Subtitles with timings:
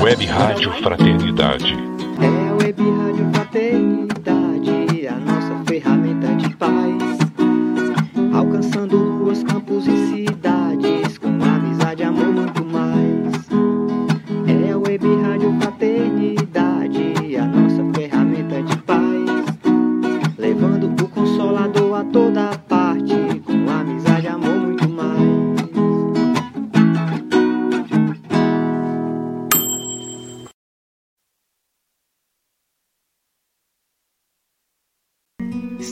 [0.03, 1.75] Web Rádio Fraternidade.
[2.19, 7.19] É a Web Rádio Fraternidade, a nossa ferramenta de paz.
[8.33, 10.26] Alcançando ruas, campos e cidades,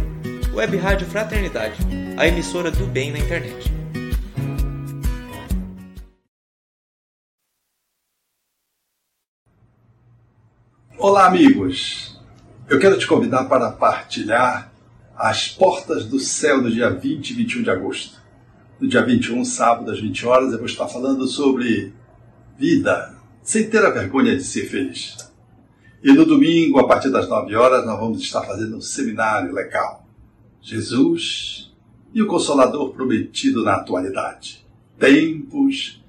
[0.54, 1.80] Web Rádio Fraternidade,
[2.18, 3.77] a emissora do bem na internet.
[11.00, 12.20] Olá, amigos!
[12.68, 14.74] Eu quero te convidar para partilhar
[15.16, 18.20] as portas do céu do dia 20 e 21 de agosto.
[18.82, 21.94] No dia 21, sábado, às 20 horas, eu vou estar falando sobre
[22.58, 25.18] vida, sem ter a vergonha de ser feliz.
[26.04, 30.04] E no domingo, a partir das 9 horas, nós vamos estar fazendo um seminário legal.
[30.64, 31.72] Jesus
[32.12, 34.66] e o Consolador prometido na atualidade.
[34.98, 36.04] Tempos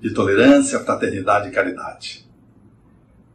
[0.00, 2.26] de tolerância, fraternidade e caridade.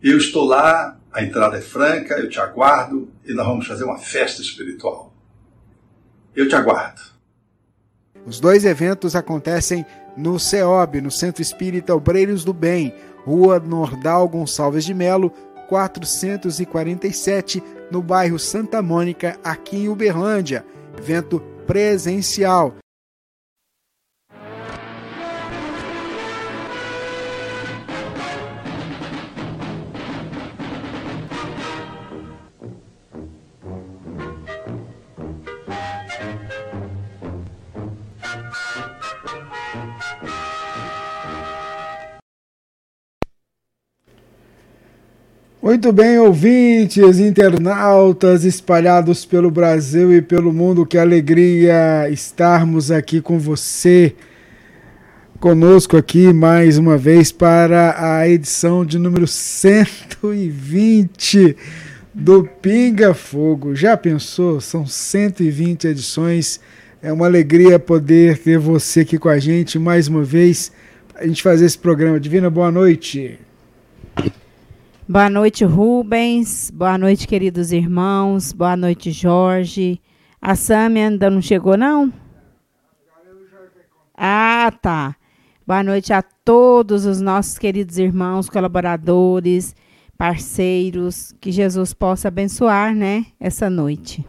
[0.02, 3.98] Eu estou lá, a entrada é franca, eu te aguardo e nós vamos fazer uma
[3.98, 5.12] festa espiritual.
[6.36, 7.02] Eu te aguardo.
[8.24, 9.84] Os dois eventos acontecem
[10.16, 12.94] no CEOB, no Centro Espírita Obreiros do Bem,
[13.26, 15.32] Rua Nordal Gonçalves de Melo,
[15.68, 20.64] 447, no bairro Santa Mônica, aqui em Uberlândia.
[21.00, 22.76] Evento presencial.
[45.68, 53.38] Muito bem, ouvintes, internautas espalhados pelo Brasil e pelo mundo, que alegria estarmos aqui com
[53.38, 54.16] você,
[55.42, 61.58] conosco aqui mais uma vez para a edição de número 120
[62.14, 63.76] do Pinga Fogo.
[63.76, 64.62] Já pensou?
[64.62, 66.62] São 120 edições.
[67.04, 70.72] É uma alegria poder ter você aqui com a gente mais uma vez,
[71.14, 72.22] a gente fazer esse programa.
[72.22, 73.38] Divina, boa noite.
[75.10, 76.70] Boa noite, Rubens.
[76.70, 78.52] Boa noite, queridos irmãos.
[78.52, 80.02] Boa noite, Jorge.
[80.42, 82.12] A Sâmia ainda não chegou, não?
[84.14, 85.16] Ah, tá.
[85.66, 89.74] Boa noite a todos os nossos queridos irmãos, colaboradores,
[90.18, 91.34] parceiros.
[91.40, 94.26] Que Jesus possa abençoar, né, essa noite.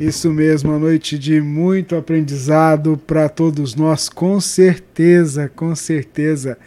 [0.00, 6.58] Isso mesmo, uma noite de muito aprendizado para todos nós, com certeza, com certeza.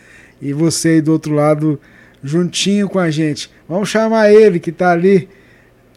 [0.41, 1.77] E você aí do outro lado
[2.23, 3.49] juntinho com a gente.
[3.67, 5.29] Vamos chamar ele que tá ali,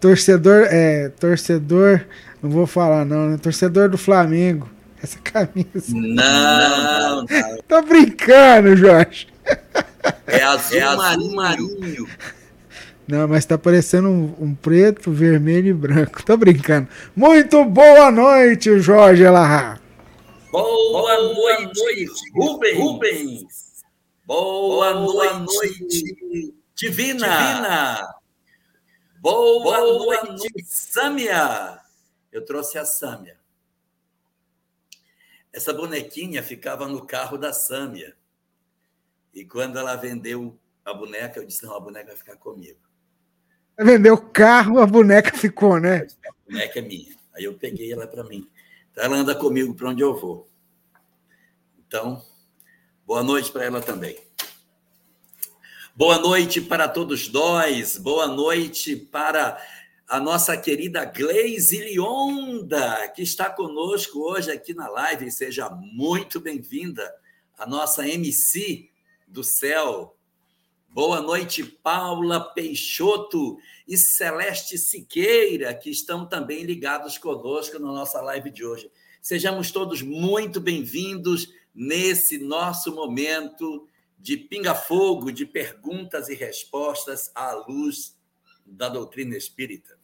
[0.01, 2.03] torcedor, é, torcedor,
[2.43, 3.39] não vou falar não, né?
[3.41, 4.69] Torcedor do Flamengo.
[5.03, 5.67] Essa camisa.
[5.89, 7.59] Não, não.
[7.67, 9.27] Tô brincando, Jorge.
[10.27, 12.09] É azul, é azul marinho.
[13.07, 16.23] Não, mas tá parecendo um, um, preto, vermelho e branco.
[16.25, 16.89] Tô brincando.
[17.17, 19.79] Muito boa noite, Jorge Elahá.
[20.53, 22.79] Boa, boa noite, noite, Rubens.
[22.79, 23.62] Rubens.
[24.33, 27.27] Boa, Boa noite, noite, Divina.
[27.27, 28.15] Divina.
[29.21, 31.79] Boa, Boa noite, noite, Sâmia.
[32.33, 33.39] Eu trouxe a Sâmia.
[35.53, 38.17] Essa bonequinha ficava no carro da Sâmia.
[39.35, 42.81] E quando ela vendeu a boneca, eu disse: não, a boneca vai ficar comigo.
[43.79, 46.07] Vendeu o carro, a boneca ficou, né?
[46.27, 47.15] A boneca é minha.
[47.35, 48.51] Aí eu peguei ela para mim.
[48.93, 50.49] Então ela anda comigo para onde eu vou.
[51.87, 52.25] Então,
[53.13, 54.17] Boa noite para ela também.
[55.95, 57.99] Boa noite para todos nós.
[57.99, 59.63] Boa noite para
[60.09, 65.31] a nossa querida Gleise Lionda, que está conosco hoje aqui na live.
[65.31, 67.15] Seja muito bem-vinda,
[67.59, 68.89] a nossa MC
[69.29, 70.17] do céu.
[70.89, 78.51] Boa noite, Paula Peixoto e Celeste Siqueira, que estão também ligados conosco na nossa live
[78.51, 78.91] de hoje.
[79.21, 83.87] Sejamos todos muito bem-vindos nesse nosso momento
[84.19, 88.17] de pinga-fogo, de perguntas e respostas à luz
[88.65, 89.97] da doutrina espírita.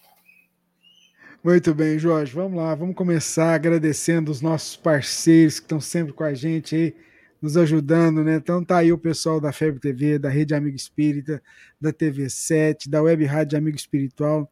[1.42, 2.34] Muito bem, Jorge.
[2.34, 6.96] Vamos lá, vamos começar agradecendo os nossos parceiros que estão sempre com a gente aí,
[7.40, 8.34] nos ajudando, né?
[8.34, 11.40] Então tá aí o pessoal da Febre TV, da Rede Amigo Espírita,
[11.80, 14.50] da TV 7, da Web Rádio Amigo Espiritual,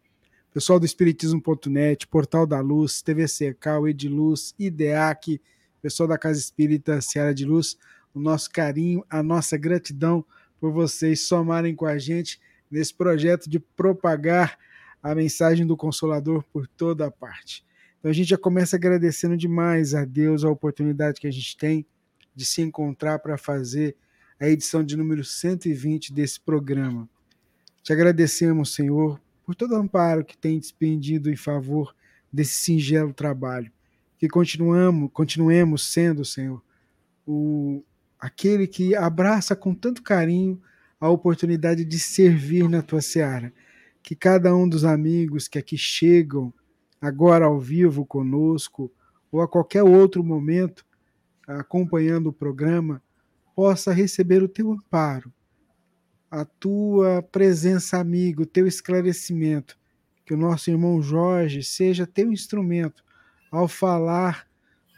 [0.54, 5.40] pessoal do Espiritismo.net, Portal da Luz, TV Secal, Ediluz, IDEAC,
[5.86, 7.78] pessoal da Casa Espírita Seara de Luz,
[8.12, 10.24] o nosso carinho, a nossa gratidão
[10.58, 14.58] por vocês somarem com a gente nesse projeto de propagar
[15.00, 17.64] a mensagem do Consolador por toda a parte.
[18.00, 21.86] Então a gente já começa agradecendo demais a Deus a oportunidade que a gente tem
[22.34, 23.94] de se encontrar para fazer
[24.40, 27.08] a edição de número 120 desse programa.
[27.84, 31.94] Te agradecemos, Senhor, por todo o amparo que tem despendido em favor
[32.32, 33.70] desse singelo trabalho.
[34.18, 36.62] Que continuamos, continuemos sendo, Senhor,
[37.26, 37.82] o,
[38.18, 40.60] aquele que abraça com tanto carinho
[41.00, 43.52] a oportunidade de servir na tua seara.
[44.02, 46.52] Que cada um dos amigos que aqui chegam
[47.00, 48.90] agora ao vivo conosco
[49.30, 50.84] ou a qualquer outro momento
[51.46, 53.02] acompanhando o programa
[53.54, 55.32] possa receber o teu amparo,
[56.30, 59.78] a tua presença amigo, o teu esclarecimento,
[60.24, 63.04] que o nosso irmão Jorge seja teu instrumento
[63.50, 64.46] ao falar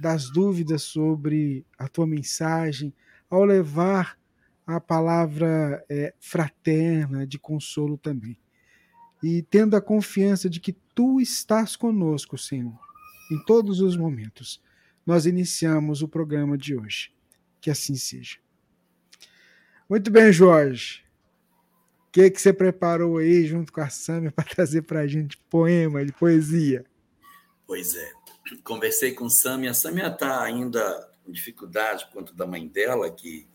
[0.00, 2.94] das dúvidas sobre a tua mensagem,
[3.28, 4.18] ao levar
[4.66, 8.38] a palavra é, fraterna de consolo também
[9.22, 12.78] e tendo a confiança de que tu estás conosco, Senhor,
[13.30, 14.62] em todos os momentos.
[15.04, 17.12] Nós iniciamos o programa de hoje.
[17.60, 18.36] Que assim seja.
[19.88, 21.04] Muito bem, Jorge.
[22.08, 25.36] O que, que você preparou aí junto com a Sâmia para trazer para a gente
[25.50, 26.84] poema de poesia?
[27.66, 28.17] Pois é.
[28.64, 29.70] Conversei com Sâmia.
[29.70, 33.46] A Sâmia está ainda com dificuldade por conta da mãe dela, que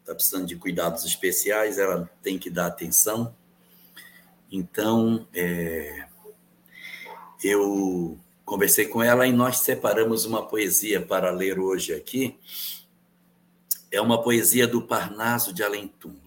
[0.00, 3.34] está precisando de cuidados especiais, ela tem que dar atenção.
[4.50, 6.06] Então, é,
[7.42, 12.38] eu conversei com ela e nós separamos uma poesia para ler hoje aqui.
[13.90, 16.22] É uma poesia do Parnaso de Além Túmulo.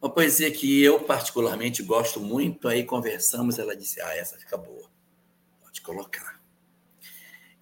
[0.00, 4.93] Uma poesia que eu particularmente gosto muito, aí conversamos, ela disse: "Ah, essa fica boa.
[5.74, 6.40] Pode colocar".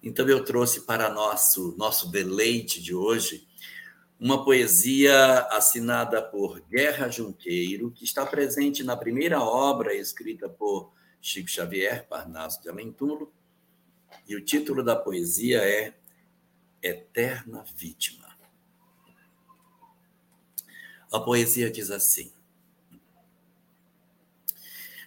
[0.01, 3.47] Então eu trouxe para nosso nosso deleite de hoje
[4.19, 11.49] uma poesia assinada por Guerra Junqueiro, que está presente na primeira obra escrita por Chico
[11.49, 13.33] Xavier, Parnaso de Alentulo,
[14.27, 15.93] e o título da poesia é
[16.81, 18.37] Eterna Vítima.
[21.11, 22.31] A poesia diz assim: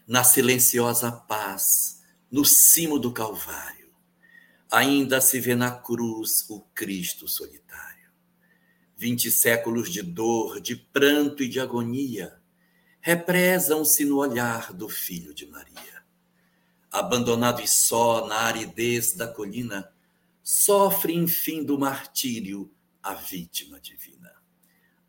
[0.06, 1.95] Na silenciosa paz,
[2.30, 3.90] no cimo do Calvário,
[4.70, 7.66] ainda se vê na cruz o Cristo solitário
[8.98, 12.40] Vinte séculos de dor, de pranto e de agonia
[12.98, 16.02] represam-se no olhar do filho de Maria.
[16.90, 19.92] Abandonado e só na aridez da colina,
[20.42, 24.32] sofre, enfim, do martírio a vítima divina.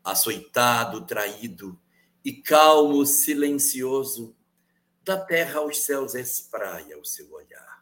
[0.04, 1.80] Açoitado, traído
[2.22, 4.36] e calmo, silencioso,
[5.08, 7.78] da terra aos céus espraia o seu olhar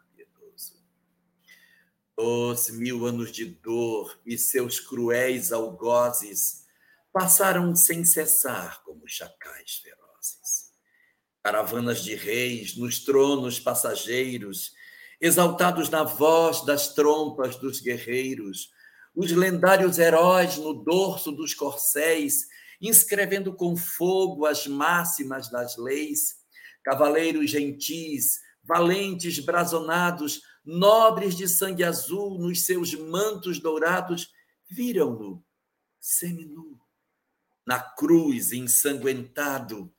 [2.19, 6.65] os mil anos de dor e seus cruéis algozes
[7.13, 10.71] passaram sem cessar como chacais ferozes.
[11.43, 14.73] Caravanas de reis nos tronos passageiros,
[15.21, 18.71] exaltados na voz das trompas dos guerreiros,
[19.15, 22.47] os lendários heróis no dorso dos corcéis,
[22.81, 26.36] inscrevendo com fogo as máximas das leis,
[26.87, 34.31] cavaleiros gentis, valentes brazonados, nobres de sangue azul nos seus mantos dourados,
[34.69, 35.43] viram-no
[35.99, 36.79] seminu,
[37.65, 39.93] na cruz ensanguentado,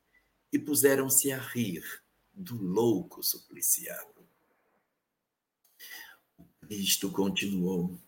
[0.50, 1.84] e puseram-se a rir
[2.32, 4.26] do louco supliciado.
[6.38, 8.00] O Cristo continuou,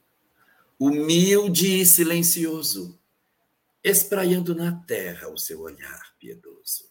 [0.78, 2.98] humilde e silencioso,
[3.84, 6.89] espraiando na terra o seu olhar piedoso.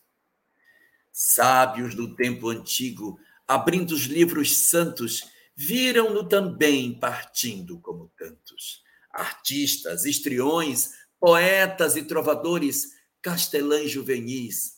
[1.21, 8.81] Sábios do tempo antigo, abrindo os livros santos, viram-no também partindo como tantos.
[9.11, 14.77] Artistas, histriões, poetas e trovadores, castelães juvenis,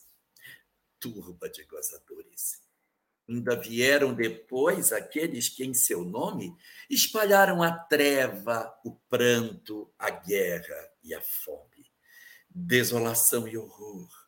[1.00, 2.60] turba de gozadores.
[3.29, 6.57] Ainda vieram depois aqueles que, em seu nome,
[6.89, 11.86] espalharam a treva, o pranto, a guerra e a fome.
[12.50, 14.21] desolação e horror.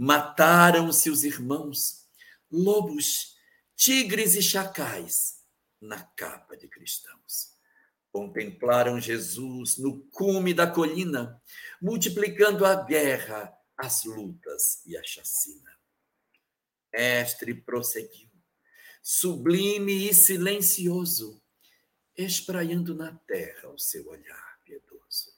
[0.00, 2.08] Mataram-se os irmãos,
[2.48, 3.36] lobos,
[3.74, 5.42] tigres e chacais,
[5.80, 7.56] na capa de cristãos.
[8.12, 11.42] Contemplaram Jesus no cume da colina,
[11.82, 15.76] multiplicando a guerra, as lutas e a chacina.
[16.92, 18.30] Mestre prosseguiu,
[19.02, 21.42] sublime e silencioso,
[22.16, 25.32] espraiando na terra o seu olhar piedoso.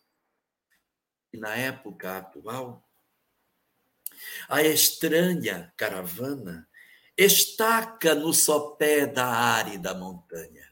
[1.32, 2.89] E na época atual,
[4.48, 6.68] a estranha caravana
[7.16, 10.68] estaca no sopé da árida montanha.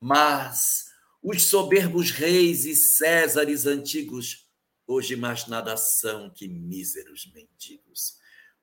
[0.00, 0.86] Mas
[1.22, 4.48] os soberbos reis e césares antigos
[4.86, 8.16] hoje mais nada são que míseros mendigos.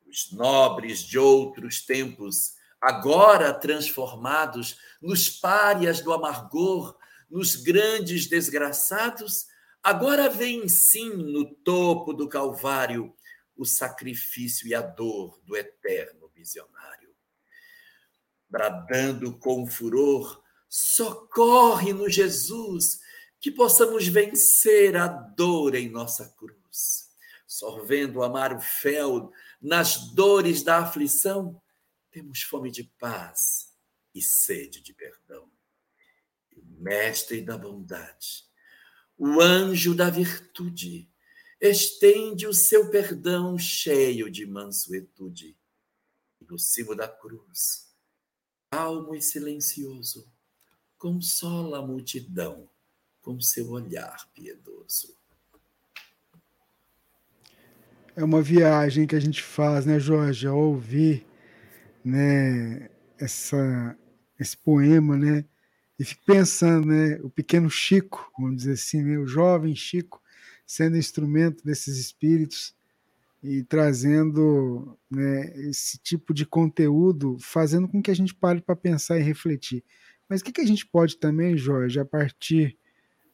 [0.08, 6.98] Os nobres de outros tempos, agora transformados nos párias do amargor,
[7.30, 9.46] nos grandes desgraçados,
[9.84, 13.14] agora veem sim no topo do Calvário
[13.56, 17.16] o sacrifício e a dor do eterno visionário.
[18.50, 23.00] Bradando com furor, socorre-nos, Jesus,
[23.40, 27.10] que possamos vencer a dor em nossa cruz.
[27.48, 29.32] Sorvendo o amaro fel
[29.62, 31.62] nas dores da aflição,
[32.12, 33.74] temos fome de paz
[34.14, 35.50] e sede de perdão.
[36.56, 38.46] O mestre da bondade,
[39.18, 41.10] o anjo da virtude,
[41.60, 45.58] estende o seu perdão cheio de mansuetude.
[46.42, 47.96] E no cimo da cruz,
[48.70, 50.28] calmo e silencioso,
[50.98, 52.70] consola a multidão
[53.22, 55.16] com seu olhar piedoso.
[58.16, 61.26] É uma viagem que a gente faz, né, Jorge, ao ouvir
[62.04, 63.98] né, essa,
[64.40, 65.44] esse poema, né,
[65.98, 70.22] e fico pensando, né, o pequeno Chico, vamos dizer assim, né, o jovem Chico,
[70.66, 72.76] sendo instrumento desses espíritos
[73.44, 79.20] e trazendo né, esse tipo de conteúdo, fazendo com que a gente pare para pensar
[79.20, 79.84] e refletir.
[80.28, 82.76] Mas o que, que a gente pode também, Jorge, a partir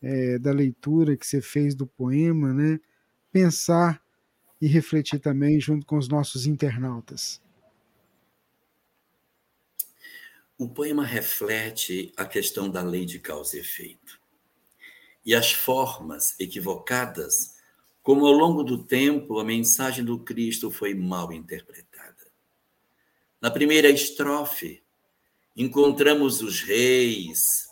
[0.02, 2.80] é, da leitura que você fez do poema, né,
[3.32, 4.04] pensar
[4.60, 7.42] e refletir também junto com os nossos internautas.
[10.58, 14.21] O poema reflete a questão da lei de causa e efeito
[15.26, 17.62] e as formas equivocadas
[18.04, 22.16] como ao longo do tempo a mensagem do Cristo foi mal interpretada.
[23.40, 24.84] Na primeira estrofe,
[25.56, 27.70] encontramos os reis,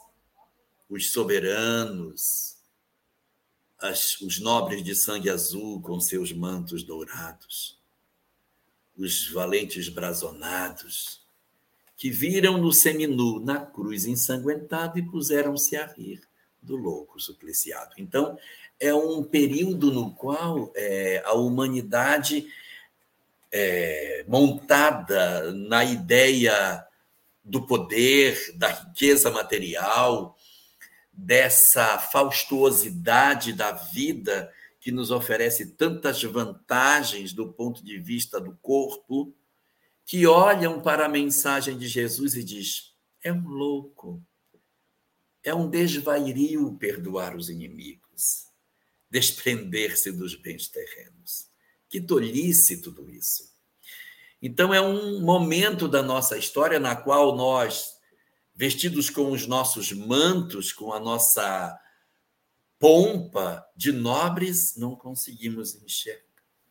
[0.89, 2.57] os soberanos,
[3.79, 7.79] as, os nobres de sangue azul com seus mantos dourados,
[8.95, 11.23] os valentes brazonados,
[11.95, 16.28] que viram no seminu, na cruz ensanguentado, e puseram-se a rir
[16.61, 17.91] do louco supliciado.
[17.97, 18.37] Então,
[18.79, 22.47] é um período no qual é, a humanidade,
[23.51, 26.85] é, montada na ideia
[27.43, 30.37] do poder, da riqueza material,
[31.11, 39.33] dessa faustuosidade da vida que nos oferece tantas vantagens do ponto de vista do corpo,
[40.05, 44.23] que olham para a mensagem de Jesus e diz: é um louco,
[45.43, 48.47] é um desvairio perdoar os inimigos,
[49.09, 51.49] desprender-se dos bens terrenos.
[51.89, 53.49] Que tolice tudo isso.
[54.41, 57.97] Então é um momento da nossa história na qual nós
[58.55, 61.79] vestidos com os nossos mantos, com a nossa
[62.77, 65.77] pompa de nobres, não conseguimos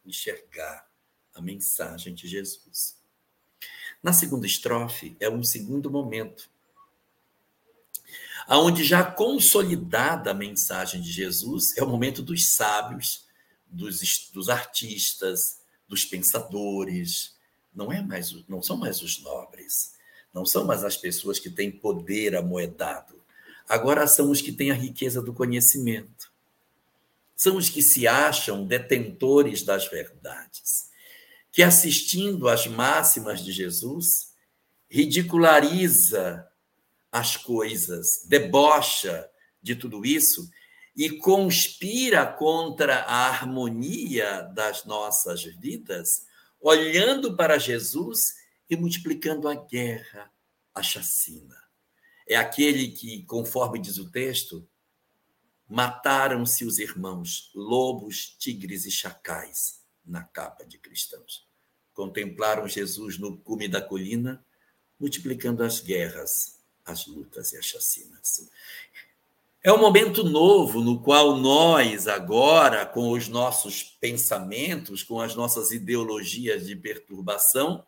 [0.04, 0.88] enxergar,
[1.34, 2.98] a mensagem de Jesus.
[4.02, 6.50] Na segunda estrofe, é um segundo momento,
[8.48, 13.26] aonde já consolidada a mensagem de Jesus, é o momento dos sábios,
[13.66, 17.36] dos, dos artistas, dos pensadores,
[17.74, 19.92] não é mais, não são mais os nobres,
[20.32, 23.22] não são mais as pessoas que têm poder amoedado.
[23.68, 26.32] Agora são os que têm a riqueza do conhecimento.
[27.36, 30.88] São os que se acham detentores das verdades.
[31.52, 34.32] Que assistindo às máximas de Jesus,
[34.88, 36.48] ridiculariza
[37.10, 39.28] as coisas, debocha
[39.62, 40.48] de tudo isso
[40.96, 46.26] e conspira contra a harmonia das nossas vidas,
[46.60, 48.34] olhando para Jesus
[48.68, 50.30] e multiplicando a guerra,
[50.74, 51.56] a chacina.
[52.28, 54.68] É aquele que, conforme diz o texto,
[55.68, 61.46] mataram-se os irmãos, lobos, tigres e chacais, na capa de cristãos.
[61.94, 64.44] Contemplaram Jesus no cume da colina,
[64.98, 66.57] multiplicando as guerras,
[66.90, 68.48] as lutas e as chacinas.
[69.62, 75.72] É um momento novo no qual nós, agora, com os nossos pensamentos, com as nossas
[75.72, 77.84] ideologias de perturbação,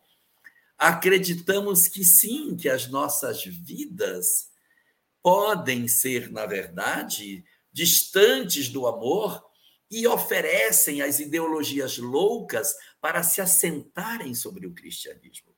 [0.77, 4.49] acreditamos que sim, que as nossas vidas
[5.23, 9.43] podem ser, na verdade, distantes do amor
[9.89, 15.50] e oferecem as ideologias loucas para se assentarem sobre o cristianismo.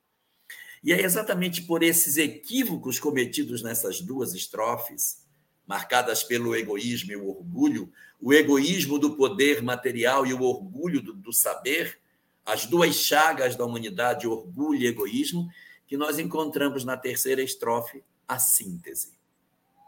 [0.84, 5.24] E é exatamente por esses equívocos cometidos nessas duas estrofes,
[5.66, 11.14] marcadas pelo egoísmo e o orgulho, o egoísmo do poder material e o orgulho do,
[11.14, 11.98] do saber,
[12.44, 15.48] as duas chagas da humanidade, orgulho e egoísmo,
[15.86, 19.14] que nós encontramos na terceira estrofe a síntese,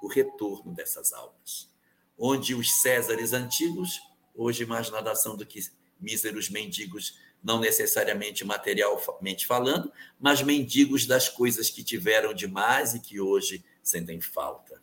[0.02, 1.70] o retorno dessas almas,
[2.18, 4.00] onde os Césares antigos,
[4.34, 5.60] hoje mais nada são do que
[6.00, 13.20] míseros mendigos não necessariamente materialmente falando, mas mendigos das coisas que tiveram demais e que
[13.20, 14.82] hoje sentem falta.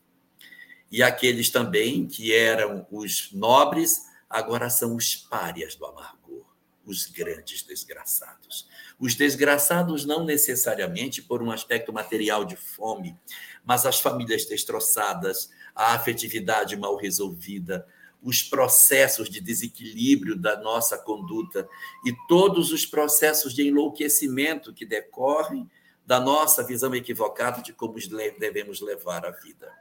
[0.90, 6.46] E aqueles também que eram os nobres, agora são os párias do amargor,
[6.86, 8.68] os grandes desgraçados.
[9.00, 13.18] Os desgraçados não necessariamente por um aspecto material de fome,
[13.66, 17.88] mas as famílias destroçadas, a afetividade mal resolvida,
[18.24, 21.68] os processos de desequilíbrio da nossa conduta
[22.06, 25.70] e todos os processos de enlouquecimento que decorrem
[26.06, 27.96] da nossa visão equivocada de como
[28.40, 29.72] devemos levar a vida.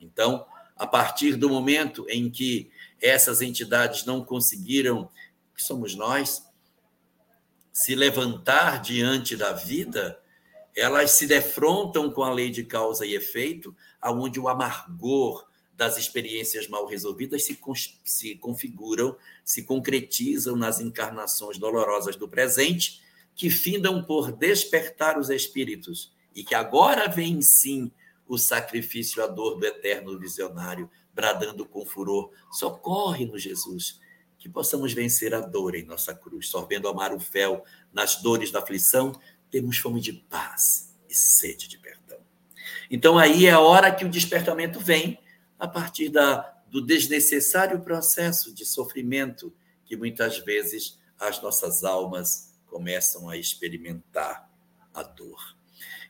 [0.00, 0.44] Então,
[0.76, 5.08] a partir do momento em que essas entidades não conseguiram,
[5.54, 6.42] que somos nós,
[7.72, 10.20] se levantar diante da vida,
[10.76, 15.46] elas se defrontam com a lei de causa e efeito, aonde o amargor,
[15.82, 17.58] das experiências mal resolvidas se,
[18.04, 23.02] se configuram, se concretizam nas encarnações dolorosas do presente,
[23.34, 27.90] que findam por despertar os espíritos, e que agora vem sim
[28.28, 34.00] o sacrifício à dor do eterno visionário, bradando com furor: socorre-nos, Jesus,
[34.38, 38.60] que possamos vencer a dor em nossa cruz, sorbendo amar o fel nas dores da
[38.60, 39.18] aflição,
[39.50, 42.20] temos fome de paz e sede de perdão.
[42.88, 45.18] Então aí é a hora que o despertamento vem
[45.62, 53.28] a partir da, do desnecessário processo de sofrimento que muitas vezes as nossas almas começam
[53.28, 54.50] a experimentar
[54.92, 55.56] a dor.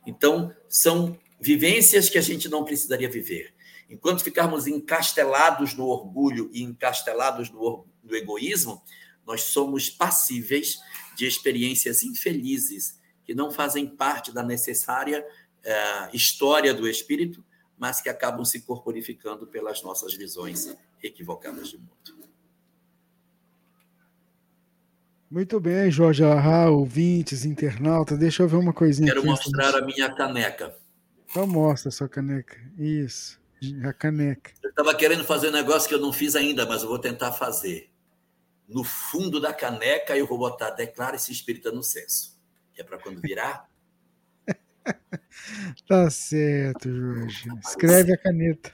[0.07, 3.53] Então, são vivências que a gente não precisaria viver.
[3.91, 8.83] Enquanto ficarmos encastelados no orgulho e encastelados no, no egoísmo,
[9.27, 10.81] nós somos passíveis
[11.15, 15.23] de experiências infelizes que não fazem parte da necessária
[15.63, 17.45] eh, história do espírito
[17.83, 21.91] mas que acabam se corporificando pelas nossas visões equivocadas de mundo.
[25.29, 28.17] Muito bem, Jorge Alahá, ouvintes, internauta.
[28.17, 29.29] Deixa eu ver uma coisinha Quero aqui.
[29.29, 30.79] mostrar a minha caneca.
[31.29, 32.57] Então mostra a sua caneca.
[32.79, 33.41] Isso,
[33.83, 34.53] a caneca.
[34.63, 37.33] Eu estava querendo fazer um negócio que eu não fiz ainda, mas eu vou tentar
[37.33, 37.91] fazer.
[38.69, 42.39] No fundo da caneca eu vou botar declara esse espírita no senso.
[42.73, 43.69] Que é para quando virar,
[45.89, 47.49] Tá certo, Jorge.
[47.67, 48.73] Escreve a caneta.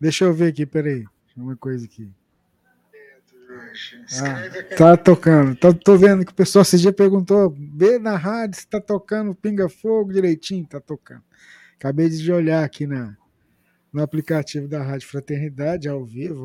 [0.00, 1.04] Deixa eu ver aqui, peraí.
[1.36, 2.10] Uma coisa aqui.
[4.20, 5.56] Ah, tá tocando.
[5.56, 9.34] Tá, tô vendo que o pessoal esse dia perguntou: vê na rádio se tá tocando
[9.34, 10.66] pinga-fogo direitinho.
[10.66, 11.22] Tá tocando.
[11.76, 13.16] Acabei de olhar aqui na,
[13.92, 16.44] no aplicativo da Rádio Fraternidade ao vivo.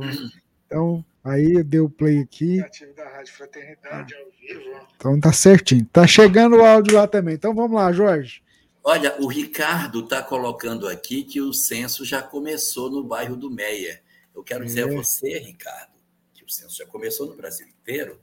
[0.67, 2.59] Então, aí deu play aqui.
[2.59, 4.87] Aplicativo da Rádio Fraternidade ao vivo.
[4.95, 5.85] Então tá certinho.
[5.91, 7.33] Tá chegando o áudio lá também.
[7.33, 8.42] Então vamos lá, Jorge.
[8.83, 14.03] Olha, o Ricardo está colocando aqui que o censo já começou no bairro do Meia.
[14.35, 14.91] Eu quero dizer é.
[14.91, 15.93] a você, Ricardo,
[16.33, 18.19] que o censo já começou no Brasil inteiro.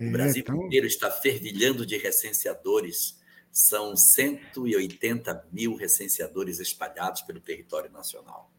[0.00, 0.64] O é, Brasil então...
[0.64, 3.18] inteiro está fervilhando de recenseadores.
[3.52, 8.50] São 180 mil recenseadores espalhados pelo território nacional.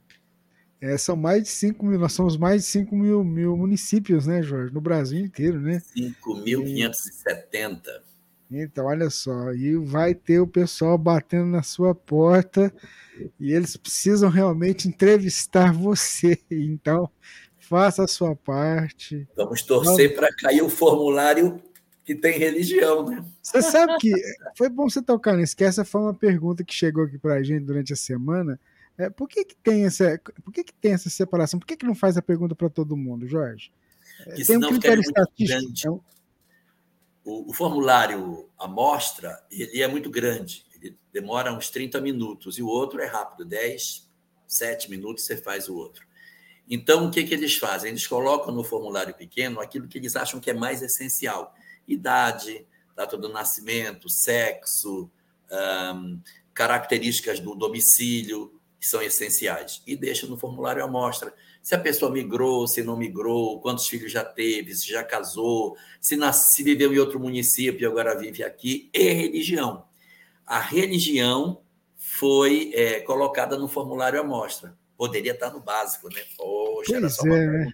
[0.82, 4.44] É, são mais de 5 mil, nós somos mais de 5 mil, mil municípios, né,
[4.44, 4.74] Jorge?
[4.74, 5.82] No Brasil inteiro, né?
[5.98, 8.02] 5.570.
[8.52, 12.74] Então, olha só, e vai ter o pessoal batendo na sua porta
[13.40, 16.40] e eles precisam realmente entrevistar você.
[16.50, 17.10] Então,
[17.60, 19.28] faça a sua parte.
[19.36, 21.62] Vamos torcer para cair o formulário
[22.04, 23.24] que tem religião, né?
[23.42, 24.12] Você sabe que
[24.58, 27.44] foi bom você tocar nisso, que essa foi uma pergunta que chegou aqui para a
[27.44, 28.60] gente durante a semana.
[28.98, 31.60] É, por que, que tem essa, por que, que tem essa separação?
[31.60, 33.72] Por que, que não faz a pergunta para todo mundo, Jorge?
[34.36, 35.72] Que tem um critério estatístico.
[35.72, 36.04] Então,
[37.30, 42.68] o, o formulário amostra ele é muito grande, ele demora uns 30 minutos, e o
[42.68, 44.10] outro é rápido, 10,
[44.48, 46.08] 7 minutos você faz o outro.
[46.68, 47.90] Então, o que, que eles fazem?
[47.90, 51.54] Eles colocam no formulário pequeno aquilo que eles acham que é mais essencial:
[51.88, 52.66] idade,
[52.96, 55.10] data do nascimento, sexo,
[55.96, 56.20] um,
[56.54, 61.34] características do domicílio, que são essenciais, e deixa no formulário amostra
[61.70, 66.16] se a pessoa migrou, se não migrou, quantos filhos já teve, se já casou, se,
[66.16, 69.86] nasce, se viveu em outro município e agora vive aqui, e religião.
[70.48, 71.62] A religião
[71.96, 74.76] foi é, colocada no formulário amostra.
[74.98, 76.22] Poderia estar no básico, né?
[76.36, 77.74] Poxa, era só, é, né?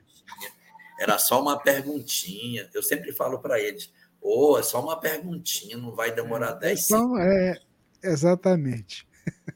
[1.00, 2.70] era só uma perguntinha.
[2.74, 6.84] Eu sempre falo para eles: oh, é só uma perguntinha, não vai demorar 10 é,
[6.84, 7.58] então, é,
[8.04, 9.08] Exatamente.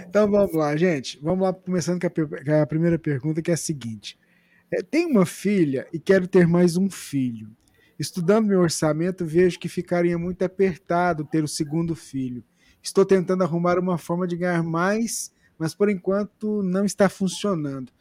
[0.00, 1.18] Então vamos lá, gente.
[1.22, 4.18] Vamos lá, começando com a, primeira pergunta, que é a seguinte:
[4.70, 7.50] é, Tenho uma filha e quero ter mais um filho.
[7.98, 12.42] Estudando meu orçamento, vejo que ficaria muito apertado ter o segundo filho.
[12.82, 17.92] Estou tentando arrumar uma forma de ganhar mais, mas por enquanto não está funcionando.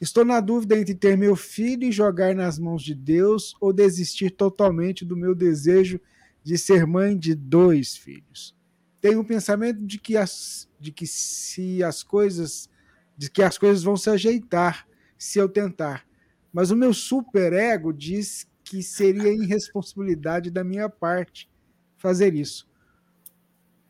[0.00, 4.30] Estou na dúvida entre ter meu filho e jogar nas mãos de Deus ou desistir
[4.30, 5.98] totalmente do meu desejo
[6.44, 8.55] de ser mãe de dois filhos
[9.00, 12.68] tem um pensamento de que as de que se as coisas
[13.16, 16.06] de que as coisas vão se ajeitar se eu tentar.
[16.52, 21.50] Mas o meu superego diz que seria irresponsabilidade da minha parte
[21.96, 22.68] fazer isso.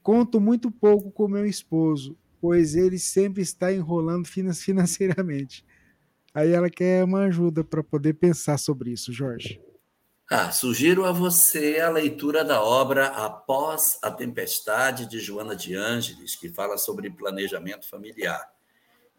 [0.03, 5.65] Conto muito pouco com meu esposo, pois ele sempre está enrolando financeiramente.
[6.33, 9.61] Aí ela quer uma ajuda para poder pensar sobre isso, Jorge.
[10.29, 16.35] Ah, sugiro a você a leitura da obra Após a Tempestade, de Joana de Ângeles,
[16.35, 18.53] que fala sobre planejamento familiar.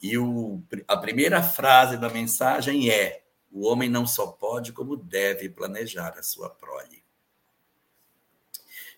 [0.02, 5.48] E o, a primeira frase da mensagem é: O homem não só pode, como deve
[5.48, 7.02] planejar a sua prole.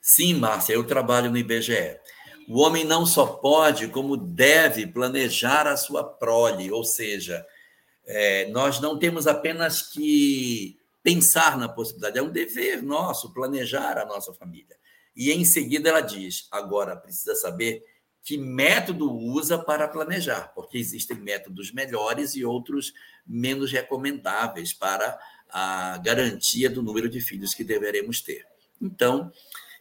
[0.02, 2.00] Sim, Márcia, eu trabalho no IBGE.
[2.48, 7.46] O homem não só pode, como deve planejar a sua prole, ou seja,
[8.08, 10.79] é, nós não temos apenas que
[11.10, 14.78] pensar na possibilidade, é um dever nosso planejar a nossa família.
[15.16, 17.84] E em seguida ela diz: agora precisa saber
[18.24, 22.94] que método usa para planejar, porque existem métodos melhores e outros
[23.26, 25.18] menos recomendáveis para
[25.50, 28.46] a garantia do número de filhos que deveremos ter.
[28.80, 29.32] Então,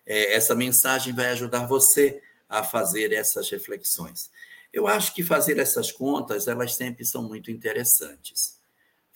[0.06, 4.30] é, essa mensagem vai ajudar você a fazer essas reflexões.
[4.72, 8.57] Eu acho que fazer essas contas, elas sempre são muito interessantes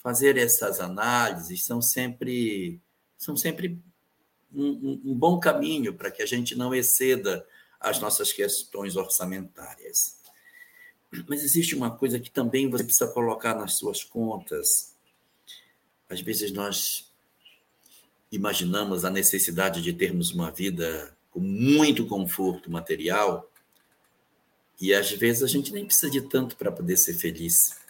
[0.02, 2.80] fazer essas análises são sempre,
[3.16, 3.78] são sempre
[4.52, 7.46] um, um bom caminho para que a gente não exceda
[7.80, 10.20] as nossas questões orçamentárias.
[11.28, 14.94] Mas existe uma coisa que também você precisa colocar nas suas contas.
[16.08, 17.12] Às vezes nós
[18.30, 23.50] imaginamos a necessidade de termos uma vida com muito conforto material
[24.80, 27.81] e às vezes a gente nem precisa de tanto para poder ser feliz.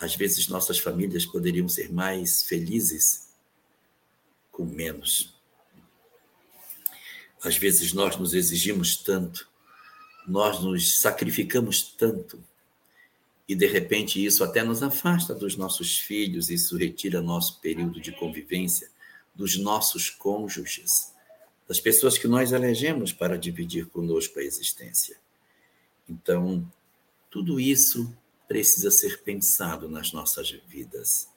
[0.00, 3.28] Às vezes nossas famílias poderiam ser mais felizes
[4.50, 5.34] com menos.
[7.42, 9.48] Às vezes nós nos exigimos tanto,
[10.26, 12.42] nós nos sacrificamos tanto,
[13.46, 18.12] e de repente isso até nos afasta dos nossos filhos, isso retira nosso período de
[18.12, 18.90] convivência,
[19.34, 21.12] dos nossos cônjuges,
[21.66, 25.16] das pessoas que nós elegemos para dividir conosco a existência.
[26.08, 26.70] Então,
[27.30, 28.14] tudo isso
[28.50, 31.28] precisa ser pensado nas nossas vidas.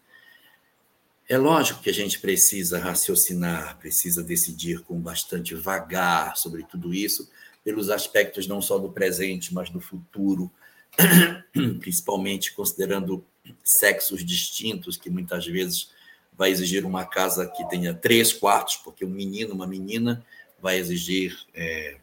[1.30, 7.30] É lógico que a gente precisa raciocinar, precisa decidir com bastante vagar sobre tudo isso,
[7.64, 10.52] pelos aspectos não só do presente, mas do futuro,
[11.80, 13.24] principalmente considerando
[13.64, 15.92] sexos distintos, que muitas vezes
[16.36, 20.26] vai exigir uma casa que tenha três quartos, porque um menino, uma menina,
[20.60, 21.96] vai exigir é,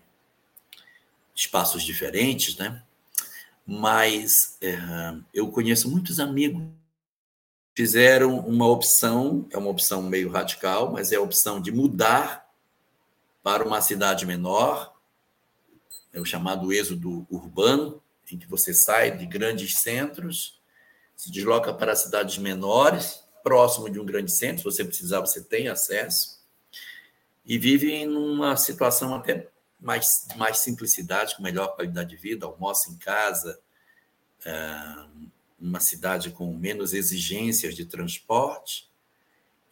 [1.35, 2.81] espaços diferentes, né?
[3.73, 4.77] Mas é,
[5.33, 6.61] eu conheço muitos amigos
[7.73, 12.51] que fizeram uma opção, é uma opção meio radical, mas é a opção de mudar
[13.45, 14.93] para uma cidade menor,
[16.13, 18.03] é o chamado êxodo urbano,
[18.33, 20.61] em que você sai de grandes centros,
[21.15, 25.69] se desloca para cidades menores, próximo de um grande centro, se você precisar, você tem
[25.69, 26.41] acesso,
[27.47, 29.49] e vive em uma situação até
[29.81, 33.59] mais, mais simplicidade, com melhor qualidade de vida, almoça em casa,
[34.45, 35.07] é,
[35.61, 38.88] uma cidade com menos exigências de transporte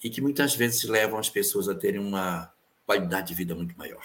[0.02, 2.52] e que muitas vezes levam as pessoas a terem uma
[2.86, 4.04] qualidade de vida muito maior.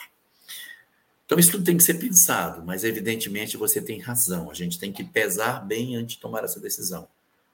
[1.25, 4.51] Então, isso tudo tem que ser pensado, mas evidentemente você tem razão.
[4.51, 7.07] A gente tem que pesar bem antes de tomar essa decisão.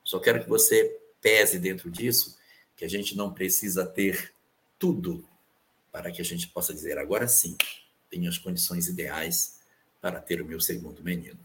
[0.03, 2.37] Só quero que você pese dentro disso
[2.75, 4.33] que a gente não precisa ter
[4.77, 5.23] tudo
[5.91, 7.57] para que a gente possa dizer agora sim,
[8.09, 9.59] tenho as condições ideais
[10.01, 11.39] para ter o meu segundo menino.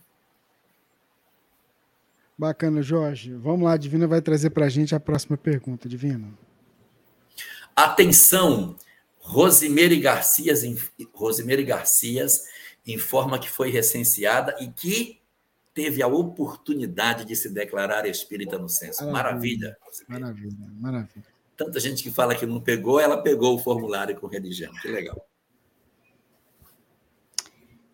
[2.36, 3.32] Bacana, Jorge.
[3.34, 6.28] Vamos lá, Divina vai trazer para a gente a próxima pergunta, Divina.
[7.74, 8.76] Atenção!
[9.18, 10.62] Rosimeire Garcias,
[11.14, 12.44] Rosimeire Garcias
[12.86, 15.18] informa que foi recenseada e que
[15.72, 19.10] teve a oportunidade de se declarar espírita no censo.
[19.10, 19.76] Maravilha.
[20.06, 21.24] Maravilha, maravilha.
[21.56, 24.72] Tanta gente que fala que não pegou, ela pegou o formulário com religião.
[24.82, 25.26] Que legal.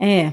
[0.01, 0.33] É.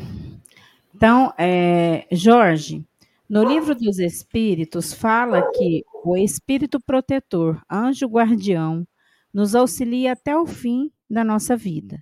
[0.95, 2.85] Então, é, Jorge,
[3.29, 8.87] no livro dos Espíritos fala que o Espírito protetor, anjo guardião,
[9.33, 12.01] nos auxilia até o fim da nossa vida.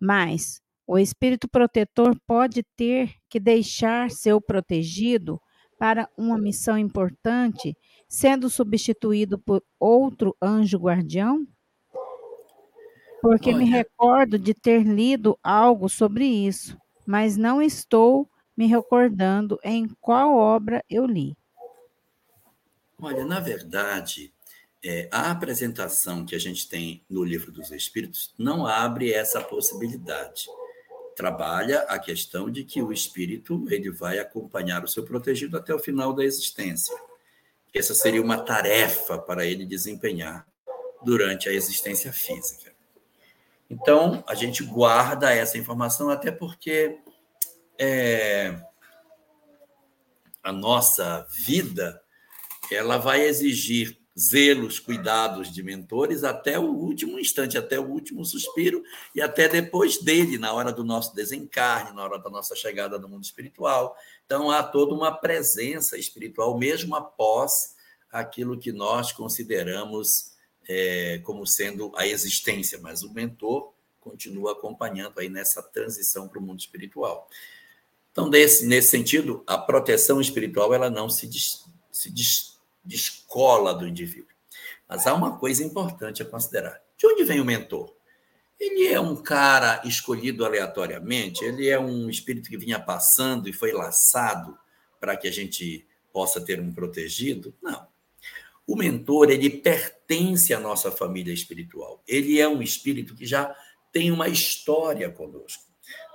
[0.00, 5.40] Mas o Espírito protetor pode ter que deixar seu protegido
[5.78, 7.76] para uma missão importante,
[8.08, 11.46] sendo substituído por outro anjo guardião?
[13.22, 13.76] Porque me Olha.
[13.76, 20.84] recordo de ter lido algo sobre isso, mas não estou me recordando em qual obra
[20.88, 21.36] eu li.
[22.98, 24.32] Olha, na verdade,
[24.82, 30.46] é, a apresentação que a gente tem no Livro dos Espíritos não abre essa possibilidade.
[31.14, 35.78] Trabalha a questão de que o espírito ele vai acompanhar o seu protegido até o
[35.78, 36.96] final da existência.
[37.74, 40.46] Essa seria uma tarefa para ele desempenhar
[41.02, 42.75] durante a existência física.
[43.68, 46.98] Então, a gente guarda essa informação até porque
[47.78, 48.60] é,
[50.42, 52.00] a nossa vida
[52.70, 58.82] ela vai exigir zelos, cuidados de mentores até o último instante, até o último suspiro
[59.14, 63.08] e até depois dele, na hora do nosso desencarne, na hora da nossa chegada no
[63.08, 63.94] mundo espiritual.
[64.24, 67.74] Então, há toda uma presença espiritual, mesmo após
[68.10, 70.35] aquilo que nós consideramos
[70.68, 76.42] é, como sendo a existência, mas o mentor continua acompanhando aí nessa transição para o
[76.42, 77.28] mundo espiritual.
[78.12, 83.86] Então, desse, nesse sentido, a proteção espiritual ela não se, des, se des, descola do
[83.86, 84.34] indivíduo.
[84.88, 86.80] Mas há uma coisa importante a considerar.
[86.96, 87.94] De onde vem o mentor?
[88.58, 91.44] Ele é um cara escolhido aleatoriamente?
[91.44, 94.56] Ele é um espírito que vinha passando e foi laçado
[94.98, 97.54] para que a gente possa ter um protegido?
[97.62, 97.86] Não.
[98.66, 102.02] O mentor, ele pertence à nossa família espiritual.
[102.06, 103.54] Ele é um espírito que já
[103.92, 105.62] tem uma história conosco.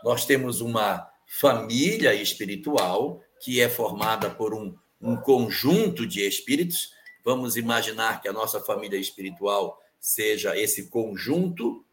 [0.04, 6.92] Nós temos uma família espiritual que é formada por um, um conjunto de espíritos.
[7.24, 11.86] Vamos imaginar que a nossa família espiritual seja esse conjunto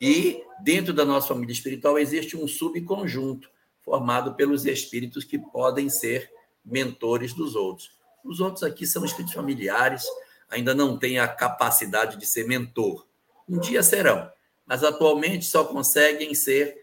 [0.00, 3.50] e dentro da nossa família espiritual existe um subconjunto
[3.82, 6.30] formado pelos espíritos que podem ser
[6.64, 7.90] mentores dos outros.
[8.24, 10.04] Os outros aqui são espíritos familiares,
[10.48, 13.06] ainda não têm a capacidade de ser mentor.
[13.48, 14.30] Um dia serão,
[14.66, 16.80] mas atualmente só conseguem ser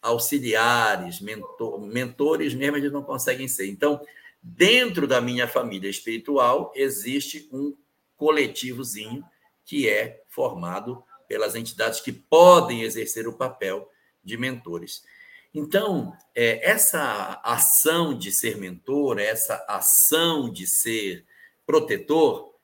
[0.00, 3.68] auxiliares, mentor, mentores mesmo eles não conseguem ser.
[3.68, 4.04] Então,
[4.42, 7.76] dentro da minha família espiritual existe um
[8.16, 9.24] coletivozinho
[9.64, 13.88] que é formado pelas entidades que podem exercer o papel
[14.22, 15.02] de mentores.
[15.54, 21.26] Então, é, essa ação de ser mentor, essa ação de ser
[21.66, 22.54] protetor,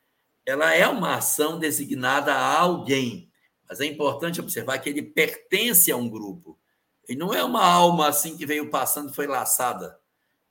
[0.46, 3.30] ela é uma ação designada a alguém,
[3.68, 6.58] mas é importante observar que ele pertence a um grupo.
[7.06, 9.98] Ele não é uma alma assim que veio passando e foi laçada.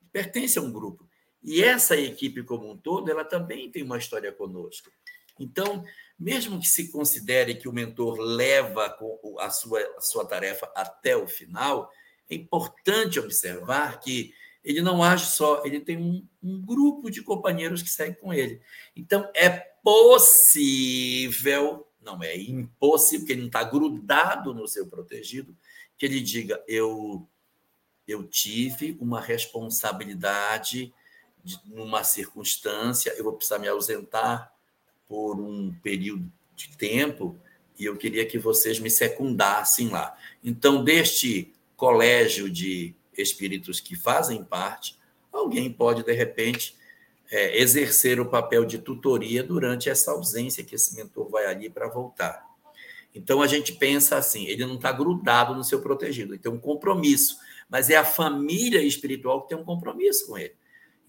[0.00, 1.08] Ele pertence a um grupo.
[1.42, 4.90] E essa equipe como um todo, ela também tem uma história conosco.
[5.38, 5.84] Então,
[6.18, 8.96] mesmo que se considere que o mentor leva
[9.38, 11.90] a sua, a sua tarefa até o final,
[12.28, 17.82] é importante observar que ele não age só, ele tem um, um grupo de companheiros
[17.82, 18.60] que seguem com ele.
[18.94, 19.48] Então, é
[19.82, 21.08] possível,
[22.02, 25.56] não é impossível, porque ele não está grudado no seu protegido,
[25.96, 27.26] que ele diga: eu,
[28.06, 30.92] eu tive uma responsabilidade
[31.42, 34.52] de, numa circunstância, eu vou precisar me ausentar
[35.08, 37.38] por um período de tempo
[37.78, 40.14] e eu queria que vocês me secundassem lá.
[40.44, 44.98] Então, deste colégio de espíritos que fazem parte,
[45.32, 46.76] alguém pode, de repente,
[47.30, 51.88] é, exercer o papel de tutoria durante essa ausência que esse mentor vai ali para
[51.88, 52.44] voltar.
[53.14, 56.58] Então a gente pensa assim, ele não está grudado no seu protegido, ele tem um
[56.58, 57.38] compromisso,
[57.68, 60.56] mas é a família espiritual que tem um compromisso com ele.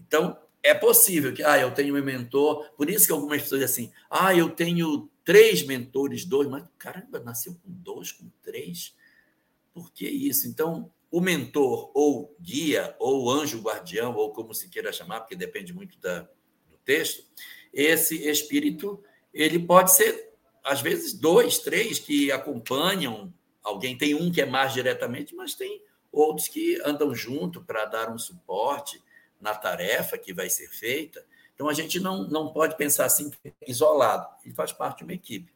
[0.07, 3.85] Então é possível que, ah, eu tenho um mentor, por isso que algumas pessoas dizem
[3.85, 8.93] assim, ah, eu tenho três mentores, dois, mas caramba, nasceu com dois, com três,
[9.79, 10.47] por que isso?
[10.47, 15.73] Então o mentor ou guia ou anjo guardião ou como se queira chamar, porque depende
[15.73, 16.21] muito da,
[16.69, 17.23] do texto,
[17.73, 19.01] esse espírito
[19.33, 23.97] ele pode ser às vezes dois, três que acompanham alguém.
[23.97, 28.17] Tem um que é mais diretamente, mas tem outros que andam junto para dar um
[28.17, 29.01] suporte
[29.39, 31.25] na tarefa que vai ser feita.
[31.55, 33.31] Então a gente não, não pode pensar assim
[33.65, 35.51] isolado, ele faz parte de uma equipe.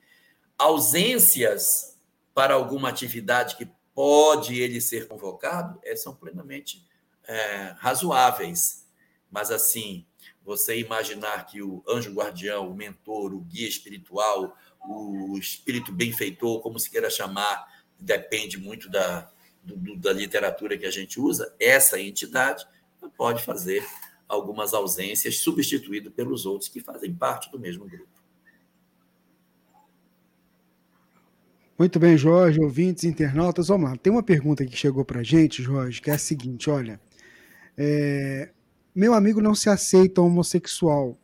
[0.57, 1.97] Ausências
[2.33, 6.85] para alguma atividade que pode ele ser convocado é, são plenamente
[7.27, 8.87] é, razoáveis.
[9.31, 10.05] mas assim,
[10.43, 16.79] você imaginar que o anjo guardião, o mentor, o guia espiritual, o espírito benfeitor, como
[16.79, 17.65] se queira chamar,
[17.97, 19.31] depende muito da,
[19.63, 22.67] do, da literatura que a gente usa, essa entidade
[23.17, 23.85] pode fazer
[24.27, 28.12] algumas ausências, substituído pelos outros que fazem parte do mesmo grupo.
[31.83, 33.67] Muito bem, Jorge, ouvintes, internautas.
[33.67, 36.97] Vamos lá, tem uma pergunta que chegou para gente, Jorge, que é a seguinte: olha,
[37.77, 38.51] é,
[38.95, 41.19] meu amigo não se aceita homossexual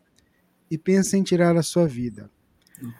[0.70, 2.30] e pensa em tirar a sua vida.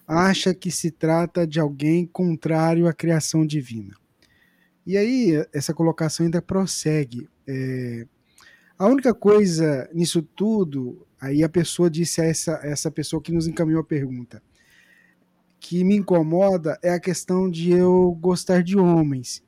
[0.08, 3.94] Acha que se trata de alguém contrário à criação divina.
[4.88, 7.28] E aí, essa colocação ainda prossegue.
[7.46, 8.08] É,
[8.78, 13.48] a única coisa nisso tudo, aí a pessoa disse a essa, essa pessoa que nos
[13.48, 14.42] encaminhou a pergunta,
[15.60, 19.44] que me incomoda é a questão de eu gostar de homens.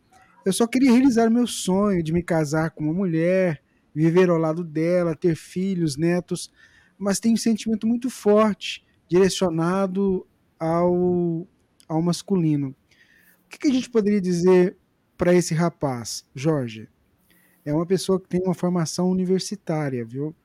[0.46, 3.62] Eu só queria realizar meu sonho de me casar com uma mulher,
[3.94, 6.52] viver ao lado dela, ter filhos, netos,
[6.98, 10.26] mas tenho um sentimento muito forte direcionado
[10.60, 11.48] ao,
[11.88, 12.76] ao masculino.
[13.46, 14.78] O que, que a gente poderia dizer
[15.18, 16.90] para esse rapaz, Jorge?
[17.66, 20.36] é uma pessoa que tem uma formação universitária, viu?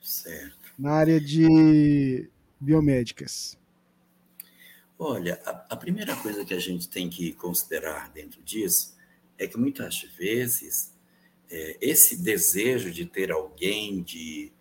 [0.00, 0.58] Certo.
[0.78, 3.58] Na área de biomédicas.
[5.02, 8.94] Olha, a, a, primeira coisa que a gente tem que considerar dentro disso
[9.38, 10.94] é que muitas vezes
[11.50, 14.52] é, esse desejo de ter alguém, de,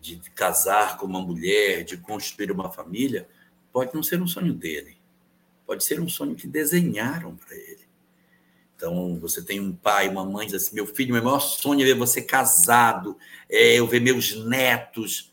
[0.00, 3.28] de casar com uma mulher, de construir uma família,
[3.72, 4.96] pode não ser um sonho dele.
[5.64, 7.86] Pode ser um sonho que desenharam para ele.
[8.74, 11.84] Então, você tem um pai, uma mãe, diz assim: meu filho, meu maior sonho é
[11.84, 13.16] ver você casado,
[13.48, 15.32] é eu ver meus netos.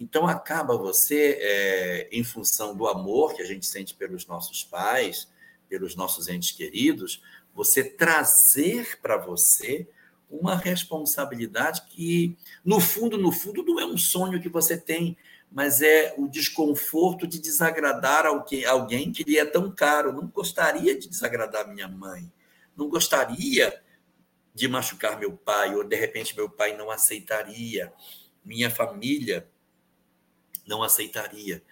[0.00, 5.28] Então, acaba você, é, em função do amor que a gente sente pelos nossos pais,
[5.68, 7.22] pelos nossos entes queridos,
[7.54, 9.86] você trazer para você
[10.30, 15.16] uma responsabilidade que, no fundo, no fundo, não é um sonho que você tem,
[15.52, 20.12] mas é o desconforto de desagradar alguém que lhe é tão caro.
[20.12, 22.30] Não gostaria de desagradar minha mãe
[22.80, 23.80] não gostaria
[24.54, 27.92] de machucar meu pai, ou de repente meu pai não aceitaria,
[28.44, 29.46] minha família
[30.70, 31.62] não aceitaria.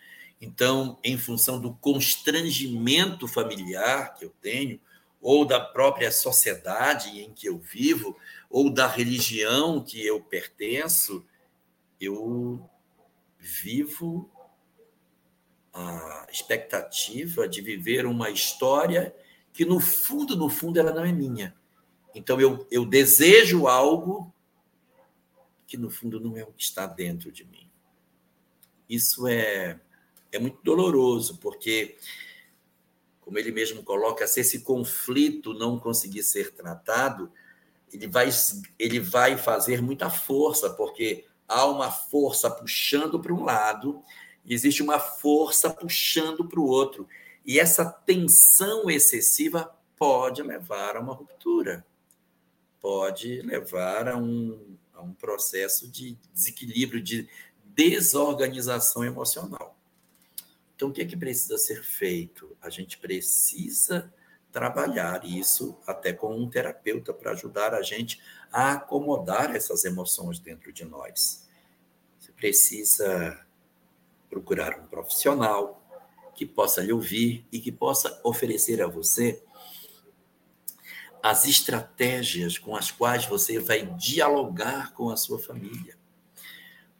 [0.40, 4.80] Então, em função do constrangimento familiar que eu tenho,
[5.20, 8.16] ou da própria sociedade em que eu vivo,
[8.50, 11.24] ou da religião que eu pertenço,
[12.00, 12.68] eu
[13.38, 14.30] vivo
[15.72, 19.14] a expectativa de viver uma história
[19.52, 21.56] que no fundo, no fundo, ela não é minha.
[22.14, 24.32] Então eu, eu desejo algo
[25.66, 27.67] que no fundo não é o que está dentro de mim.
[28.88, 29.78] Isso é,
[30.32, 31.96] é muito doloroso, porque,
[33.20, 37.30] como ele mesmo coloca, se esse conflito não conseguir ser tratado,
[37.92, 38.28] ele vai,
[38.78, 44.02] ele vai fazer muita força, porque há uma força puxando para um lado,
[44.46, 47.08] existe uma força puxando para o outro.
[47.44, 51.84] E essa tensão excessiva pode levar a uma ruptura,
[52.80, 57.28] pode levar a um, a um processo de desequilíbrio, de
[57.78, 59.78] desorganização emocional.
[60.74, 62.56] Então, o que é que precisa ser feito?
[62.60, 64.12] A gente precisa
[64.50, 70.72] trabalhar isso até com um terapeuta para ajudar a gente a acomodar essas emoções dentro
[70.72, 71.46] de nós.
[72.18, 73.46] Você precisa
[74.28, 75.80] procurar um profissional,
[76.34, 79.42] que possa lhe ouvir e que possa oferecer a você
[81.20, 85.97] as estratégias com as quais você vai dialogar com a sua família,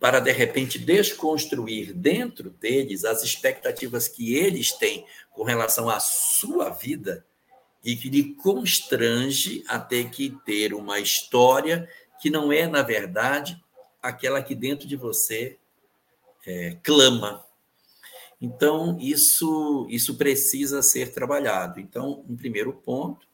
[0.01, 6.71] para de repente desconstruir dentro deles as expectativas que eles têm com relação à sua
[6.71, 7.25] vida
[7.85, 11.89] e que lhe constrange a ter que ter uma história
[12.21, 13.63] que não é, na verdade,
[14.03, 15.57] aquela que dentro de você
[16.47, 17.45] é, clama
[18.41, 21.81] então, isso, isso precisa ser trabalhado.
[21.81, 23.27] Então, um primeiro ponto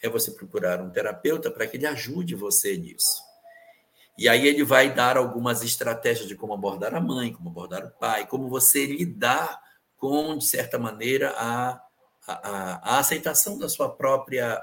[0.00, 3.25] é você procurar um terapeuta para que ele ajude você nisso.
[4.18, 7.90] E aí ele vai dar algumas estratégias de como abordar a mãe, como abordar o
[7.90, 9.60] pai, como você lidar
[9.96, 11.82] com, de certa maneira, a,
[12.26, 14.62] a, a aceitação da sua própria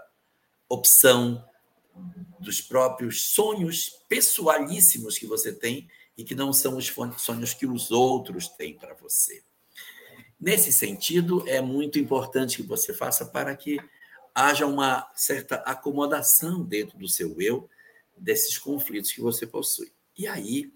[0.67, 1.43] opção,
[2.39, 5.87] dos próprios sonhos pessoalíssimos que você tem
[6.17, 9.43] e que não são os sonhos que os outros têm para você.
[10.39, 13.79] Nesse sentido, é muito importante que você faça para que
[14.33, 17.69] haja uma certa acomodação dentro do seu eu
[18.17, 19.91] desses conflitos que você possui.
[20.17, 20.71] E aí,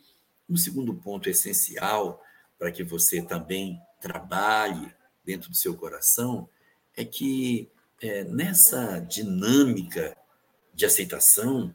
[0.50, 2.22] um segundo ponto essencial
[2.58, 6.50] para que você também trabalhe dentro do seu coração
[6.96, 7.70] é que
[8.02, 10.16] é, nessa dinâmica
[10.74, 11.74] de aceitação,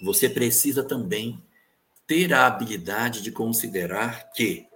[0.00, 1.42] você precisa também
[2.06, 4.66] ter a habilidade de considerar que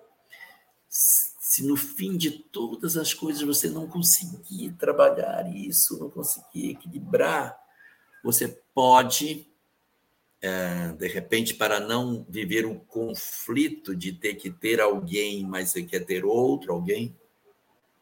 [0.89, 7.59] se no fim de todas as coisas você não conseguir trabalhar isso, não conseguir equilibrar,
[8.23, 9.47] você pode,
[10.41, 15.83] é, de repente, para não viver o conflito de ter que ter alguém, mas você
[15.83, 17.17] quer ter outro alguém,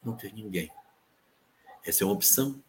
[0.04, 0.70] não ter ninguém.
[1.84, 2.62] Essa é uma opção.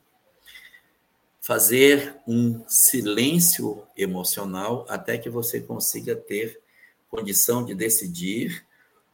[1.40, 6.62] Fazer um silêncio emocional até que você consiga ter
[7.10, 8.66] condição de decidir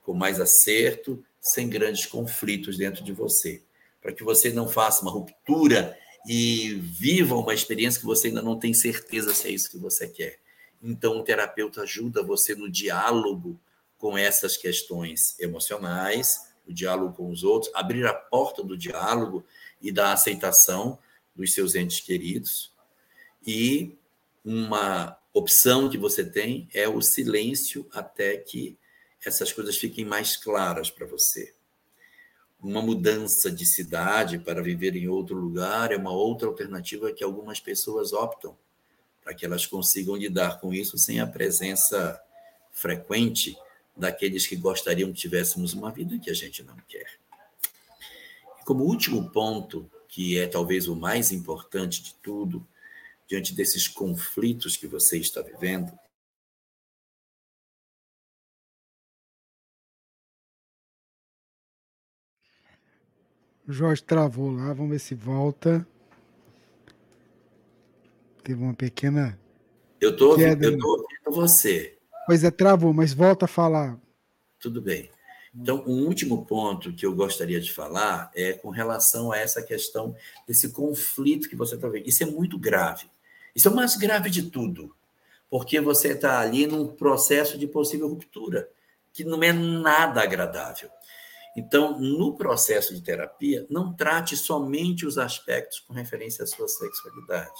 [0.03, 3.61] com mais acerto, sem grandes conflitos dentro de você.
[4.01, 5.97] Para que você não faça uma ruptura
[6.27, 10.07] e viva uma experiência que você ainda não tem certeza se é isso que você
[10.07, 10.39] quer.
[10.83, 13.59] Então, o terapeuta ajuda você no diálogo
[13.97, 19.45] com essas questões emocionais, o diálogo com os outros, abrir a porta do diálogo
[19.81, 20.99] e da aceitação
[21.33, 22.73] dos seus entes queridos.
[23.45, 23.97] E
[24.43, 28.77] uma opção que você tem é o silêncio até que
[29.25, 31.56] essas coisas fiquem mais claras para você
[32.61, 37.59] uma mudança de cidade para viver em outro lugar é uma outra alternativa que algumas
[37.59, 38.57] pessoas optam
[39.23, 42.19] para que elas consigam lidar com isso sem a presença
[42.71, 43.57] frequente
[43.95, 47.19] daqueles que gostariam que tivéssemos uma vida que a gente não quer.
[48.61, 52.65] E como último ponto, que é talvez o mais importante de tudo,
[53.27, 55.91] diante desses conflitos que você está vivendo,
[63.67, 65.85] O Jorge travou lá, vamos ver se volta.
[68.43, 69.37] Teve uma pequena.
[69.99, 71.97] Eu estou ouvindo, eu tô ouvindo você.
[72.25, 73.99] Pois é, travou, mas volta a falar.
[74.59, 75.09] Tudo bem.
[75.53, 80.15] Então, um último ponto que eu gostaria de falar é com relação a essa questão
[80.47, 82.07] desse conflito que você está vendo.
[82.07, 83.09] Isso é muito grave.
[83.55, 84.95] Isso é o mais grave de tudo,
[85.49, 88.69] porque você está ali num processo de possível ruptura,
[89.11, 90.89] que não é nada agradável.
[91.57, 97.59] Então, no processo de terapia, não trate somente os aspectos com referência à sua sexualidade.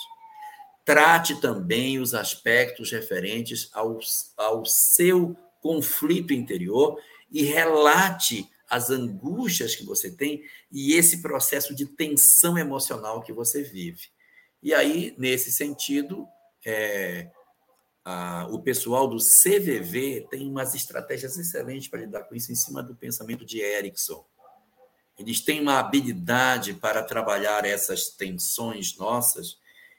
[0.85, 3.97] Trate também os aspectos referentes ao,
[4.37, 11.87] ao seu conflito interior e relate as angústias que você tem e esse processo de
[11.87, 14.09] tensão emocional que você vive.
[14.61, 16.27] E aí, nesse sentido,
[16.63, 17.31] é,
[18.49, 22.95] o pessoal do CVV tem umas estratégias excelentes para lidar com isso em cima do
[22.95, 24.25] pensamento de Erickson.
[25.17, 29.57] Eles têm uma habilidade para trabalhar essas tensões nossas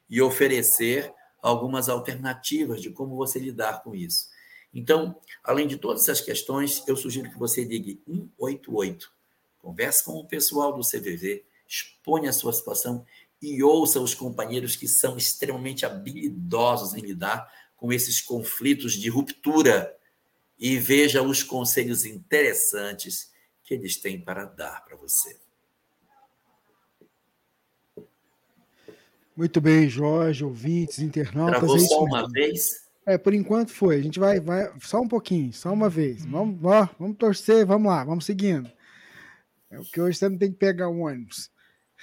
[0.08, 4.28] e oferecer algumas alternativas de como você lidar com isso.
[4.72, 9.10] Então, além de todas essas questões, eu sugiro que você ligue 188,
[9.58, 13.04] converse com o pessoal do CVV, exponha a sua situação
[13.40, 19.96] e ouça os companheiros que são extremamente habilidosos em lidar com esses conflitos de ruptura
[20.58, 25.38] e veja os conselhos interessantes que eles têm para dar para você.
[29.36, 31.58] Muito bem, Jorge, ouvintes, internautas.
[31.58, 32.32] Travou é só uma mesmo.
[32.32, 32.88] vez?
[33.06, 33.96] É, por enquanto foi.
[33.96, 36.26] A gente vai, vai só um pouquinho, só uma vez.
[36.26, 38.68] Vamos, ó, vamos torcer, vamos lá, vamos seguindo.
[39.70, 41.50] É o que hoje você não tem que pegar um ônibus.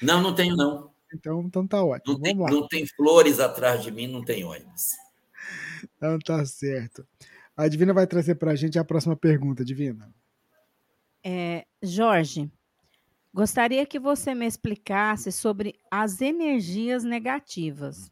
[0.01, 0.89] Não, não tenho, não.
[1.13, 2.13] Então, então tá ótimo.
[2.13, 4.91] Não, tem, não tem flores atrás de mim, não tem ônibus.
[5.97, 7.05] Então tá certo.
[7.55, 10.13] A Divina vai trazer para a gente a próxima pergunta, Divina.
[11.23, 12.51] É, Jorge,
[13.33, 18.11] gostaria que você me explicasse sobre as energias negativas.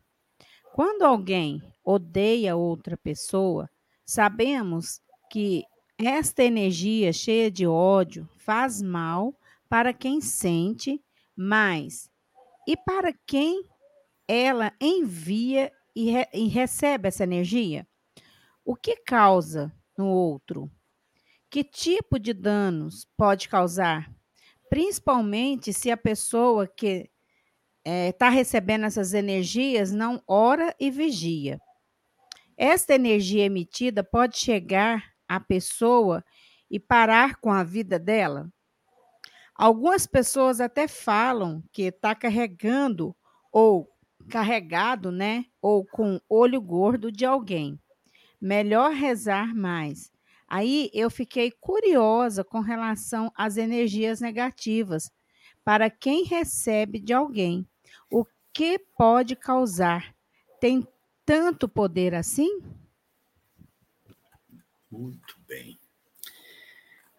[0.73, 3.69] Quando alguém odeia outra pessoa,
[4.05, 5.63] sabemos que
[5.97, 9.35] esta energia cheia de ódio faz mal
[9.69, 10.99] para quem sente,
[11.35, 12.09] mas
[12.67, 13.63] e para quem
[14.27, 17.87] ela envia e, re, e recebe essa energia?
[18.65, 20.71] O que causa no outro?
[21.49, 24.11] Que tipo de danos pode causar?
[24.69, 27.09] Principalmente se a pessoa que
[27.85, 31.59] está é, recebendo essas energias não ora e vigia.
[32.57, 36.23] Esta energia emitida pode chegar à pessoa
[36.69, 38.49] e parar com a vida dela?
[39.55, 43.15] Algumas pessoas até falam que está carregando
[43.51, 43.87] ou
[44.29, 45.45] carregado, né?
[45.63, 47.79] Ou com olho gordo de alguém.
[48.39, 50.11] Melhor rezar mais.
[50.45, 55.09] Aí eu fiquei curiosa com relação às energias negativas.
[55.63, 57.65] Para quem recebe de alguém,
[58.11, 60.13] o que pode causar?
[60.59, 60.85] Tem
[61.25, 62.61] tanto poder assim?
[64.91, 65.79] Muito bem.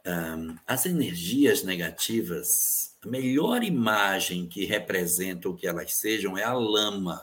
[0.06, 6.54] Um, as energias negativas a melhor imagem que representa o que elas sejam é a
[6.54, 7.22] lama.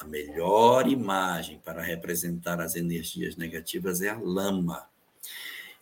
[0.00, 4.88] A melhor imagem para representar as energias negativas é a lama.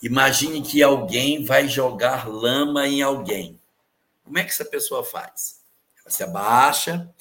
[0.02, 3.60] Imagine que alguém vai jogar lama em alguém.
[4.24, 5.62] Como é que essa pessoa faz?
[6.00, 7.12] Ela se abaixa,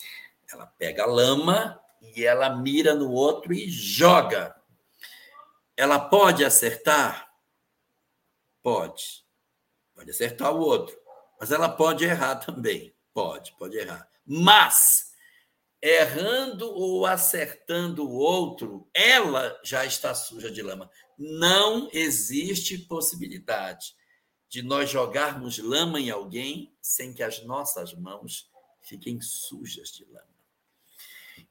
[0.52, 4.56] ela pega a lama e ela mira no outro e joga.
[5.76, 7.30] Ela pode acertar?
[8.62, 9.24] Pode.
[9.96, 10.98] Pode acertar o outro.
[11.40, 12.94] Mas ela pode errar também.
[13.14, 14.08] Pode, pode errar.
[14.26, 15.09] Mas,
[15.82, 20.90] errando ou acertando o outro, ela já está suja de lama.
[21.18, 23.96] Não existe possibilidade
[24.48, 28.50] de nós jogarmos lama em alguém sem que as nossas mãos
[28.82, 30.28] fiquem sujas de lama.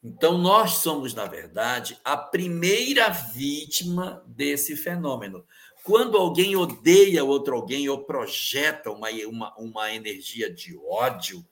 [0.03, 5.45] Então, nós somos, na verdade, a primeira vítima desse fenômeno.
[5.83, 11.45] Quando alguém odeia outro alguém ou projeta uma, uma, uma energia de ódio,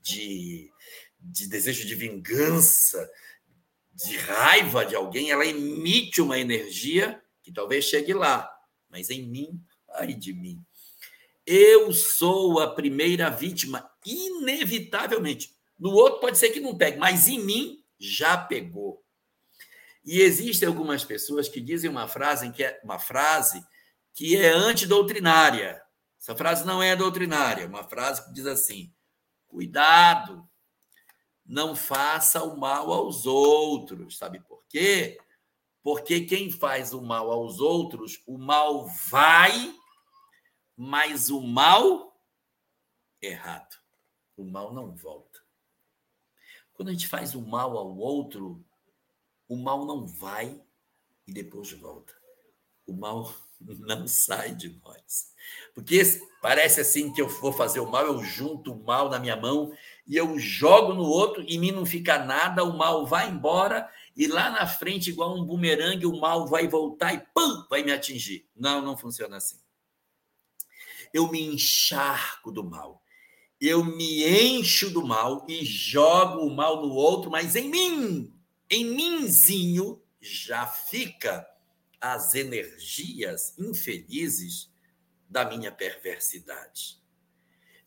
[0.00, 0.72] de,
[1.22, 3.10] de desejo de vingança,
[3.94, 8.50] de raiva de alguém, ela emite uma energia que talvez chegue lá,
[8.88, 9.60] mas em mim,
[9.90, 10.62] ai de mim.
[11.44, 15.54] Eu sou a primeira vítima, inevitavelmente.
[15.78, 19.02] No outro pode ser que não pegue, mas em mim já pegou.
[20.04, 23.64] E existem algumas pessoas que dizem uma frase que é uma frase
[24.14, 25.82] que é antidoutrinária.
[26.20, 28.92] Essa frase não é doutrinária, é uma frase que diz assim:
[29.48, 30.48] cuidado,
[31.44, 34.16] não faça o mal aos outros.
[34.16, 35.18] Sabe por quê?
[35.82, 39.74] Porque quem faz o mal aos outros, o mal vai,
[40.76, 42.16] mas o mal
[43.20, 43.76] errado.
[44.36, 45.40] O mal não volta.
[46.72, 48.64] Quando a gente faz o mal ao outro,
[49.48, 50.60] o mal não vai
[51.26, 52.14] e depois volta.
[52.86, 55.32] O mal não sai de nós.
[55.74, 56.00] Porque
[56.40, 59.72] parece assim que eu vou fazer o mal, eu junto o mal na minha mão
[60.06, 64.26] e eu jogo no outro e mim não fica nada, o mal vai embora e
[64.26, 68.46] lá na frente, igual um bumerangue, o mal vai voltar e pum, vai me atingir.
[68.54, 69.58] Não, não funciona assim.
[71.12, 73.02] Eu me encharco do mal.
[73.60, 78.34] Eu me encho do mal e jogo o mal no outro, mas em mim,
[78.68, 81.46] em mimzinho, já fica
[82.00, 84.70] as energias infelizes
[85.28, 87.01] da minha perversidade.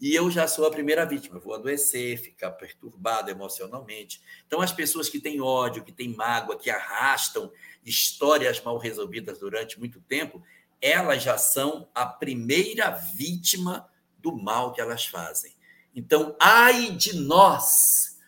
[0.05, 4.21] E eu já sou a primeira vítima, vou adoecer, ficar perturbado emocionalmente.
[4.45, 7.51] Então, as pessoas que têm ódio, que têm mágoa, que arrastam
[7.83, 10.43] histórias mal resolvidas durante muito tempo,
[10.79, 13.89] elas já são a primeira vítima
[14.19, 15.55] do mal que elas fazem.
[15.95, 18.19] Então, ai de nós,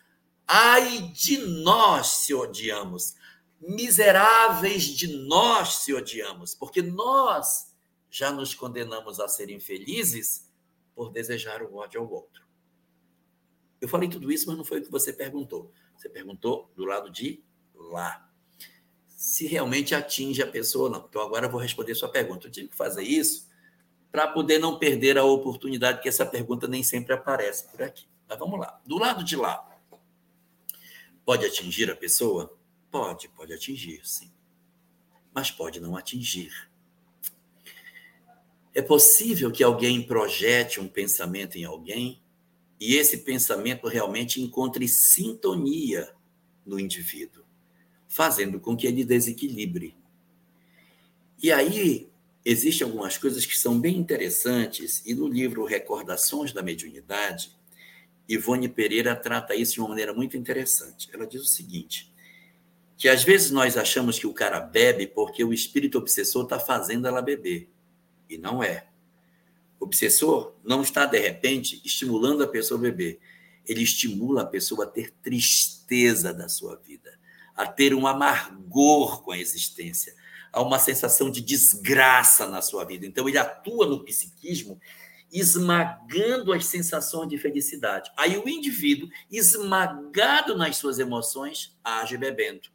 [0.48, 3.14] ai de nós se odiamos,
[3.60, 7.72] miseráveis de nós se odiamos, porque nós
[8.10, 10.47] já nos condenamos a ser infelizes
[10.98, 12.44] por desejar o ódio ao outro.
[13.80, 15.72] Eu falei tudo isso, mas não foi o que você perguntou.
[15.96, 17.40] Você perguntou do lado de
[17.72, 18.28] lá.
[19.06, 21.06] Se realmente atinge a pessoa ou não.
[21.08, 22.48] Então, agora eu vou responder sua pergunta.
[22.48, 23.48] Eu tive que fazer isso
[24.10, 28.08] para poder não perder a oportunidade, que essa pergunta nem sempre aparece por aqui.
[28.28, 28.80] Mas vamos lá.
[28.84, 29.78] Do lado de lá,
[31.24, 32.58] pode atingir a pessoa?
[32.90, 34.32] Pode, pode atingir, sim.
[35.32, 36.67] Mas pode não atingir.
[38.74, 42.22] É possível que alguém projete um pensamento em alguém
[42.80, 46.12] e esse pensamento realmente encontre sintonia
[46.64, 47.44] no indivíduo,
[48.06, 49.96] fazendo com que ele desequilibre.
[51.42, 52.08] E aí
[52.44, 57.56] existem algumas coisas que são bem interessantes e no livro Recordações da Mediunidade,
[58.28, 61.08] Ivone Pereira trata isso de uma maneira muito interessante.
[61.12, 62.12] Ela diz o seguinte:
[62.96, 67.06] que às vezes nós achamos que o cara bebe porque o espírito obsessor está fazendo
[67.08, 67.68] ela beber.
[68.28, 68.88] E não é.
[69.80, 73.20] O obsessor não está, de repente, estimulando a pessoa a beber.
[73.66, 77.18] Ele estimula a pessoa a ter tristeza da sua vida,
[77.54, 80.14] a ter um amargor com a existência,
[80.52, 83.06] a uma sensação de desgraça na sua vida.
[83.06, 84.80] Então, ele atua no psiquismo
[85.32, 88.10] esmagando as sensações de felicidade.
[88.16, 92.68] Aí o indivíduo, esmagado nas suas emoções, age bebendo.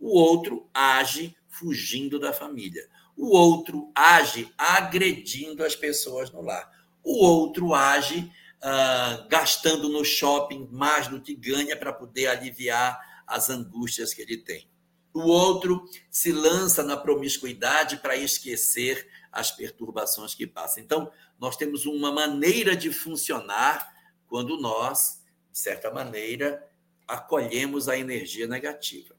[0.00, 2.88] O outro age fugindo da família.
[3.16, 6.70] O outro age agredindo as pessoas no lar.
[7.02, 8.32] O outro age
[8.62, 14.38] uh, gastando no shopping mais do que ganha para poder aliviar as angústias que ele
[14.38, 14.68] tem.
[15.14, 20.82] O outro se lança na promiscuidade para esquecer as perturbações que passam.
[20.82, 23.92] Então, nós temos uma maneira de funcionar
[24.26, 26.66] quando nós, de certa maneira,
[27.06, 29.14] acolhemos a energia negativa.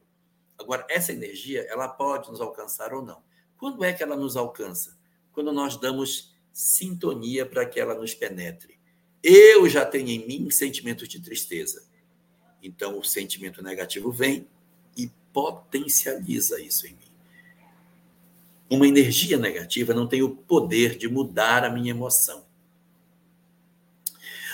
[0.58, 3.22] Agora, essa energia, ela pode nos alcançar ou não.
[3.58, 4.96] Quando é que ela nos alcança?
[5.32, 8.78] Quando nós damos sintonia para que ela nos penetre.
[9.22, 11.84] Eu já tenho em mim sentimentos de tristeza.
[12.62, 14.46] Então, o sentimento negativo vem
[15.34, 16.98] potencializa isso em mim.
[18.70, 22.46] Uma energia negativa não tem o poder de mudar a minha emoção.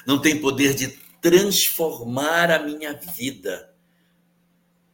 [0.07, 0.89] Não tem poder de
[1.21, 3.73] transformar a minha vida.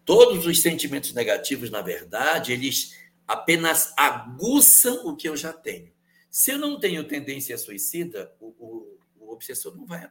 [0.04, 2.96] Todos os sentimentos negativos, na verdade, eles
[3.26, 5.92] apenas aguçam o que eu já tenho.
[6.30, 10.08] Se eu não tenho tendência suicida, o, o, o obsessor não vai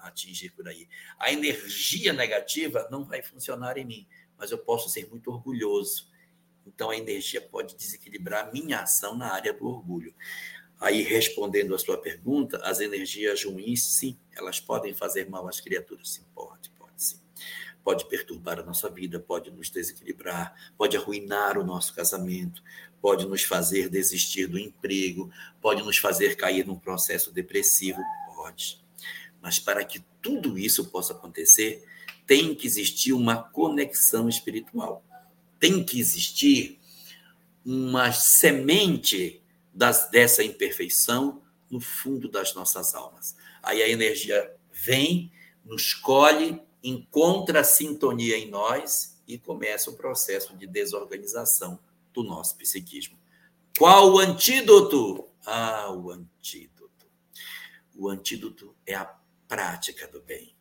[0.00, 0.88] atingir por aí.
[1.18, 6.10] A energia negativa não vai funcionar em mim, mas eu posso ser muito orgulhoso.
[6.66, 10.14] Então a energia pode desequilibrar a minha ação na área do orgulho.
[10.80, 16.08] Aí, respondendo a sua pergunta, as energias ruins, sim, elas podem fazer mal às criaturas,
[16.08, 16.70] sim, pode,
[17.82, 22.62] pode perturbar a nossa vida, pode nos desequilibrar, pode arruinar o nosso casamento,
[23.00, 28.00] pode nos fazer desistir do emprego, pode nos fazer cair num processo depressivo,
[28.34, 28.80] pode.
[29.40, 31.84] Mas para que tudo isso possa acontecer,
[32.26, 35.04] tem que existir uma conexão espiritual.
[35.58, 36.78] Tem que existir
[37.64, 39.42] uma semente
[39.74, 43.36] das, dessa imperfeição no fundo das nossas almas.
[43.62, 45.32] Aí a energia vem,
[45.64, 51.78] nos colhe, encontra sintonia em nós e começa o processo de desorganização
[52.12, 53.18] do nosso psiquismo.
[53.78, 55.28] Qual o antídoto?
[55.44, 57.06] Ah, o antídoto.
[57.96, 59.04] O antídoto é a
[59.46, 60.54] prática do bem,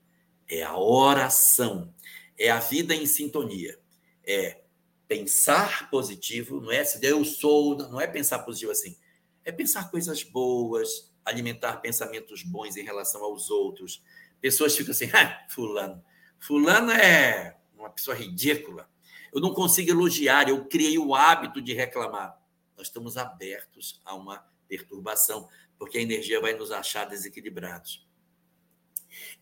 [0.47, 1.93] é a oração,
[2.37, 3.79] é a vida em sintonia,
[4.25, 4.61] é
[5.07, 8.97] pensar positivo, não é se eu sou, não é pensar positivo assim,
[9.45, 14.03] é pensar coisas boas, alimentar pensamentos bons em relação aos outros.
[14.41, 16.03] Pessoas ficam assim, ah, fulano,
[16.39, 18.89] fulano é uma pessoa ridícula,
[19.33, 22.37] eu não consigo elogiar, eu criei o hábito de reclamar.
[22.75, 28.07] Nós estamos abertos a uma perturbação, porque a energia vai nos achar desequilibrados.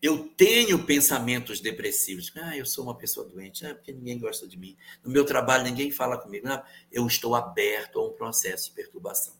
[0.00, 2.32] Eu tenho pensamentos depressivos.
[2.36, 3.66] Ah, eu sou uma pessoa doente.
[3.66, 4.76] Ah, porque ninguém gosta de mim.
[5.04, 6.48] No meu trabalho, ninguém fala comigo.
[6.48, 9.34] Ah, eu estou aberto a um processo de perturbação.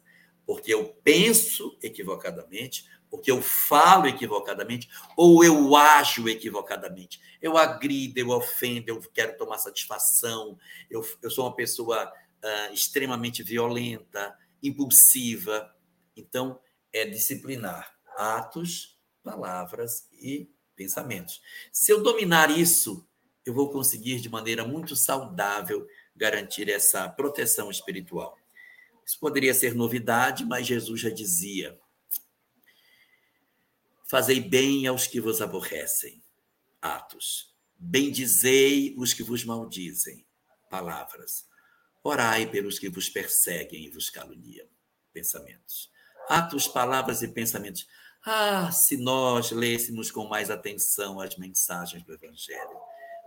[0.47, 7.21] Porque eu penso equivocadamente, porque eu falo equivocadamente ou eu ajo equivocadamente.
[7.41, 10.59] Eu agrido, eu ofendo, eu quero tomar satisfação,
[10.91, 15.75] eu, eu sou uma pessoa uh, extremamente violenta, impulsiva.
[16.17, 16.61] Então,
[16.93, 21.41] é disciplinar atos, palavras e pensamentos.
[21.73, 23.07] Se eu dominar isso,
[23.45, 28.37] eu vou conseguir, de maneira muito saudável, garantir essa proteção espiritual.
[29.07, 31.79] Isso poderia ser novidade, mas Jesus já dizia
[34.09, 36.23] Fazei bem aos que vos aborrecem.
[36.81, 37.55] Atos.
[37.77, 40.27] Bendizei os que vos maldizem.
[40.71, 41.47] Palavras.
[42.03, 44.67] Orai pelos que vos perseguem e vos caluniam.
[45.13, 45.91] Pensamentos.
[46.29, 47.87] Atos, palavras e pensamentos.
[48.25, 52.81] Ah, se nós lêssemos com mais atenção as mensagens do Evangelho,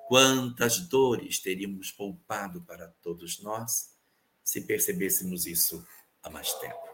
[0.08, 3.96] quantas dores teríamos poupado para todos nós
[4.44, 5.86] se percebêssemos isso
[6.24, 6.91] há mais tempo.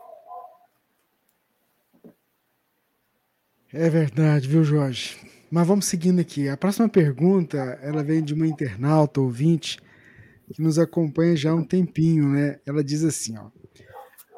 [3.73, 5.17] É verdade, viu, Jorge?
[5.51, 6.47] Mas vamos seguindo aqui.
[6.47, 9.77] A próxima pergunta, ela vem de uma internauta ouvinte
[10.53, 12.59] que nos acompanha já há um tempinho, né?
[12.65, 13.49] Ela diz assim, ó: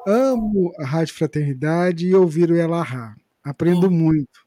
[0.04, 3.14] Amo a Rádio Fraternidade e ouvir o Elahá.
[3.44, 3.90] Aprendo oh.
[3.90, 4.40] muito.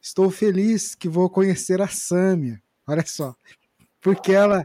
[0.00, 2.60] Estou feliz que vou conhecer a Sâmia.
[2.86, 3.34] Olha só.
[4.00, 4.62] Porque ela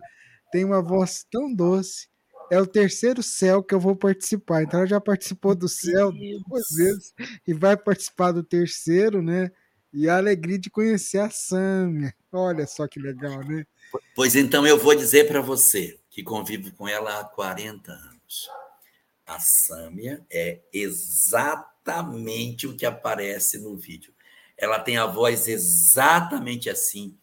[0.52, 2.10] tem uma voz tão doce.
[2.54, 4.62] É o terceiro céu que eu vou participar.
[4.62, 7.12] Então ela já participou do céu duas vezes
[7.48, 9.52] e vai participar do terceiro, né?
[9.92, 12.14] E a alegria de conhecer a Sâmia.
[12.32, 13.66] Olha só que legal, né?
[14.16, 18.48] Pois então eu vou dizer para você que convivo com ela há 40 anos.
[19.26, 24.14] A Sâmia é exatamente o que aparece no vídeo.
[24.56, 27.18] Ela tem a voz exatamente assim.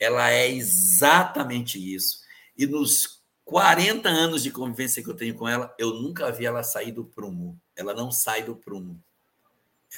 [0.00, 2.22] Ela é exatamente isso.
[2.56, 3.21] E nos
[3.52, 7.04] 40 anos de convivência que eu tenho com ela, eu nunca vi ela sair do
[7.04, 7.60] prumo.
[7.76, 8.98] Ela não sai do prumo.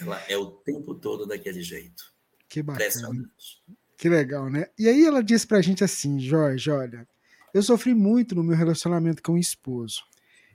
[0.01, 2.13] Ela é o tempo todo daquele jeito.
[2.49, 3.31] Que bacana.
[3.97, 4.67] Que legal, né?
[4.77, 7.07] E aí ela disse pra gente assim, Jorge, olha,
[7.55, 10.03] eu sofri muito no meu relacionamento com o esposo.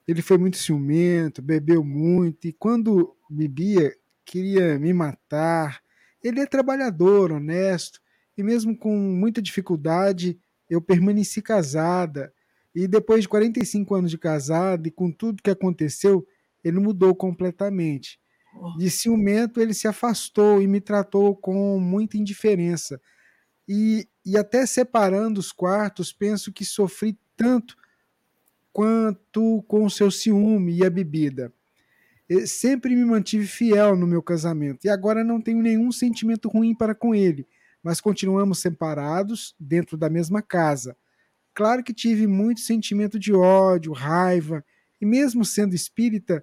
[0.05, 3.95] Ele foi muito ciumento, bebeu muito e quando bebia
[4.25, 5.81] queria me matar.
[6.21, 8.01] Ele é trabalhador, honesto
[8.37, 10.37] e mesmo com muita dificuldade
[10.69, 12.33] eu permaneci casada.
[12.79, 16.25] E depois de 45 anos de casada e com tudo que aconteceu,
[16.63, 18.17] ele mudou completamente.
[18.77, 23.01] De ciumento, ele se afastou e me tratou com muita indiferença.
[23.67, 27.75] E, e até separando os quartos, penso que sofri tanto
[28.71, 31.51] quanto com o seu ciúme e a bebida.
[32.29, 36.73] Eu sempre me mantive fiel no meu casamento e agora não tenho nenhum sentimento ruim
[36.73, 37.45] para com ele,
[37.83, 40.95] mas continuamos separados dentro da mesma casa.
[41.59, 44.63] Claro que tive muito sentimento de ódio, raiva,
[45.01, 46.41] e mesmo sendo espírita,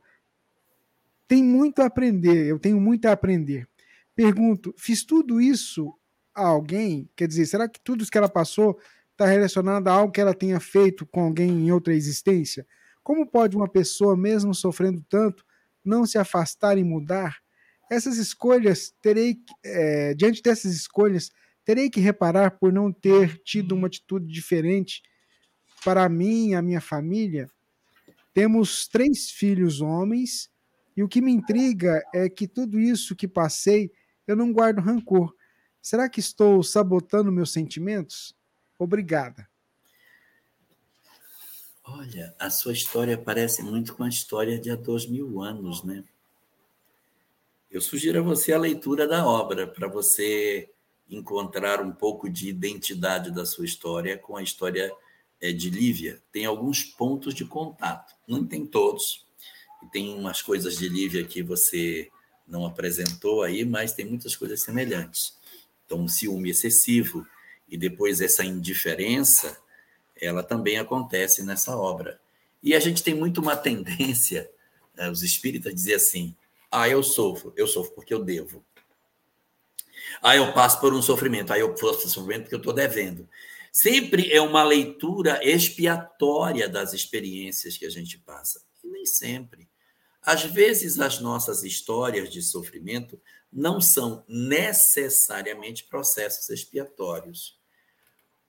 [1.26, 3.66] tem muito a aprender, eu tenho muito a aprender.
[4.14, 5.90] Pergunto, fiz tudo isso
[6.34, 7.08] a alguém?
[7.16, 8.78] Quer dizer, será que tudo isso que ela passou
[9.12, 12.66] está relacionado a algo que ela tenha feito com alguém em outra existência?
[13.02, 15.46] Como pode uma pessoa, mesmo sofrendo tanto,
[15.82, 17.38] não se afastar e mudar?
[17.90, 21.30] Essas escolhas, terei, é, diante dessas escolhas,
[21.66, 25.02] terei que reparar por não ter tido uma atitude diferente
[25.84, 27.50] para mim e a minha família?
[28.32, 30.48] Temos três filhos homens
[30.96, 33.90] e o que me intriga é que tudo isso que passei,
[34.26, 35.34] eu não guardo rancor.
[35.82, 38.34] Será que estou sabotando meus sentimentos?
[38.78, 39.48] Obrigada.
[41.84, 46.04] Olha, a sua história parece muito com a história de há dois mil anos, né?
[47.70, 50.70] Eu sugiro a você a leitura da obra para você
[51.08, 54.92] encontrar um pouco de identidade da sua história com a história
[55.40, 56.22] eh, de Lívia.
[56.32, 59.26] Tem alguns pontos de contato, não tem todos,
[59.82, 62.10] e tem umas coisas de Lívia que você
[62.46, 65.36] não apresentou aí, mas tem muitas coisas semelhantes.
[65.84, 67.26] Então, um ciúme excessivo
[67.68, 69.56] e depois essa indiferença,
[70.20, 72.20] ela também acontece nessa obra.
[72.62, 74.50] E a gente tem muito uma tendência,
[74.94, 76.34] né, os espíritas, dizer assim:
[76.70, 78.64] ah, eu sofro, eu sofro porque eu devo.
[80.22, 83.28] Ah, eu passo por um sofrimento, ah, eu passo um sofrimento porque eu estou devendo.
[83.72, 88.62] Sempre é uma leitura expiatória das experiências que a gente passa.
[88.82, 89.68] E nem sempre.
[90.22, 93.20] Às vezes, as nossas histórias de sofrimento
[93.52, 97.58] não são necessariamente processos expiatórios.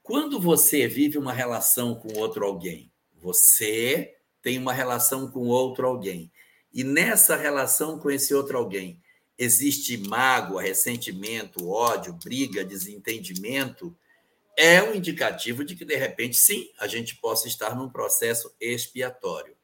[0.02, 6.32] Quando você vive uma relação com outro alguém, você tem uma relação com outro alguém,
[6.74, 9.02] e nessa relação com esse outro alguém
[9.38, 13.96] existe mágoa, ressentimento, ódio, briga, desentendimento,
[14.58, 19.56] é um indicativo de que, de repente, sim, a gente possa estar num processo expiatório.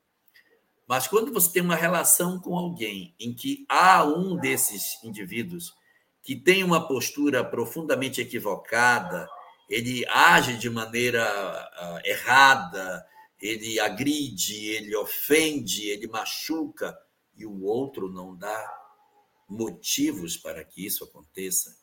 [0.87, 5.73] Mas quando você tem uma relação com alguém em que há um desses indivíduos
[6.21, 9.27] que tem uma postura profundamente equivocada,
[9.67, 13.05] ele age de maneira uh, errada,
[13.41, 16.97] ele agride, ele ofende, ele machuca,
[17.35, 18.82] e o outro não dá
[19.47, 21.75] motivos para que isso aconteça,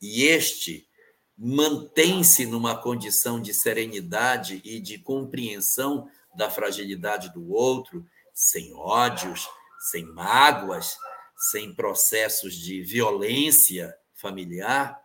[0.00, 0.88] e este
[1.36, 8.04] mantém-se numa condição de serenidade e de compreensão da fragilidade do outro,
[8.34, 9.48] sem ódios,
[9.90, 10.96] sem mágoas,
[11.36, 15.00] sem processos de violência familiar,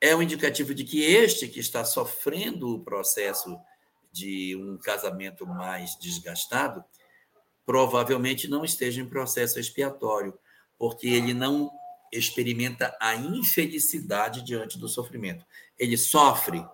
[0.00, 3.56] é um indicativo de que este que está sofrendo o processo
[4.10, 6.84] de um casamento mais desgastado,
[7.64, 10.36] provavelmente não esteja em processo expiatório,
[10.80, 11.70] porque ele não
[12.10, 15.44] experimenta a infelicidade diante do sofrimento.
[15.78, 16.64] Ele sofre,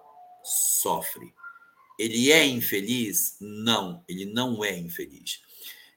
[0.44, 1.34] sofre.
[1.98, 3.36] Ele é infeliz?
[3.40, 5.42] Não, ele não é infeliz.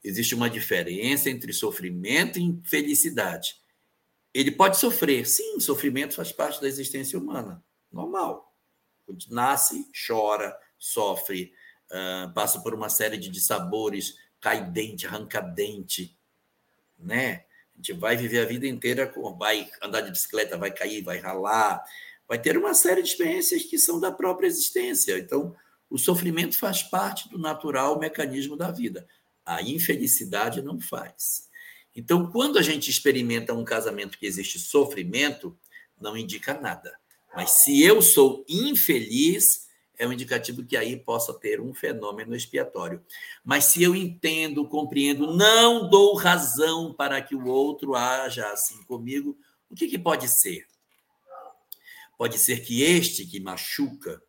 [0.04, 3.58] Existe uma diferença entre sofrimento e infelicidade.
[4.34, 8.56] Ele pode sofrer, sim, sofrimento faz parte da existência humana, normal.
[9.30, 11.54] Nasce, chora, sofre,
[11.92, 16.18] uh, passa por uma série de dissabores, cai dente, arranca dente,
[16.98, 17.46] né?
[17.80, 21.82] Gente vai viver a vida inteira, vai andar de bicicleta, vai cair, vai ralar,
[22.28, 25.18] vai ter uma série de experiências que são da própria existência.
[25.18, 25.56] Então,
[25.90, 29.08] o sofrimento faz parte do natural mecanismo da vida.
[29.46, 31.48] A infelicidade não faz.
[31.96, 35.58] Então, quando a gente experimenta um casamento que existe sofrimento,
[36.00, 36.94] não indica nada.
[37.34, 39.69] Mas se eu sou infeliz,
[40.00, 43.04] é um indicativo que aí possa ter um fenômeno expiatório.
[43.44, 49.38] Mas se eu entendo, compreendo, não dou razão para que o outro haja assim comigo,
[49.70, 50.66] o que, que pode ser?
[52.18, 54.24] Pode ser que este que machuca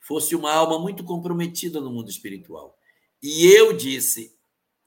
[0.00, 2.76] fosse uma alma muito comprometida no mundo espiritual.
[3.22, 4.36] E eu disse: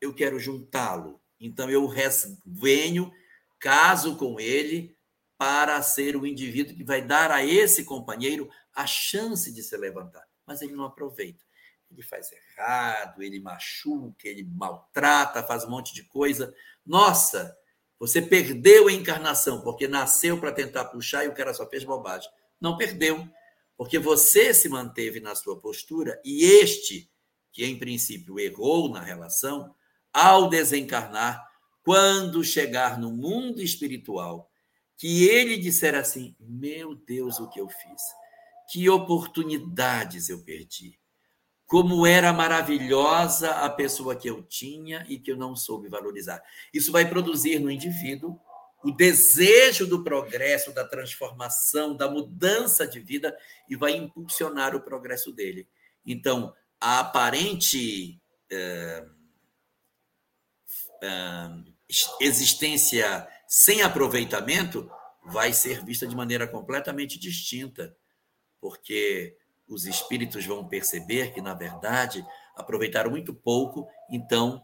[0.01, 1.21] eu quero juntá-lo.
[1.39, 1.89] Então eu
[2.45, 3.11] venho,
[3.59, 4.96] caso com ele,
[5.37, 10.27] para ser o indivíduo que vai dar a esse companheiro a chance de se levantar.
[10.45, 11.45] Mas ele não aproveita.
[11.89, 16.53] Ele faz errado, ele machuca, ele maltrata, faz um monte de coisa.
[16.85, 17.55] Nossa,
[17.99, 22.29] você perdeu a encarnação porque nasceu para tentar puxar e o cara só fez bobagem.
[22.59, 23.27] Não perdeu,
[23.77, 27.09] porque você se manteve na sua postura e este,
[27.51, 29.73] que em princípio errou na relação,
[30.11, 31.47] ao desencarnar,
[31.83, 34.51] quando chegar no mundo espiritual,
[34.97, 38.01] que ele disser assim: Meu Deus, o que eu fiz?
[38.71, 40.99] Que oportunidades eu perdi.
[41.65, 46.41] Como era maravilhosa a pessoa que eu tinha e que eu não soube valorizar.
[46.73, 48.39] Isso vai produzir no indivíduo
[48.83, 53.37] o desejo do progresso, da transformação, da mudança de vida
[53.67, 55.67] e vai impulsionar o progresso dele.
[56.05, 59.05] Então, a aparente é,
[61.01, 61.49] é,
[62.21, 64.89] existência sem aproveitamento
[65.25, 67.95] vai ser vista de maneira completamente distinta,
[68.59, 69.37] porque
[69.67, 72.25] os espíritos vão perceber que, na verdade,
[72.55, 74.63] aproveitaram muito pouco, então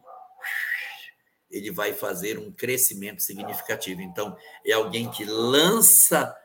[1.49, 4.01] ele vai fazer um crescimento significativo.
[4.01, 6.35] Então, é alguém que lança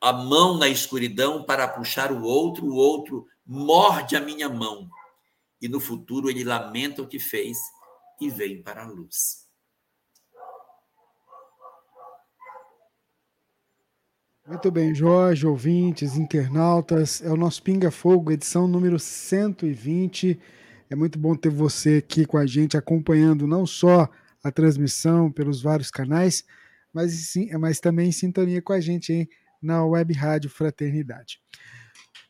[0.00, 4.88] a mão na escuridão para puxar o outro, o outro morde a minha mão.
[5.60, 7.56] E no futuro ele lamenta o que fez
[8.20, 9.47] e vem para a luz.
[14.48, 20.40] Muito bem, Jorge, ouvintes, internautas, é o nosso Pinga Fogo, edição número 120.
[20.88, 24.08] É muito bom ter você aqui com a gente, acompanhando não só
[24.42, 26.44] a transmissão pelos vários canais,
[26.94, 29.28] mas, sim, mas também em sintonia com a gente hein,
[29.60, 31.42] na Web Rádio Fraternidade.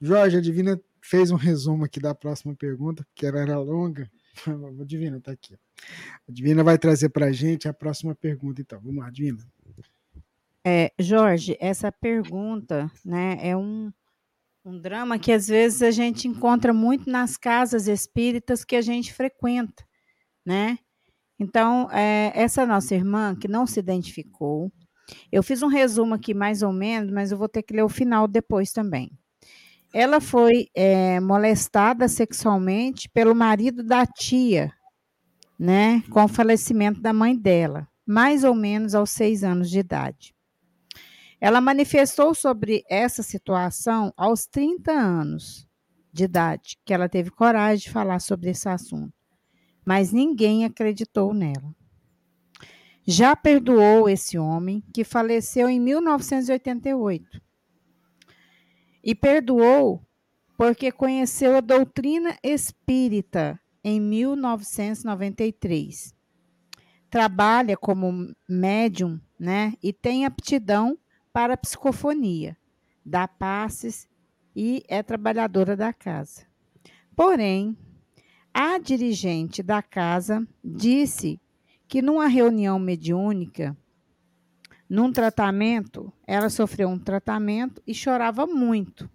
[0.01, 4.11] Jorge, a Divina fez um resumo aqui da próxima pergunta, porque ela era longa.
[4.45, 5.55] A Divina está aqui.
[6.29, 8.81] A Divina vai trazer para a gente a próxima pergunta, então.
[8.81, 9.47] Vamos lá, Divina.
[10.71, 13.91] É, Jorge, essa pergunta né, é um,
[14.63, 19.15] um drama que às vezes a gente encontra muito nas casas espíritas que a gente
[19.15, 19.83] frequenta,
[20.45, 20.79] né?
[21.41, 24.71] Então, é, essa nossa irmã, que não se identificou,
[25.33, 27.89] eu fiz um resumo aqui mais ou menos, mas eu vou ter que ler o
[27.89, 29.11] final depois também.
[29.95, 34.71] Ela foi é, molestada sexualmente pelo marido da tia,
[35.59, 40.37] né, com o falecimento da mãe dela, mais ou menos aos seis anos de idade.
[41.41, 45.69] Ela manifestou sobre essa situação aos 30 anos
[46.13, 49.15] de idade, que ela teve coragem de falar sobre esse assunto,
[49.85, 51.73] mas ninguém acreditou nela.
[53.07, 57.41] Já perdoou esse homem que faleceu em 1988.
[59.03, 60.03] E perdoou
[60.57, 66.13] porque conheceu a doutrina espírita em 1993.
[67.09, 70.99] Trabalha como médium, né, e tem aptidão
[71.39, 72.57] para psicofonia,
[73.07, 74.09] dá passes
[74.57, 76.45] e é trabalhadora da casa.
[77.15, 77.79] Porém,
[78.53, 81.41] a dirigente da casa disse
[81.87, 83.77] que numa reunião mediúnica,
[84.91, 89.09] num tratamento, ela sofreu um tratamento e chorava muito.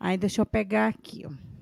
[0.00, 1.53] Aí deixa eu pegar aqui, ó.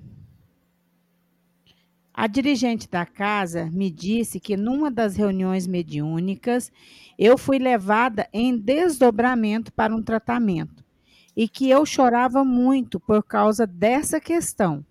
[2.13, 6.71] A dirigente da casa me disse que numa das reuniões mediúnicas
[7.17, 10.83] eu fui levada em desdobramento para um tratamento
[11.35, 14.85] e que eu chorava muito por causa dessa questão.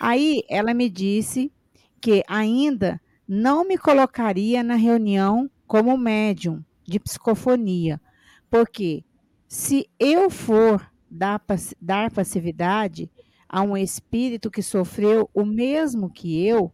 [0.00, 1.52] Aí ela me disse
[2.00, 8.00] que ainda não me colocaria na reunião como médium de psicofonia,
[8.50, 9.04] porque
[9.46, 11.40] se eu for dar,
[12.10, 13.08] passividade,
[13.52, 16.72] a um espírito que sofreu o mesmo que eu,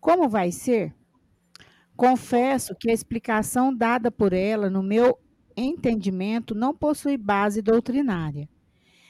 [0.00, 0.94] como vai ser?
[1.96, 5.18] Confesso que a explicação dada por ela, no meu
[5.56, 8.48] entendimento, não possui base doutrinária.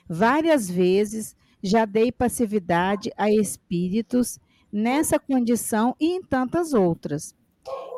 [0.09, 4.41] Várias vezes já dei passividade a espíritos
[4.73, 7.35] nessa condição e em tantas outras.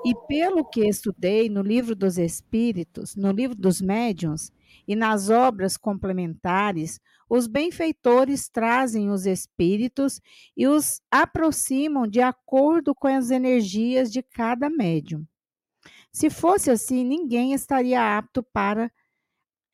[0.05, 4.53] E pelo que estudei no livro dos Espíritos, no livro dos Médiuns
[4.87, 7.01] e nas obras complementares,
[7.35, 10.21] os benfeitores trazem os espíritos
[10.57, 15.27] e os aproximam de acordo com as energias de cada médium.
[16.13, 18.89] Se fosse assim, ninguém estaria apto para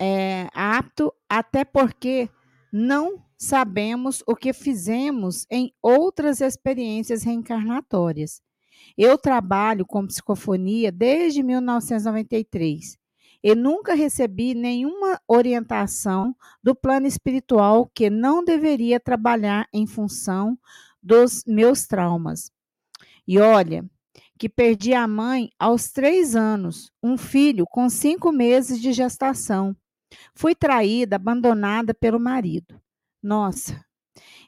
[0.00, 2.30] é, apto, até porque
[2.72, 8.40] não sabemos o que fizemos em outras experiências reencarnatórias.
[8.96, 12.99] Eu trabalho com psicofonia desde 1993
[13.42, 20.58] e nunca recebi nenhuma orientação do plano espiritual que não deveria trabalhar em função
[21.02, 22.52] dos meus traumas.
[23.26, 23.84] E olha,
[24.38, 29.76] que perdi a mãe aos três anos, um filho com cinco meses de gestação.
[30.34, 32.80] Fui traída, abandonada pelo marido.
[33.22, 33.84] Nossa,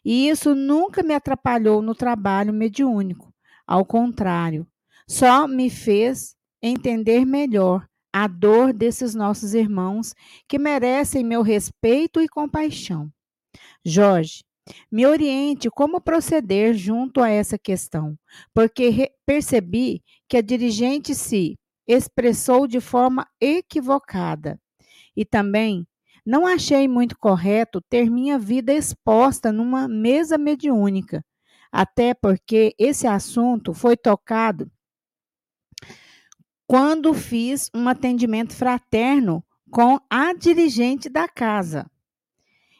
[0.04, 3.32] e isso nunca me atrapalhou no trabalho mediúnico.
[3.66, 4.66] Ao contrário,
[5.06, 10.14] só me fez entender melhor a dor desses nossos irmãos
[10.48, 13.10] que merecem meu respeito e compaixão.
[13.84, 14.44] Jorge,
[14.90, 18.16] me oriente como proceder junto a essa questão,
[18.54, 24.58] porque percebi que a dirigente se expressou de forma equivocada.
[25.16, 25.86] E também
[26.24, 31.24] não achei muito correto ter minha vida exposta numa mesa mediúnica,
[31.70, 34.70] até porque esse assunto foi tocado
[36.72, 41.84] quando fiz um atendimento fraterno com a dirigente da casa.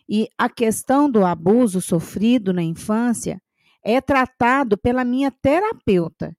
[0.08, 3.38] E a questão do abuso sofrido na infância
[3.84, 6.34] é tratado pela minha terapeuta.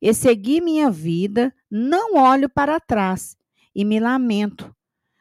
[0.00, 3.36] E segui minha vida, não olho para trás
[3.74, 4.74] e me lamento.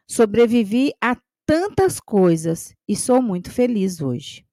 [0.08, 4.46] Sobrevivi a tantas coisas e sou muito feliz hoje.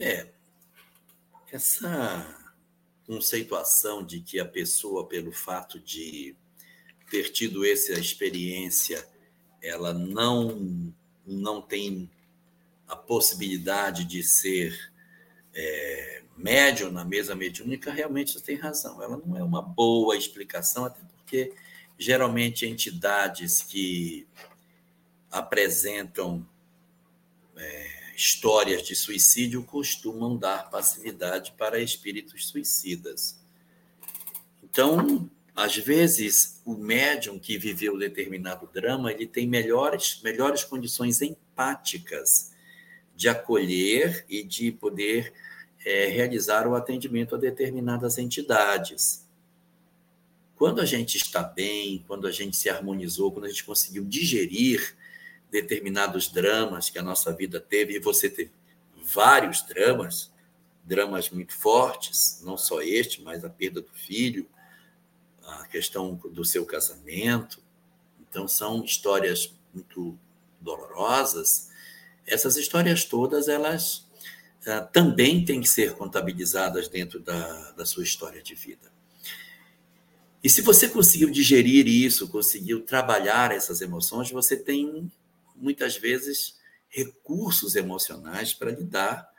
[0.00, 0.31] É,
[1.52, 2.26] essa
[3.06, 6.34] conceituação de que a pessoa, pelo fato de
[7.10, 9.06] ter tido essa experiência,
[9.60, 10.94] ela não,
[11.26, 12.10] não tem
[12.88, 14.92] a possibilidade de ser
[15.54, 19.02] é, médium na mesa mediúnica, realmente você tem razão.
[19.02, 21.52] Ela não é uma boa explicação, até porque
[21.98, 24.26] geralmente entidades que
[25.30, 26.48] apresentam
[27.56, 33.40] é, histórias de suicídio costumam dar passividade para espíritos suicidas.
[34.62, 42.52] Então, às vezes, o médium que viveu determinado drama, ele tem melhores, melhores condições empáticas
[43.14, 45.32] de acolher e de poder
[45.84, 49.28] é, realizar o atendimento a determinadas entidades.
[50.56, 54.96] Quando a gente está bem, quando a gente se harmonizou, quando a gente conseguiu digerir
[55.52, 58.50] determinados dramas que a nossa vida teve, e você teve
[58.96, 60.32] vários dramas,
[60.82, 64.48] dramas muito fortes, não só este, mas a perda do filho,
[65.44, 67.62] a questão do seu casamento.
[68.20, 70.18] Então, são histórias muito
[70.60, 71.68] dolorosas.
[72.26, 74.06] Essas histórias todas, elas
[74.66, 78.90] uh, também têm que ser contabilizadas dentro da, da sua história de vida.
[80.42, 85.10] E se você conseguiu digerir isso, conseguiu trabalhar essas emoções, você tem,
[85.62, 86.58] muitas vezes,
[86.88, 89.30] recursos emocionais para lidar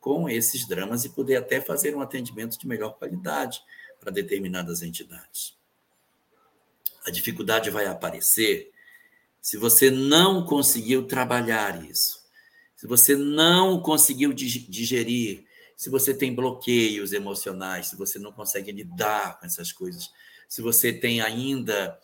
[0.00, 3.62] com esses dramas e poder até fazer um atendimento de melhor qualidade
[4.00, 5.56] para determinadas entidades.
[7.04, 8.72] A dificuldade vai aparecer
[9.40, 12.24] se você não conseguiu trabalhar isso,
[12.74, 15.44] se você não conseguiu digerir,
[15.76, 20.10] se você tem bloqueios emocionais, se você não consegue lidar com essas coisas,
[20.48, 21.98] se você tem ainda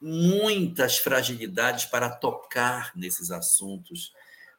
[0.00, 4.12] muitas fragilidades para tocar nesses assuntos,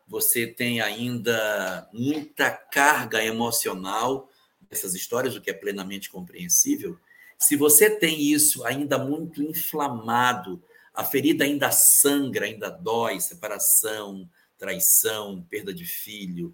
[0.08, 4.30] você tem ainda muita carga emocional
[4.70, 7.00] dessas histórias, o que é plenamente compreensível,
[7.40, 10.62] se você tem isso ainda muito inflamado,
[10.94, 16.54] a ferida ainda sangra, ainda dói, separação, traição, perda de filho,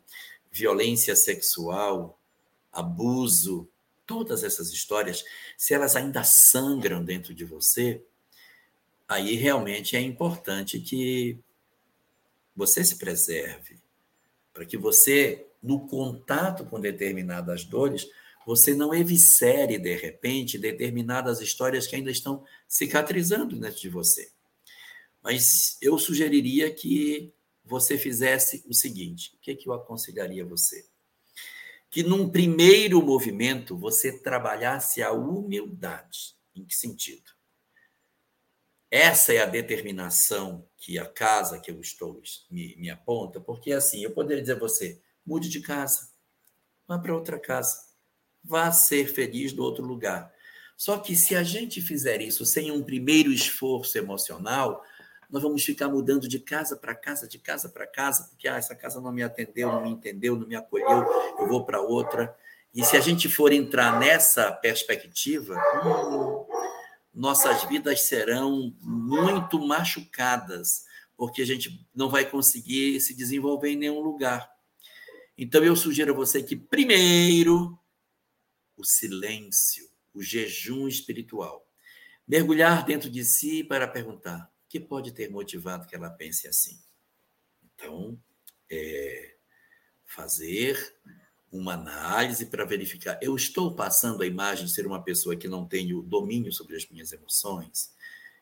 [0.52, 2.20] violência sexual,
[2.72, 3.68] abuso,
[4.06, 5.24] todas essas histórias,
[5.58, 8.04] se elas ainda sangram dentro de você,
[9.08, 11.40] aí realmente é importante que
[12.56, 13.78] você se preserve,
[14.54, 18.08] para que você, no contato com determinadas dores,
[18.46, 24.32] você não eviscere, de repente, determinadas histórias que ainda estão cicatrizando dentro de você.
[25.22, 27.34] Mas eu sugeriria que
[27.64, 30.86] você fizesse o seguinte: o que, é que eu aconselharia você?
[31.90, 36.36] Que num primeiro movimento você trabalhasse a humildade.
[36.56, 37.35] Em que sentido?
[38.96, 44.04] Essa é a determinação que a casa que eu estou me, me aponta, porque assim,
[44.04, 46.10] eu poderia dizer a você: mude de casa,
[46.88, 47.86] vá para outra casa
[48.48, 50.32] vá ser feliz do outro lugar.
[50.78, 54.84] Só que se a gente fizer isso sem um primeiro esforço emocional,
[55.30, 58.76] nós vamos ficar mudando de casa para casa, de casa para casa, porque ah, essa
[58.76, 61.06] casa não me atendeu, não me entendeu, não me acolheu,
[61.40, 62.36] eu vou para outra.
[62.74, 66.35] E se a gente for entrar nessa perspectiva, hum,
[67.16, 70.86] nossas vidas serão muito machucadas,
[71.16, 74.52] porque a gente não vai conseguir se desenvolver em nenhum lugar.
[75.38, 77.80] Então eu sugiro a você que primeiro
[78.76, 81.66] o silêncio, o jejum espiritual.
[82.28, 86.78] Mergulhar dentro de si para perguntar: o que pode ter motivado que ela pense assim?
[87.64, 88.20] Então,
[88.70, 89.36] é,
[90.04, 90.78] fazer
[91.58, 95.66] uma análise para verificar: eu estou passando a imagem de ser uma pessoa que não
[95.66, 97.94] tenho domínio sobre as minhas emoções?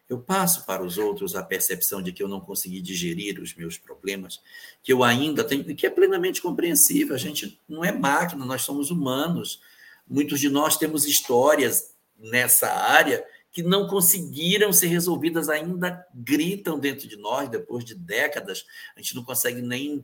[0.09, 3.77] Eu passo para os outros a percepção de que eu não consegui digerir os meus
[3.77, 4.41] problemas,
[4.83, 7.15] que eu ainda tenho, que é plenamente compreensível.
[7.15, 9.61] A gente não é máquina, nós somos humanos.
[10.07, 17.07] Muitos de nós temos histórias nessa área que não conseguiram ser resolvidas, ainda gritam dentro
[17.07, 18.65] de nós depois de décadas.
[18.95, 20.03] A gente não consegue nem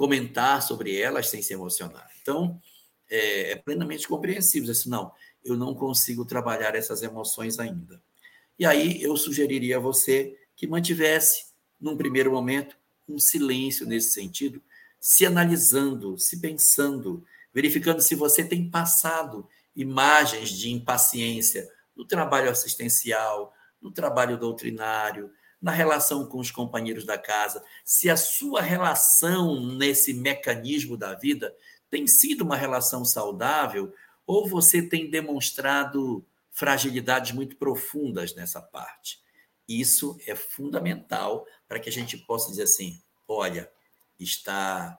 [0.00, 2.10] comentar sobre elas sem se emocionar.
[2.22, 2.58] Então,
[3.10, 4.70] é, é plenamente compreensível.
[4.70, 5.12] Assim, não,
[5.44, 8.02] eu não consigo trabalhar essas emoções ainda.
[8.58, 11.48] E aí eu sugeriria a você que mantivesse,
[11.78, 14.62] num primeiro momento, um silêncio nesse sentido,
[14.98, 17.22] se analisando, se pensando,
[17.52, 19.46] verificando se você tem passado
[19.76, 25.30] imagens de impaciência no trabalho assistencial, no trabalho doutrinário,
[25.60, 31.54] na relação com os companheiros da casa, se a sua relação nesse mecanismo da vida
[31.90, 33.92] tem sido uma relação saudável
[34.26, 39.20] ou você tem demonstrado fragilidades muito profundas nessa parte.
[39.68, 43.70] Isso é fundamental para que a gente possa dizer assim: olha,
[44.18, 44.98] está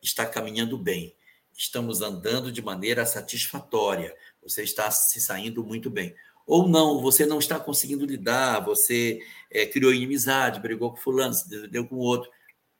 [0.00, 1.14] está caminhando bem,
[1.52, 6.14] estamos andando de maneira satisfatória, você está se saindo muito bem.
[6.48, 9.20] Ou não, você não está conseguindo lidar, você
[9.50, 12.30] é, criou inimizade, brigou com fulano, se deu com outro.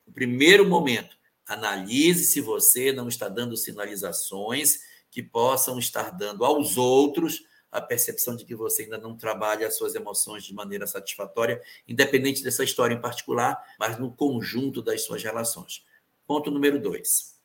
[0.06, 1.14] No primeiro momento,
[1.46, 4.78] analise se você não está dando sinalizações
[5.10, 9.76] que possam estar dando aos outros a percepção de que você ainda não trabalha as
[9.76, 15.22] suas emoções de maneira satisfatória, independente dessa história em particular, mas no conjunto das suas
[15.22, 15.84] relações.
[16.26, 17.38] Ponto número dois.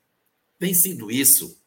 [0.58, 1.62] Vencido isso,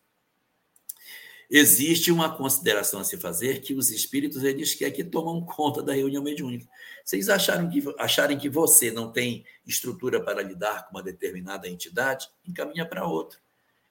[1.51, 5.92] existe uma consideração a se fazer que os espíritos eles querem que tomam conta da
[5.92, 6.68] reunião mediúnica.
[7.05, 12.28] Vocês acharam que, acharem que você não tem estrutura para lidar com uma determinada entidade?
[12.47, 13.38] Encaminha para outra.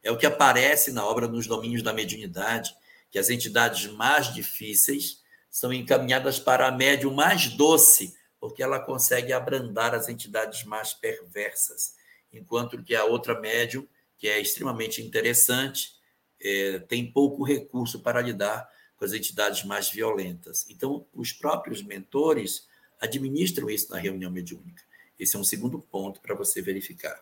[0.03, 2.75] É o que aparece na obra nos domínios da mediunidade
[3.09, 9.31] que as entidades mais difíceis são encaminhadas para a médium mais doce, porque ela consegue
[9.31, 11.95] abrandar as entidades mais perversas,
[12.33, 13.87] enquanto que a outra médium,
[14.17, 15.94] que é extremamente interessante,
[16.41, 20.65] é, tem pouco recurso para lidar com as entidades mais violentas.
[20.69, 22.67] Então, os próprios mentores
[22.99, 24.83] administram isso na reunião mediúnica.
[25.19, 27.21] Esse é um segundo ponto para você verificar.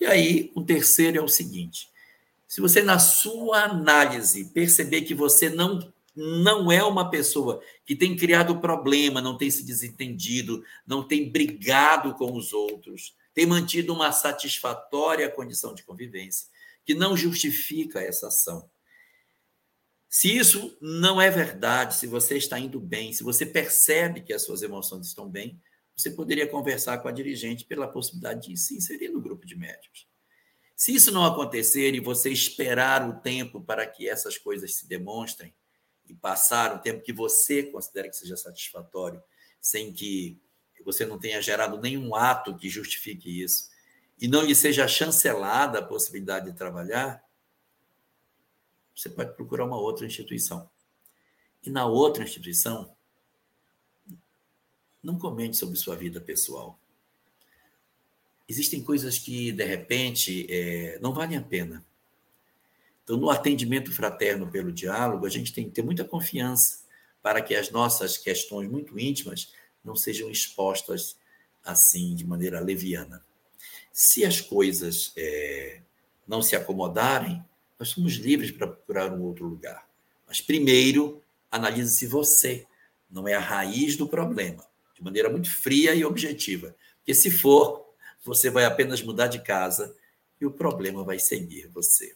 [0.00, 1.88] E aí, um terceiro é o seguinte:
[2.46, 8.16] se você, na sua análise, perceber que você não, não é uma pessoa que tem
[8.16, 14.12] criado problema, não tem se desentendido, não tem brigado com os outros, tem mantido uma
[14.12, 16.48] satisfatória condição de convivência,
[16.84, 18.70] que não justifica essa ação.
[20.08, 24.42] Se isso não é verdade, se você está indo bem, se você percebe que as
[24.42, 25.60] suas emoções estão bem,
[25.96, 30.08] você poderia conversar com a dirigente pela possibilidade de se inserir no grupo de médicos.
[30.74, 35.54] Se isso não acontecer e você esperar o tempo para que essas coisas se demonstrem
[36.08, 39.22] e passar o tempo que você considera que seja satisfatório,
[39.60, 40.40] sem que
[40.84, 43.68] você não tenha gerado nenhum ato que justifique isso,
[44.20, 47.24] e não lhe seja chancelada a possibilidade de trabalhar,
[48.94, 50.68] você pode procurar uma outra instituição.
[51.62, 52.94] E na outra instituição,
[55.02, 56.78] não comente sobre sua vida pessoal
[58.50, 61.86] existem coisas que, de repente, é, não valem a pena.
[63.04, 66.80] Então, no atendimento fraterno pelo diálogo, a gente tem que ter muita confiança
[67.22, 69.52] para que as nossas questões muito íntimas
[69.84, 71.16] não sejam expostas
[71.62, 73.24] assim, de maneira leviana.
[73.92, 75.80] Se as coisas é,
[76.26, 77.44] não se acomodarem,
[77.78, 79.88] nós somos livres para procurar um outro lugar.
[80.26, 82.66] Mas, primeiro, analise se você
[83.10, 84.64] não é a raiz do problema,
[84.94, 86.74] de maneira muito fria e objetiva.
[86.98, 87.84] Porque, se for,
[88.22, 89.94] você vai apenas mudar de casa
[90.40, 92.14] e o problema vai seguir você.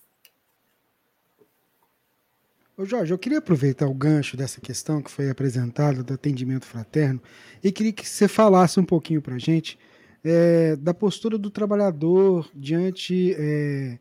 [2.77, 7.23] Ô Jorge, eu queria aproveitar o gancho dessa questão que foi apresentada do atendimento fraterno
[7.63, 9.79] e queria que você falasse um pouquinho para a gente
[10.25, 13.99] é, da postura do trabalhador diante é,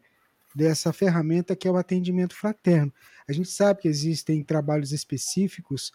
[0.55, 2.93] dessa ferramenta que é o atendimento fraterno.
[3.27, 5.91] A gente sabe que existem trabalhos específicos,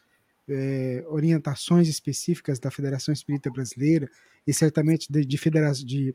[0.48, 4.08] é, orientações específicas da Federação Espírita Brasileira
[4.46, 6.14] e certamente de, de, federa de,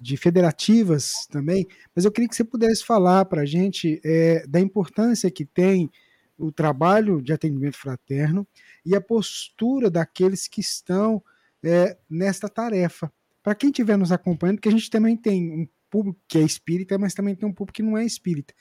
[0.00, 4.60] de federativas também, mas eu queria que você pudesse falar para a gente é, da
[4.60, 5.90] importância que tem
[6.36, 8.46] o trabalho de atendimento fraterno
[8.84, 11.22] e a postura daqueles que estão
[11.62, 13.12] é, nesta tarefa.
[13.44, 16.96] Para quem estiver nos acompanhando, porque a gente também tem um público que é espírita,
[16.96, 18.54] mas também tem um público que não é espírita.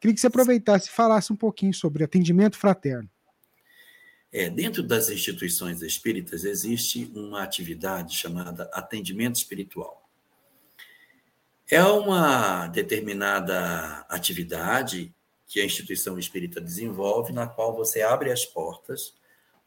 [0.00, 3.10] Queria que você aproveitasse e falasse um pouquinho sobre atendimento fraterno.
[4.32, 10.08] É, dentro das instituições espíritas existe uma atividade chamada atendimento espiritual.
[11.68, 15.12] É uma determinada atividade
[15.48, 19.14] que a instituição espírita desenvolve, na qual você abre as portas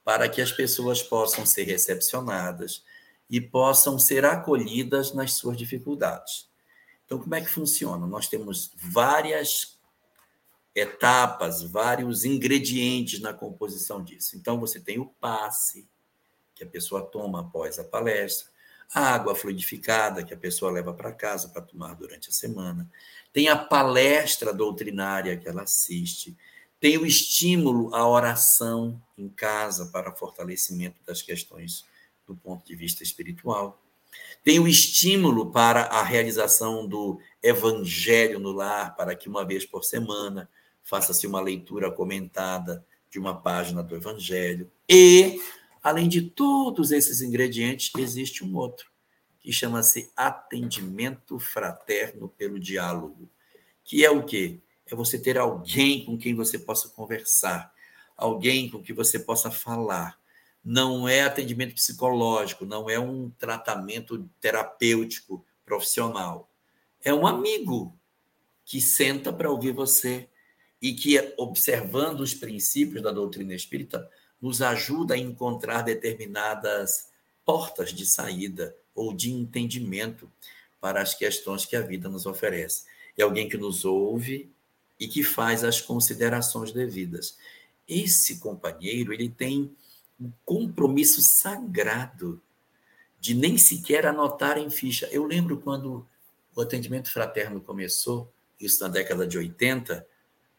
[0.03, 2.83] para que as pessoas possam ser recepcionadas
[3.31, 6.49] e possam ser acolhidas nas suas dificuldades.
[7.05, 8.05] Então, como é que funciona?
[8.05, 9.79] Nós temos várias
[10.75, 14.35] etapas, vários ingredientes na composição disso.
[14.35, 15.87] Então, você tem o passe,
[16.53, 18.51] que a pessoa toma após a palestra,
[18.93, 22.89] a água fluidificada, que a pessoa leva para casa para tomar durante a semana,
[23.31, 26.37] tem a palestra doutrinária que ela assiste,
[26.81, 31.85] tem o estímulo à oração em casa para fortalecimento das questões
[32.33, 33.81] do ponto de vista espiritual.
[34.43, 39.83] Tem o estímulo para a realização do evangelho no lar, para que uma vez por
[39.83, 40.49] semana
[40.83, 44.71] faça-se uma leitura comentada de uma página do Evangelho.
[44.89, 45.39] E
[45.83, 48.91] Além de todos esses ingredientes, existe um outro,
[49.39, 53.27] que chama-se atendimento fraterno pelo diálogo,
[53.83, 54.59] que é o quê?
[54.85, 57.73] É você ter alguém com quem você possa conversar,
[58.15, 60.19] alguém com quem você possa falar.
[60.63, 66.49] Não é atendimento psicológico, não é um tratamento terapêutico profissional.
[67.03, 67.97] É um amigo
[68.63, 70.29] que senta para ouvir você
[70.81, 74.09] e que, observando os princípios da doutrina espírita,
[74.41, 77.09] nos ajuda a encontrar determinadas
[77.45, 80.31] portas de saída ou de entendimento
[80.79, 82.85] para as questões que a vida nos oferece.
[83.17, 84.51] É alguém que nos ouve
[84.99, 87.37] e que faz as considerações devidas.
[87.87, 89.75] Esse companheiro, ele tem
[90.21, 92.41] um compromisso sagrado
[93.19, 95.07] de nem sequer anotar em ficha.
[95.11, 96.07] Eu lembro quando
[96.55, 100.05] o atendimento fraterno começou, isso na década de 80,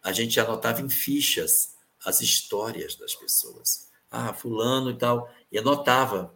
[0.02, 3.89] a gente anotava em fichas as histórias das pessoas.
[4.10, 6.34] Ah, fulano e tal, e anotava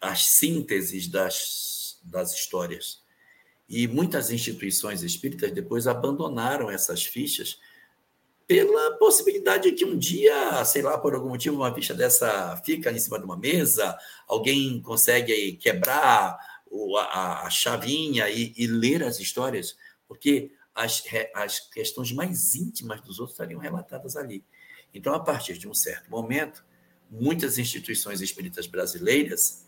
[0.00, 3.00] as sínteses das, das histórias.
[3.68, 7.58] E muitas instituições espíritas depois abandonaram essas fichas
[8.46, 12.92] pela possibilidade de que um dia, sei lá, por algum motivo, uma ficha dessa fica
[12.92, 16.38] em cima de uma mesa, alguém consegue quebrar
[17.10, 21.02] a, chavinha e, e ler as histórias, porque as,
[21.34, 24.44] as questões mais íntimas dos outros estariam relatadas ali.
[24.94, 26.64] Então, a partir de um certo momento,
[27.10, 29.66] muitas instituições espíritas brasileiras,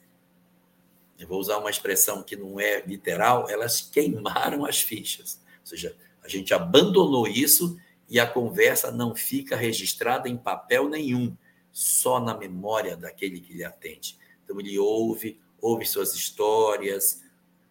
[1.18, 5.40] eu vou usar uma expressão que não é literal, elas queimaram as fichas.
[5.60, 7.76] Ou seja, a gente abandonou isso
[8.09, 11.36] e a conversa não fica registrada em papel nenhum,
[11.70, 14.18] só na memória daquele que lhe atende.
[14.44, 17.22] Então, ele ouve, ouve suas histórias,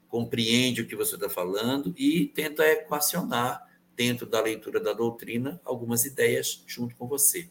[0.07, 6.05] compreende o que você está falando e tenta equacionar, dentro da leitura da doutrina, algumas
[6.05, 7.49] ideias junto com você.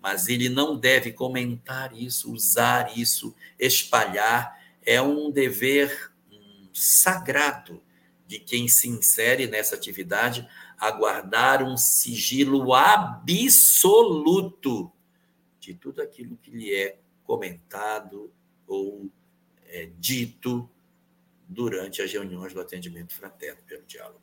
[0.00, 4.56] Mas ele não deve comentar isso, usar isso, espalhar.
[4.86, 6.12] É um dever
[6.72, 7.82] sagrado
[8.26, 10.48] de quem se insere nessa atividade
[10.80, 13.30] aguardar um sigilo absoluto
[15.60, 18.32] de tudo aquilo que lhe é comentado
[18.66, 19.10] ou
[19.66, 20.68] é, dito
[21.46, 24.20] durante as reuniões do atendimento fraterno pelo diálogo.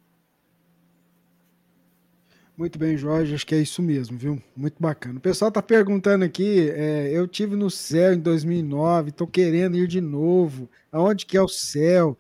[2.58, 4.42] Muito bem, Jorge, acho que é isso mesmo, viu?
[4.56, 5.20] Muito bacana.
[5.20, 9.88] O pessoal está perguntando aqui, é, eu tive no céu em 2009, estou querendo ir
[9.88, 10.68] de novo.
[10.92, 12.18] Aonde que é o céu?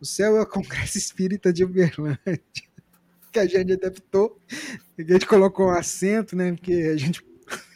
[0.00, 2.18] O céu é o Congresso Espírita de Uberlândia,
[3.30, 4.38] que a gente adaptou,
[4.98, 6.52] a gente colocou um acento, né?
[6.52, 7.22] Porque a gente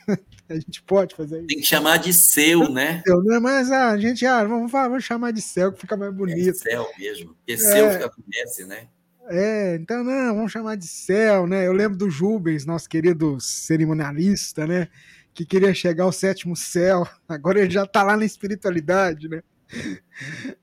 [0.48, 1.47] a gente pode fazer isso.
[1.47, 3.02] Tem que chamar de seu, né?
[3.06, 3.39] Seu, né?
[3.39, 6.51] Mas ah, a gente, ah, vamos, vamos chamar de céu, que fica mais é bonito.
[6.51, 7.35] É céu mesmo.
[7.35, 7.56] Porque é.
[7.56, 8.89] seu fica conhece, né?
[9.26, 11.66] É, então não, vamos chamar de céu, né?
[11.66, 14.89] Eu lembro do Jubens, nosso querido cerimonialista, né?
[15.32, 17.09] Que queria chegar ao sétimo céu.
[17.26, 19.43] Agora ele já está lá na espiritualidade, né?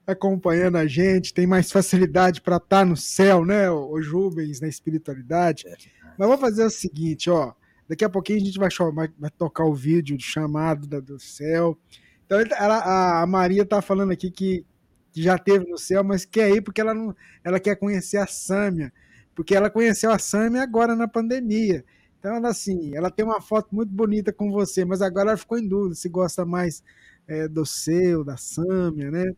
[0.08, 3.70] Acompanhando a gente, tem mais facilidade para estar tá no céu, né?
[3.70, 5.68] O Jubens na espiritualidade.
[5.68, 5.76] É.
[6.18, 7.54] Mas vou fazer o seguinte, ó.
[7.88, 11.20] Daqui a pouquinho a gente vai, vai, vai tocar o vídeo de chamado da, do
[11.20, 11.78] céu.
[12.26, 14.66] Então ela, a, a, Maria tá falando aqui que,
[15.12, 17.14] que, já teve no céu, mas quer ir porque ela não,
[17.44, 18.94] ela quer conhecer a Sâmia,
[19.36, 21.84] porque ela conheceu a Sâmia agora na pandemia.
[22.18, 25.58] Então ela assim, ela tem uma foto muito bonita com você, mas agora ela ficou
[25.58, 26.82] em dúvida se gosta mais
[27.28, 29.34] é, do seu, da Sâmia, né?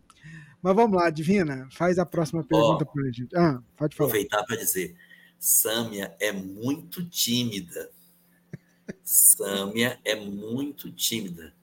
[0.62, 3.36] Mas vamos lá, Divina, faz a próxima pergunta oh, para a gente.
[3.36, 4.10] Ah, pode falar.
[4.10, 4.96] Aproveitar para dizer,
[5.38, 7.92] Sâmia é muito tímida.
[9.04, 11.54] Sâmia é muito tímida.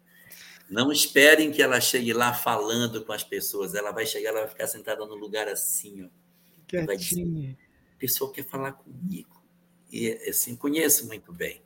[0.68, 3.74] Não esperem que ela chegue lá falando com as pessoas.
[3.74, 6.86] Ela vai chegar, ela vai ficar sentada no lugar assim, ó.
[6.86, 7.56] Vai dizer,
[7.96, 9.42] a pessoa quer falar comigo.
[9.90, 11.60] E assim, conheço muito bem.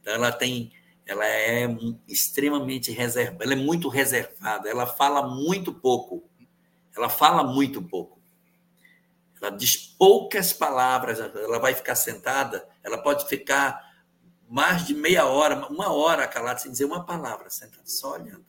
[0.00, 0.72] Então ela tem,
[1.10, 1.66] ela é
[2.06, 6.22] extremamente reservada, ela é muito reservada, ela fala muito pouco.
[6.96, 8.20] Ela fala muito pouco.
[9.42, 13.90] Ela diz poucas palavras, ela vai ficar sentada, ela pode ficar
[14.48, 18.46] mais de meia hora, uma hora calada, sem dizer uma palavra, sentada só olhando.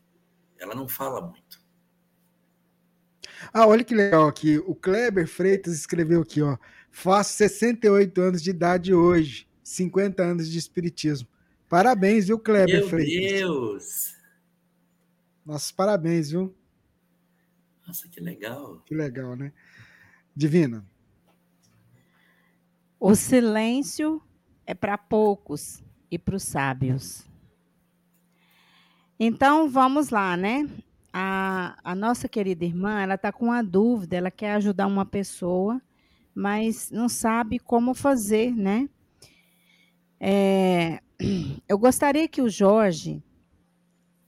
[0.59, 1.59] Ela não fala muito.
[3.51, 4.59] Ah, olha que legal aqui.
[4.67, 6.59] O Kleber Freitas escreveu aqui, ó.
[6.91, 11.27] Faço 68 anos de idade hoje, 50 anos de espiritismo.
[11.71, 13.31] Parabéns, viu, Kleber Meu Freitas?
[13.31, 14.17] Meu Deus!
[15.45, 16.53] Nossos parabéns, viu?
[17.87, 18.81] Nossa, que legal.
[18.85, 19.53] Que legal, né?
[20.35, 20.85] Divina.
[22.99, 24.21] O silêncio
[24.65, 25.81] é para poucos,
[26.11, 27.25] e para os sábios.
[29.17, 30.69] Então, vamos lá, né?
[31.13, 35.81] A, a nossa querida irmã, ela está com uma dúvida, ela quer ajudar uma pessoa,
[36.35, 38.89] mas não sabe como fazer, né?
[40.19, 41.01] É,
[41.67, 43.23] eu gostaria que o Jorge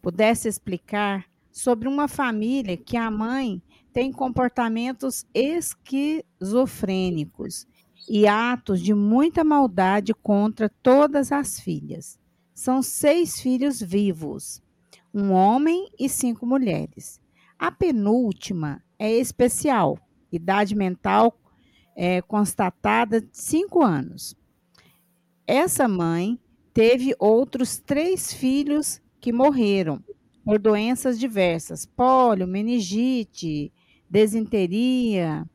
[0.01, 7.65] pudesse explicar sobre uma família que a mãe tem comportamentos esquizofrênicos
[8.09, 12.19] e atos de muita maldade contra todas as filhas.
[12.53, 14.61] São seis filhos vivos,
[15.13, 17.21] um homem e cinco mulheres.
[17.57, 19.97] A penúltima é especial,
[20.31, 21.39] idade mental
[21.95, 24.35] é, constatada de cinco anos.
[25.45, 26.39] Essa mãe
[26.73, 30.03] teve outros três filhos que morreram
[30.43, 33.71] por doenças diversas: pólio, meningite,
[34.09, 35.45] desinteria.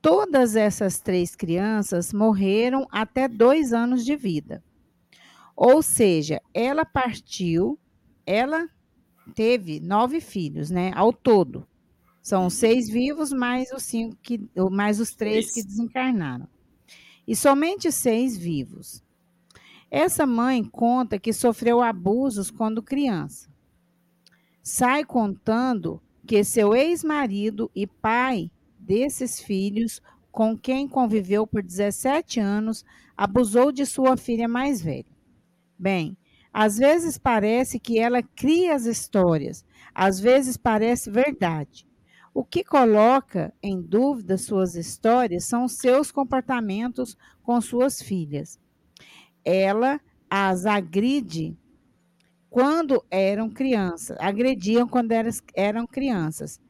[0.00, 4.62] Todas essas três crianças morreram até dois anos de vida.
[5.54, 7.78] Ou seja, ela partiu,
[8.26, 8.68] ela
[9.34, 10.90] teve nove filhos, né?
[10.94, 11.66] Ao todo.
[12.20, 14.40] São seis vivos, mais os cinco que,
[14.70, 16.48] mais os três que desencarnaram.
[17.26, 19.02] E somente seis vivos.
[19.94, 23.50] Essa mãe conta que sofreu abusos quando criança.
[24.62, 30.00] Sai contando que seu ex-marido e pai desses filhos,
[30.30, 35.04] com quem conviveu por 17 anos, abusou de sua filha mais velha.
[35.78, 36.16] Bem,
[36.50, 39.62] às vezes parece que ela cria as histórias,
[39.94, 41.86] às vezes parece verdade.
[42.32, 48.58] O que coloca em dúvida suas histórias são seus comportamentos com suas filhas.
[49.44, 50.00] Ela
[50.30, 51.56] as agride
[52.48, 55.12] quando eram crianças, agrediam quando
[55.54, 56.60] eram crianças.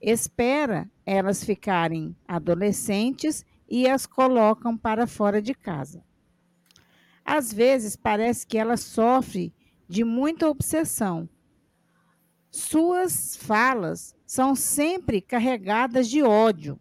[0.00, 6.04] Espera elas ficarem adolescentes e as colocam para fora de casa.
[7.24, 9.52] Às vezes parece que ela sofre
[9.88, 11.28] de muita obsessão.
[12.50, 16.78] Suas falas são sempre carregadas de ódio,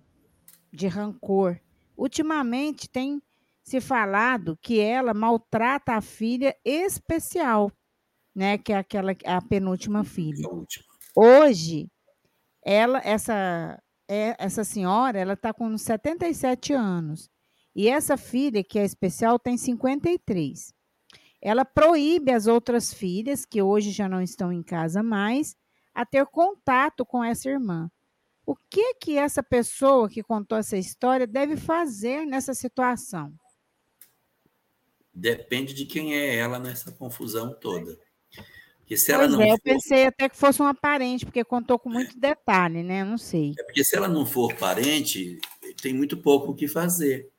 [0.72, 1.60] de rancor.
[1.95, 3.22] Ultimamente tem
[3.64, 7.72] se falado que ela maltrata a filha especial,
[8.36, 10.48] né, que é aquela a penúltima filha.
[11.16, 11.90] Hoje,
[12.64, 17.30] ela essa é, essa senhora, ela está com 77 anos.
[17.74, 20.74] E essa filha, que é especial, tem 53.
[21.42, 25.56] Ela proíbe as outras filhas, que hoje já não estão em casa mais,
[25.94, 27.90] a ter contato com essa irmã.
[28.46, 33.34] O que que essa pessoa que contou essa história deve fazer nessa situação?
[35.14, 38.00] Depende de quem é ela nessa confusão toda.
[38.80, 39.54] Porque se ela pois não é, for...
[39.54, 43.04] eu pensei até que fosse uma parente, porque contou com muito detalhe, né?
[43.04, 43.54] Não sei.
[43.58, 45.40] É porque se ela não for parente,
[45.82, 47.30] tem muito pouco o que fazer.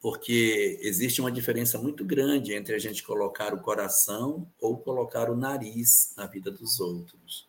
[0.00, 5.36] Porque existe uma diferença muito grande entre a gente colocar o coração ou colocar o
[5.36, 7.48] nariz na vida dos outros.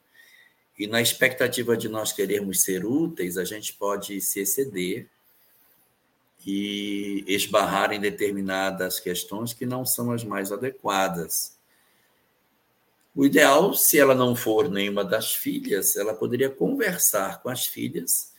[0.77, 5.09] E na expectativa de nós querermos ser úteis, a gente pode se exceder
[6.45, 11.57] e esbarrar em determinadas questões que não são as mais adequadas.
[13.15, 18.33] O ideal, se ela não for nenhuma das filhas, ela poderia conversar com as filhas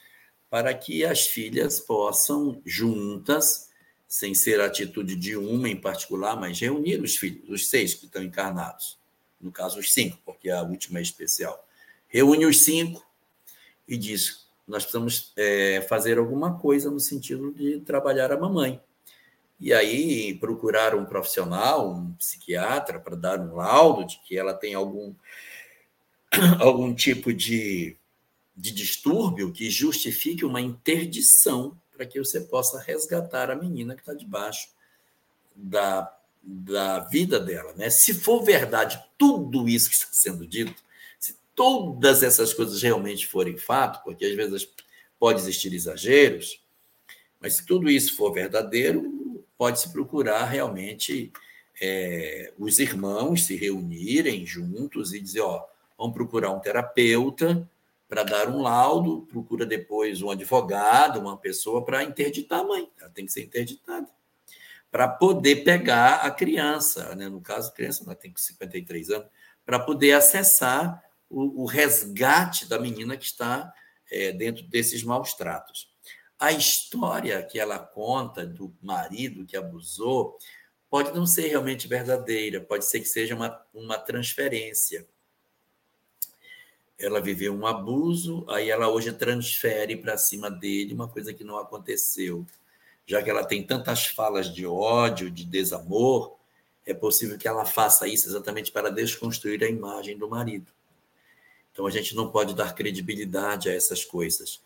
[0.51, 3.71] para que as filhas possam, juntas,
[4.07, 8.07] sem ser a atitude de uma em particular, mas reunir os filhos, os seis que
[8.07, 8.99] estão encarnados.
[9.41, 11.67] No caso, os cinco, porque a última é especial.
[12.07, 13.05] Reúne os cinco
[13.89, 18.81] e diz: nós precisamos é, fazer alguma coisa no sentido de trabalhar a mamãe.
[19.61, 24.75] E aí procurar um profissional, um psiquiatra, para dar um laudo de que ela tem
[24.75, 25.15] algum,
[26.61, 27.97] algum tipo de,
[28.57, 34.15] de distúrbio que justifique uma interdição para que você possa resgatar a menina que está
[34.15, 34.69] debaixo
[35.55, 36.13] da,
[36.43, 37.73] da vida dela.
[37.75, 37.89] Né?
[37.91, 40.83] Se for verdade tudo isso que está sendo dito,
[41.55, 44.69] todas essas coisas realmente forem fato, porque às vezes
[45.19, 46.63] pode existir exageros,
[47.41, 51.33] mas se tudo isso for verdadeiro, pode-se procurar realmente
[51.81, 55.65] é, os irmãos se reunirem juntos e dizer: ó,
[55.99, 57.69] vamos procurar um terapeuta
[58.09, 62.89] para dar um laudo, procura depois um advogado, uma pessoa para interditar a mãe.
[63.01, 64.07] Ela tem que ser interditada.
[64.91, 67.29] Para poder pegar a criança, né?
[67.29, 69.27] no caso, a criança ela tem 53 anos,
[69.67, 71.03] para poder acessar
[71.35, 73.73] o, o, resgate da menina que está
[74.11, 75.93] é, dentro desses maus tratos.
[76.39, 80.39] A história que ela conta do marido que abusou
[80.89, 85.07] pode não ser realmente verdadeira, pode ser que seja uma, uma transferência.
[86.97, 91.59] Ela viveu um abuso, aí ela hoje transfere para cima dele uma coisa que não
[91.59, 92.47] aconteceu.
[93.05, 96.37] Já que ela tem tantas falas de ódio, de desamor,
[96.87, 100.73] é possível que ela faça isso exatamente para desconstruir a imagem do marido.
[101.75, 104.61] Então a gente não pode dar credibilidade a essas coisas.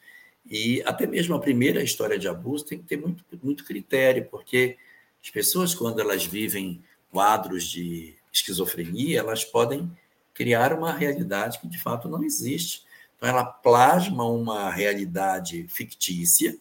[0.48, 4.76] E até mesmo a primeira história de abuso tem que ter muito, muito critério, porque
[5.22, 9.90] as pessoas, quando elas vivem quadros de esquizofrenia, elas podem
[10.34, 12.84] criar uma realidade que de fato não existe.
[13.16, 16.56] Então, ela plasma uma realidade fictícia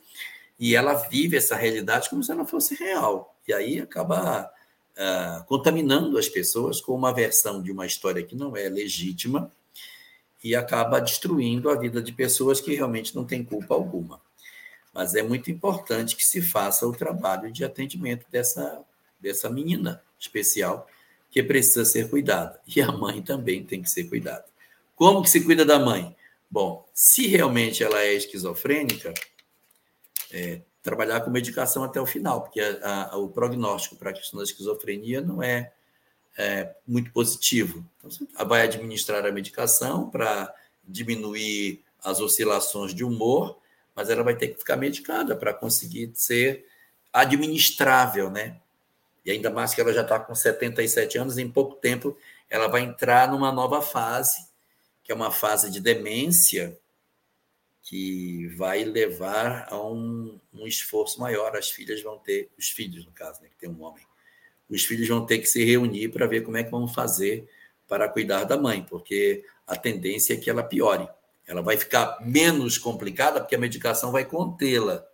[0.58, 3.36] e ela vive essa realidade como se ela fosse real.
[3.46, 4.50] E aí acaba
[4.98, 9.52] uh, contaminando as pessoas com uma versão de uma história que não é legítima
[10.44, 14.22] e acaba destruindo a vida de pessoas que realmente não têm culpa alguma.
[14.94, 18.84] Mas é muito importante que se faça o trabalho de atendimento dessa,
[19.20, 20.88] dessa menina especial
[21.30, 22.60] que precisa ser cuidada.
[22.66, 24.46] E a mãe também tem que ser cuidada.
[24.96, 26.16] Como que se cuida da mãe?
[26.50, 29.14] Bom, se realmente ela é esquizofrênica,
[30.32, 34.38] é, trabalhar com medicação até o final, porque a, a, o prognóstico para a questão
[34.38, 35.74] da esquizofrenia não é,
[36.38, 37.84] é muito positivo.
[37.98, 40.54] Então, você vai administrar a medicação para
[40.88, 43.58] diminuir as oscilações de humor,
[43.96, 46.66] mas ela vai ter que ficar medicada para conseguir ser
[47.12, 48.60] administrável, né?
[49.26, 52.16] E ainda mais que ela já está com 77 anos, em pouco tempo
[52.50, 54.48] ela vai entrar numa nova fase,
[55.04, 56.80] que é uma fase de demência,
[57.82, 61.56] que vai levar a um, um, esforço maior.
[61.58, 64.06] As filhas vão ter, os filhos, no caso, né, que tem um homem,
[64.70, 67.48] os filhos vão ter que se reunir para ver como é que vão fazer
[67.88, 71.08] para cuidar da mãe, porque a tendência é que ela piore.
[71.46, 75.06] Ela vai ficar menos complicada porque a medicação vai contê-la.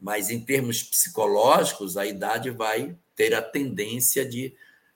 [0.00, 4.54] Mas em termos psicológicos, a idade vai ter a tendência de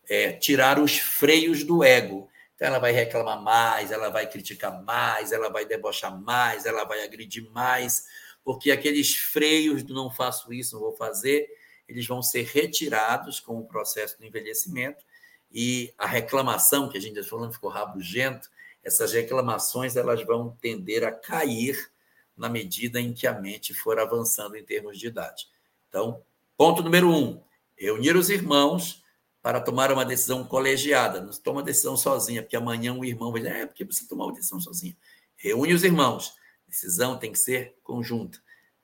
[0.09, 2.29] é, tirar os freios do ego.
[2.55, 7.03] Então, ela vai reclamar mais, ela vai criticar mais, ela vai debochar mais, ela vai
[7.03, 8.05] agredir mais,
[8.45, 11.49] porque aqueles freios do não faço isso, não vou fazer,
[11.89, 15.05] eles vão ser retirados com o processo do envelhecimento
[15.51, 18.49] e a reclamação, que a gente está falando ficou rabugento,
[18.83, 21.93] essas reclamações elas vão tender a cair
[22.37, 25.47] na medida em que a mente for avançando em termos de idade.
[25.89, 26.23] Então,
[26.57, 27.43] ponto número um,
[27.77, 29.03] reunir os irmãos
[29.43, 31.21] para tomar uma decisão colegiada.
[31.21, 34.35] Não toma decisão sozinha, porque amanhã um irmão vai dizer, é porque você tomou uma
[34.35, 34.97] decisão sozinha.
[35.37, 36.33] Reúne os irmãos.
[36.67, 38.41] Decisão tem que ser conjunta.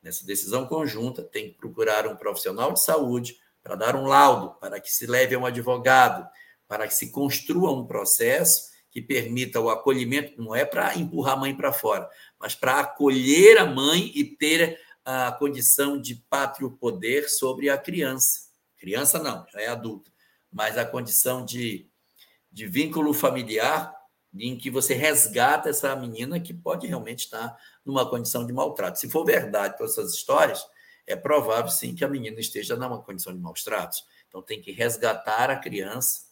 [0.08, 4.80] Nessa decisão conjunta, tem que procurar um profissional de saúde para dar um laudo, para
[4.80, 6.26] que se leve a um advogado,
[6.66, 11.36] para que se construa um processo que permita o acolhimento, não é para empurrar a
[11.36, 12.08] mãe para fora,
[12.40, 18.48] mas para acolher a mãe e ter a condição de pátrio poder sobre a criança.
[18.78, 20.10] Criança não, já é adulta.
[20.50, 21.86] Mas a condição de,
[22.50, 23.94] de vínculo familiar
[24.34, 28.98] em que você resgata essa menina que pode realmente estar numa condição de maltrato.
[28.98, 30.64] Se for verdade todas essas histórias,
[31.06, 34.04] é provável sim que a menina esteja numa condição de maus tratos.
[34.28, 36.28] Então tem que resgatar a criança.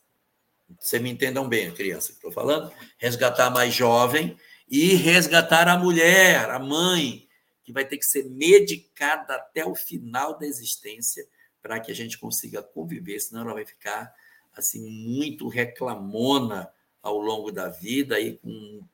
[0.78, 4.36] Você me entendam bem, a criança que estou falando, resgatar a mais jovem
[4.68, 7.27] e resgatar a mulher, a mãe,
[7.64, 11.27] que vai ter que ser medicada até o final da existência
[11.62, 14.12] para que a gente consiga conviver, senão ela vai ficar
[14.52, 16.70] assim muito reclamona
[17.07, 18.85] ao longo da vida e com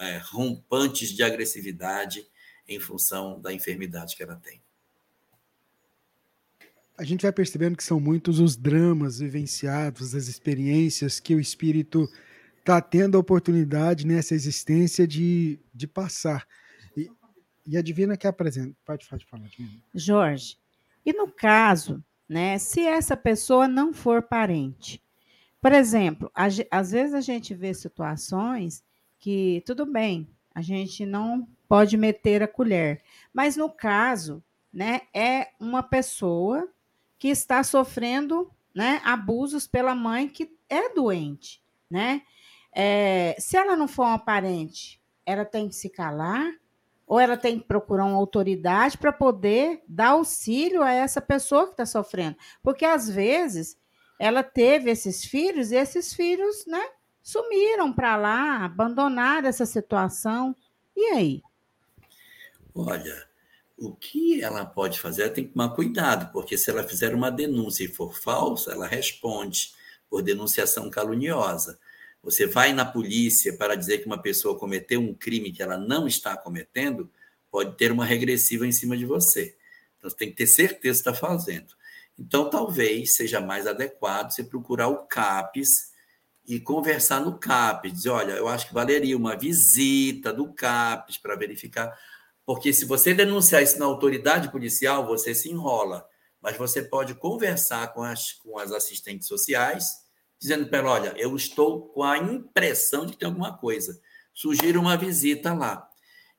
[0.00, 2.26] é, rompantes de agressividade
[2.66, 4.60] em função da enfermidade que ela tem.
[6.98, 12.08] A gente vai percebendo que são muitos os dramas vivenciados, as experiências que o espírito
[12.58, 16.44] está tendo a oportunidade nessa existência de, de passar.
[16.96, 17.08] E,
[17.64, 18.76] e a Divina quer apresentar.
[18.84, 19.80] Pode, pode falar, Divina.
[19.94, 20.58] Jorge,
[21.06, 25.00] e no caso, né, se essa pessoa não for parente,
[25.60, 28.82] por exemplo, às vezes a gente vê situações
[29.18, 34.42] que tudo bem, a gente não pode meter a colher, mas no caso,
[34.72, 36.68] né, é uma pessoa
[37.18, 42.22] que está sofrendo, né, abusos pela mãe que é doente, né?
[42.72, 46.52] É, se ela não for uma parente, ela tem que se calar,
[47.10, 51.72] ou ela tem que procurar uma autoridade para poder dar auxílio a essa pessoa que
[51.72, 52.36] está sofrendo.
[52.62, 53.76] Porque às vezes
[54.20, 56.90] ela teve esses filhos e esses filhos, né,
[57.22, 60.54] sumiram para lá, abandonaram essa situação.
[60.94, 61.42] E aí?
[62.74, 63.26] Olha,
[63.78, 67.30] o que ela pode fazer, ela tem que tomar cuidado, porque se ela fizer uma
[67.30, 69.72] denúncia e for falsa, ela responde
[70.10, 71.78] por denunciação caluniosa.
[72.22, 76.06] Você vai na polícia para dizer que uma pessoa cometeu um crime que ela não
[76.06, 77.10] está cometendo,
[77.50, 79.56] pode ter uma regressiva em cima de você.
[79.96, 81.79] Então, você tem que ter certeza que está fazendo.
[82.20, 85.90] Então, talvez seja mais adequado você procurar o CAPES
[86.46, 87.92] e conversar no CAPES.
[87.94, 91.98] Dizer, olha, eu acho que valeria uma visita do CAPES para verificar.
[92.44, 96.06] Porque se você denunciar isso na autoridade policial, você se enrola.
[96.42, 99.86] Mas você pode conversar com as, com as assistentes sociais
[100.38, 103.98] dizendo para ela: olha, eu estou com a impressão de que tem alguma coisa.
[104.34, 105.88] Sugira uma visita lá.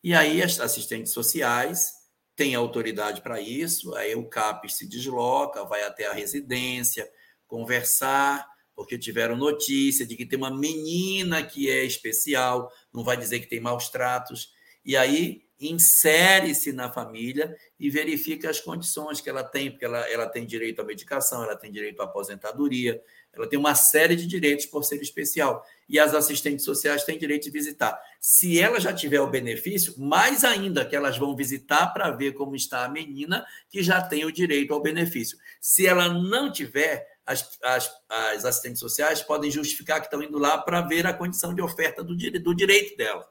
[0.03, 2.00] E aí as assistentes sociais
[2.41, 7.07] têm autoridade para isso, aí o CAPES se desloca, vai até a residência,
[7.45, 13.41] conversar, porque tiveram notícia de que tem uma menina que é especial, não vai dizer
[13.41, 14.51] que tem maus tratos,
[14.83, 20.25] e aí insere-se na família e verifica as condições que ela tem, porque ela, ela
[20.25, 22.99] tem direito à medicação, ela tem direito à aposentadoria,
[23.33, 25.65] ela tem uma série de direitos por ser especial.
[25.87, 27.99] E as assistentes sociais têm direito de visitar.
[28.19, 32.55] Se ela já tiver o benefício, mais ainda que elas vão visitar para ver como
[32.55, 35.37] está a menina que já tem o direito ao benefício.
[35.61, 40.57] Se ela não tiver, as, as, as assistentes sociais podem justificar que estão indo lá
[40.57, 43.27] para ver a condição de oferta do, do direito dela.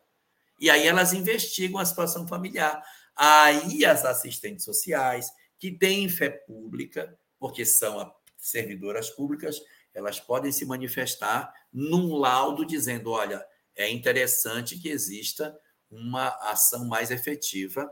[0.58, 2.82] E aí elas investigam a situação familiar.
[3.16, 9.60] Aí as assistentes sociais, que têm fé pública, porque são servidoras públicas,
[9.94, 13.44] elas podem se manifestar num laudo dizendo: olha,
[13.76, 15.56] é interessante que exista
[15.90, 17.90] uma ação mais efetiva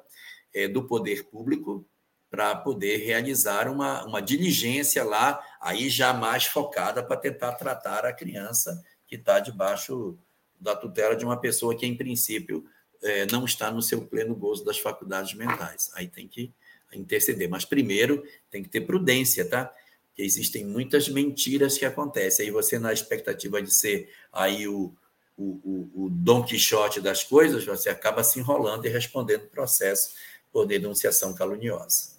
[0.55, 1.87] é, do poder público
[2.31, 8.13] para poder realizar uma, uma diligência lá, aí já mais focada para tentar tratar a
[8.13, 10.19] criança que está debaixo
[10.61, 12.65] da tutela de uma pessoa que, em princípio,
[13.03, 15.91] é, não está no seu pleno gozo das faculdades mentais.
[15.95, 16.53] Aí tem que
[16.93, 17.49] interceder.
[17.49, 19.73] Mas primeiro tem que ter prudência, tá?
[20.19, 22.47] Porque existem muitas mentiras que acontecem.
[22.47, 24.93] Aí você, na expectativa de ser aí o,
[25.37, 30.15] o, o, o Dom Quixote das coisas, você acaba se enrolando e respondendo processo
[30.53, 32.19] por denunciação caluniosa.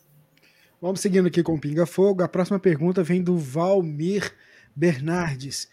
[0.81, 2.23] Vamos seguindo aqui com o Pinga Fogo.
[2.23, 4.33] A próxima pergunta vem do Valmir
[4.73, 5.67] Bernardes.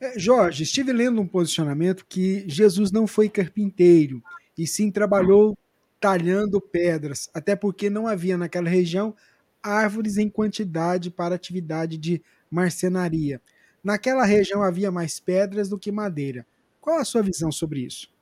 [0.00, 4.20] É, Jorge, estive lendo um posicionamento que Jesus não foi carpinteiro,
[4.56, 5.56] e sim trabalhou
[6.00, 9.14] talhando pedras, até porque não havia naquela região
[9.62, 13.40] árvores em quantidade para atividade de marcenaria.
[13.82, 16.46] Naquela região havia mais pedras do que madeira.
[16.80, 18.12] Qual a sua visão sobre isso?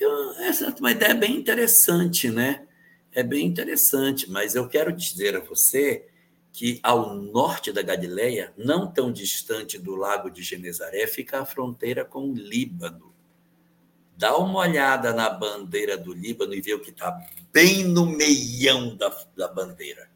[0.00, 2.66] Eu, essa é uma ideia bem interessante, né?
[3.12, 6.08] É bem interessante, mas eu quero dizer a você
[6.52, 12.04] que ao norte da Galileia, não tão distante do lago de Genezaré, fica a fronteira
[12.04, 13.13] com o Líbano.
[14.16, 17.18] Dá uma olhada na bandeira do Líbano e vê o que está
[17.52, 20.08] bem no meião da, da bandeira.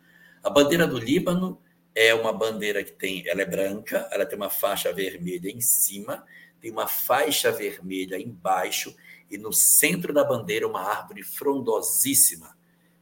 [0.42, 1.60] A bandeira do Líbano
[1.94, 6.24] é uma bandeira que tem, ela é branca, ela tem uma faixa vermelha em cima,
[6.60, 8.94] tem uma faixa vermelha embaixo
[9.30, 12.56] e no centro da bandeira uma árvore frondosíssima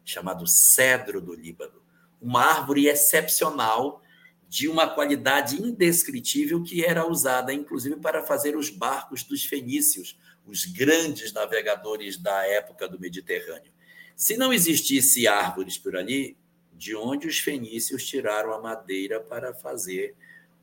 [0.05, 1.83] chamado cedro do Líbano,
[2.21, 4.03] uma árvore excepcional
[4.49, 10.65] de uma qualidade indescritível que era usada inclusive para fazer os barcos dos fenícios, os
[10.65, 13.73] grandes navegadores da época do Mediterrâneo.
[14.15, 16.37] Se não existisse árvores por ali,
[16.73, 20.15] de onde os fenícios tiraram a madeira para fazer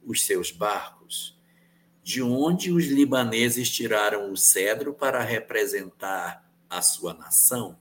[0.05, 1.37] os seus barcos?
[2.03, 7.77] De onde os libaneses tiraram o cedro para representar a sua nação?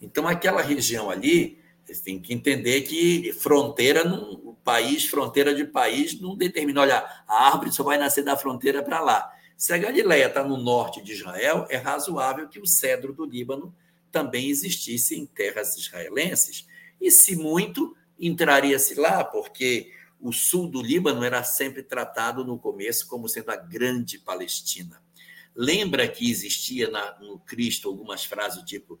[0.00, 1.58] Então, aquela região ali,
[2.04, 6.82] tem que entender que fronteira, o país, fronteira de país, não determina.
[6.82, 9.32] Olha, a árvore só vai nascer da fronteira para lá.
[9.60, 13.76] Se a Galileia está no norte de Israel, é razoável que o cedro do Líbano
[14.10, 16.66] também existisse em terras israelenses.
[16.98, 23.06] E, se muito, entraria-se lá, porque o sul do Líbano era sempre tratado no começo
[23.06, 25.02] como sendo a grande Palestina.
[25.54, 28.98] Lembra que existia na, no Cristo algumas frases tipo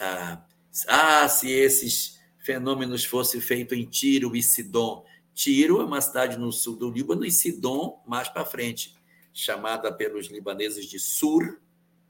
[0.00, 0.44] ah,
[0.88, 5.04] ah, se esses fenômenos fossem feitos em Tiro e Sidom.
[5.32, 9.00] Tiro é uma cidade no sul do Líbano e Sidom mais para frente
[9.32, 11.60] chamada pelos libaneses de Sur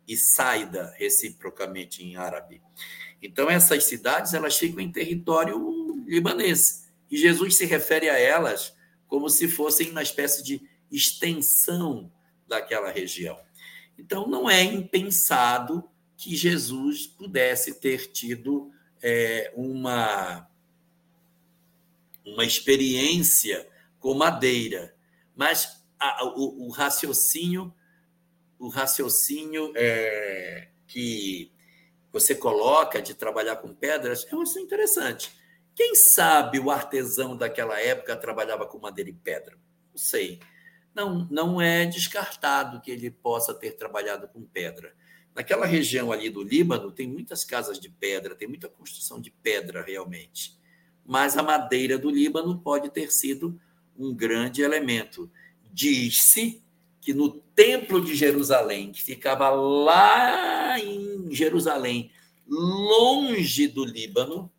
[0.07, 2.61] e Saida, reciprocamente em árabe.
[3.23, 6.91] Então, essas cidades elas ficam em território libanês.
[7.11, 8.75] E Jesus se refere a elas
[9.07, 12.11] como se fossem uma espécie de extensão
[12.49, 13.39] daquela região.
[13.99, 18.73] Então, não é impensado que Jesus pudesse ter tido
[19.03, 20.49] é, uma,
[22.25, 23.69] uma experiência
[23.99, 24.95] com madeira.
[25.35, 27.75] Mas a, o, o, raciocínio,
[28.59, 31.53] o raciocínio é, que
[32.13, 35.35] você coloca de trabalhar com pedras é um assunto interessante.
[35.75, 39.57] Quem sabe o artesão daquela época trabalhava com madeira e pedra?
[39.91, 40.41] Não sei.
[40.95, 44.95] Não, não é descartado que ele possa ter trabalhado com pedra.
[45.35, 49.83] Naquela região ali do Líbano, tem muitas casas de pedra, tem muita construção de pedra
[49.83, 50.59] realmente.
[51.05, 53.59] Mas a madeira do Líbano pode ter sido
[53.97, 55.31] um grande elemento
[55.73, 56.63] diz-se
[57.01, 62.11] que no Templo de Jerusalém, que ficava lá em Jerusalém,
[62.47, 64.51] longe do Líbano,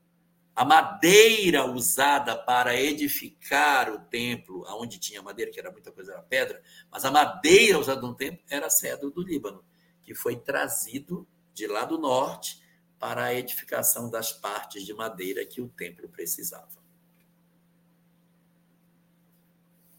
[0.56, 6.22] a madeira usada para edificar o templo, aonde tinha madeira, que era muita coisa, era
[6.22, 6.61] pedra,
[6.91, 9.64] mas a madeira usada no templo era cedro do Líbano,
[10.03, 12.61] que foi trazido de lá do norte
[12.99, 16.82] para a edificação das partes de madeira que o templo precisava.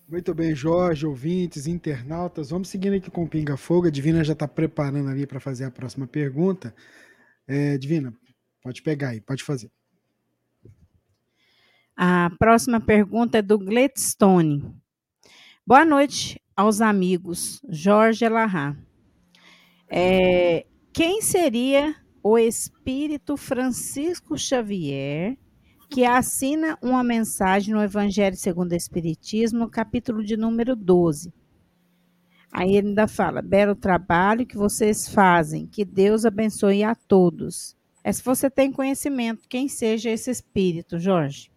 [0.06, 2.50] Muito bem, Jorge, ouvintes, internautas.
[2.50, 3.86] Vamos seguindo aqui com o Pinga Fogo.
[3.86, 6.74] A Divina já está preparando ali para fazer a próxima pergunta.
[7.46, 8.12] É, Divina,
[8.62, 9.70] pode pegar aí, pode fazer.
[11.96, 14.74] A próxima pergunta é do Gladstone.
[15.66, 18.76] Boa noite aos amigos Jorge Elahá.
[19.88, 25.38] É, quem seria o Espírito Francisco Xavier
[25.94, 31.32] que assina uma mensagem no Evangelho segundo o Espiritismo, no capítulo de número 12?
[32.50, 37.76] Aí ele ainda fala: belo trabalho que vocês fazem, que Deus abençoe a todos.
[38.02, 41.48] É se você tem conhecimento, quem seja esse espírito, Jorge?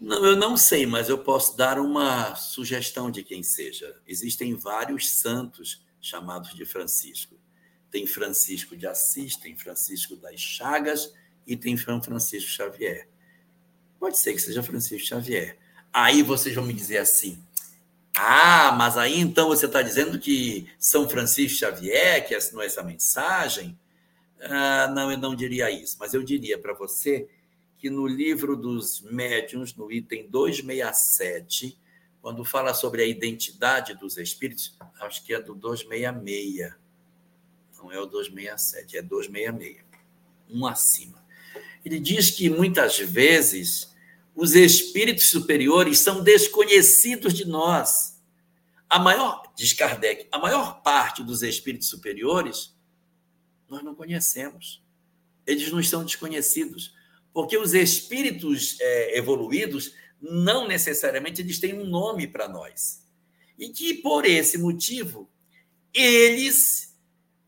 [0.00, 3.94] Não, eu não sei, mas eu posso dar uma sugestão de quem seja.
[4.08, 7.36] Existem vários santos chamados de Francisco.
[7.92, 11.12] Tem Francisco de Assis, tem Francisco das Chagas
[11.48, 13.08] e tem São Francisco Xavier.
[13.98, 15.56] Pode ser que seja Francisco Xavier.
[15.90, 17.42] Aí vocês vão me dizer assim:
[18.14, 23.78] ah, mas aí então você está dizendo que São Francisco Xavier que assinou essa mensagem?
[24.42, 27.28] Ah, não, eu não diria isso, mas eu diria para você
[27.78, 31.78] que no livro dos médiuns, no item 267,
[32.20, 36.74] quando fala sobre a identidade dos espíritos, acho que é do 266.
[37.78, 39.84] Não é o 267, é 266.
[40.50, 41.27] Um acima.
[41.84, 43.94] Ele diz que muitas vezes
[44.34, 48.20] os espíritos superiores são desconhecidos de nós.
[48.88, 52.74] A maior, diz Kardec, a maior parte dos espíritos superiores
[53.68, 54.82] nós não conhecemos.
[55.46, 56.94] Eles não estão desconhecidos
[57.32, 63.06] porque os espíritos é, evoluídos não necessariamente eles têm um nome para nós.
[63.58, 65.30] E que por esse motivo
[65.92, 66.96] eles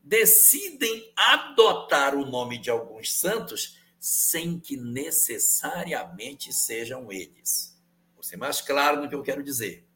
[0.03, 7.79] decidem adotar o nome de alguns santos sem que necessariamente sejam eles.
[8.15, 9.87] Vou ser mais claro no que eu quero dizer.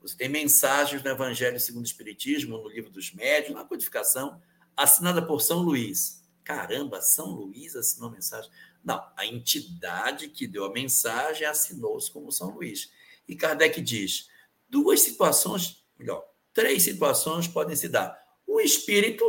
[0.00, 4.40] Você tem mensagens no Evangelho segundo o Espiritismo, no livro dos Médios, na codificação,
[4.76, 6.24] assinada por São Luís.
[6.44, 8.48] Caramba, São Luís assinou mensagem.
[8.84, 12.92] Não, a entidade que deu a mensagem assinou-se como São Luís.
[13.26, 14.28] E Kardec diz:
[14.68, 16.24] duas situações, melhor,
[16.54, 18.16] três situações podem se dar.
[18.46, 19.24] O espírito,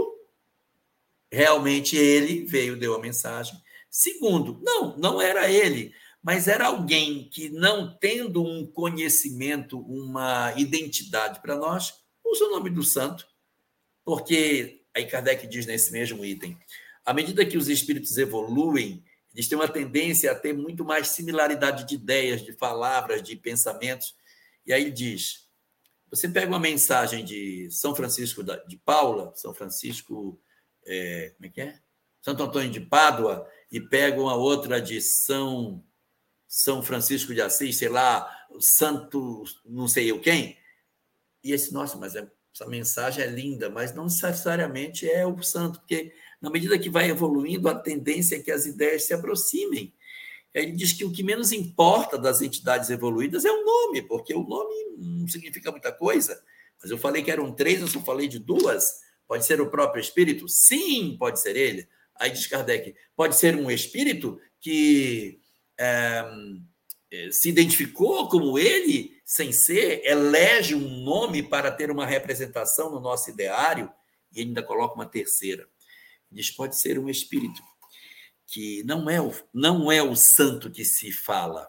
[1.32, 3.60] realmente ele veio, deu a mensagem.
[3.96, 11.40] Segundo, não, não era ele, mas era alguém que, não tendo um conhecimento, uma identidade
[11.44, 11.94] para nós,
[12.26, 13.28] usa o nome do santo,
[14.04, 16.58] porque aí Kardec diz nesse mesmo item:
[17.06, 21.86] à medida que os espíritos evoluem, eles têm uma tendência a ter muito mais similaridade
[21.88, 24.16] de ideias, de palavras, de pensamentos.
[24.66, 25.48] E aí diz:
[26.10, 30.42] você pega uma mensagem de São Francisco de Paula, São Francisco,
[30.84, 31.84] é, como é que é?
[32.24, 35.84] Santo Antônio de Pádua, e pega uma outra de São
[36.48, 38.30] São Francisco de Assis, sei lá,
[38.60, 40.58] Santo não sei eu quem.
[41.44, 45.80] E esse, nossa, mas é, essa mensagem é linda, mas não necessariamente é o santo,
[45.80, 49.94] porque na medida que vai evoluindo, a tendência é que as ideias se aproximem.
[50.54, 54.44] Ele diz que o que menos importa das entidades evoluídas é o nome, porque o
[54.44, 56.42] nome não significa muita coisa.
[56.82, 59.02] Mas eu falei que eram três, eu só falei de duas.
[59.28, 60.48] Pode ser o próprio espírito?
[60.48, 61.88] Sim, pode ser ele.
[62.16, 65.40] Aí diz Kardec: pode ser um espírito que
[65.80, 66.24] é,
[67.32, 73.30] se identificou como ele, sem ser, elege um nome para ter uma representação no nosso
[73.30, 73.92] ideário,
[74.32, 75.68] e ainda coloca uma terceira.
[76.32, 77.62] Diz pode ser um espírito
[78.48, 81.68] que não é o, não é o santo que se fala,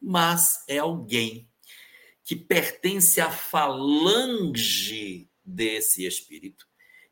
[0.00, 1.48] mas é alguém
[2.24, 6.66] que pertence à falange desse espírito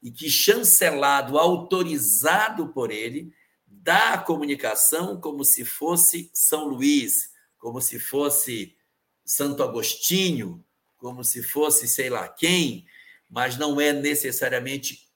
[0.05, 3.35] e que chancelado, autorizado por ele,
[3.67, 8.77] dá a comunicação como se fosse São Luís, como se fosse
[9.25, 10.63] Santo Agostinho,
[10.99, 12.87] como se fosse sei lá quem,
[13.31, 15.09] mas não é necessariamente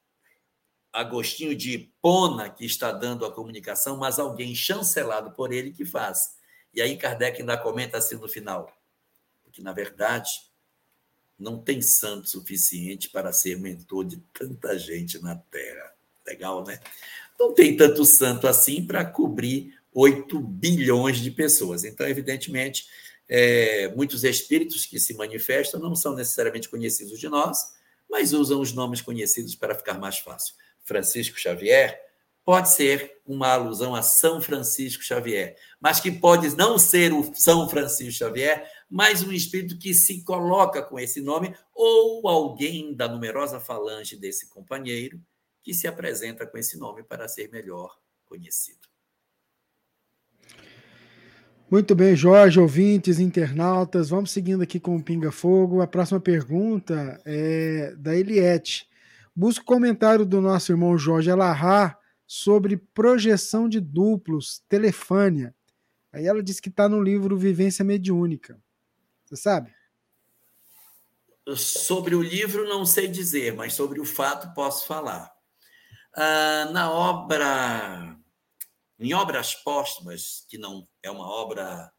[0.91, 6.39] Agostinho de Hipona que está dando a comunicação, mas alguém chancelado por ele que faz.
[6.73, 8.75] E aí Kardec ainda comenta assim no final,
[9.45, 10.31] porque na verdade
[11.39, 15.93] não tem santo suficiente para ser mentor de tanta gente na Terra.
[16.27, 16.81] Legal, né?
[17.39, 21.85] Não tem tanto santo assim para cobrir 8 bilhões de pessoas.
[21.85, 22.87] Então, evidentemente,
[23.29, 27.59] é, muitos espíritos que se manifestam não são necessariamente conhecidos de nós,
[28.11, 30.55] mas usam os nomes conhecidos para ficar mais fácil.
[30.85, 32.01] Francisco Xavier,
[32.49, 37.69] pode ser uma alusão a São Francisco Xavier, mas que pode não ser o São
[37.69, 43.61] Francisco Xavier, mas um espírito que se coloca com esse nome, ou alguém da numerosa
[43.61, 45.21] falange desse companheiro
[45.63, 48.89] que se apresenta com esse nome para ser melhor conhecido.
[51.71, 55.83] Muito bem, Jorge, ouvintes, internautas, vamos seguindo aqui com o Pinga Fogo.
[55.83, 58.89] A próxima pergunta é da Eliette.
[59.37, 65.55] Busco comentário do nosso irmão Jorge Alahá sobre projeção de duplos, telefânia.
[66.11, 68.59] Aí ela disse que está no livro Vivência Mediúnica.
[69.29, 69.75] Você sabe?
[71.55, 75.31] Sobre o livro não sei dizer, mas sobre o fato posso falar.
[76.17, 78.19] Ah, na obra
[78.99, 81.93] em obras póstumas, que não é uma obra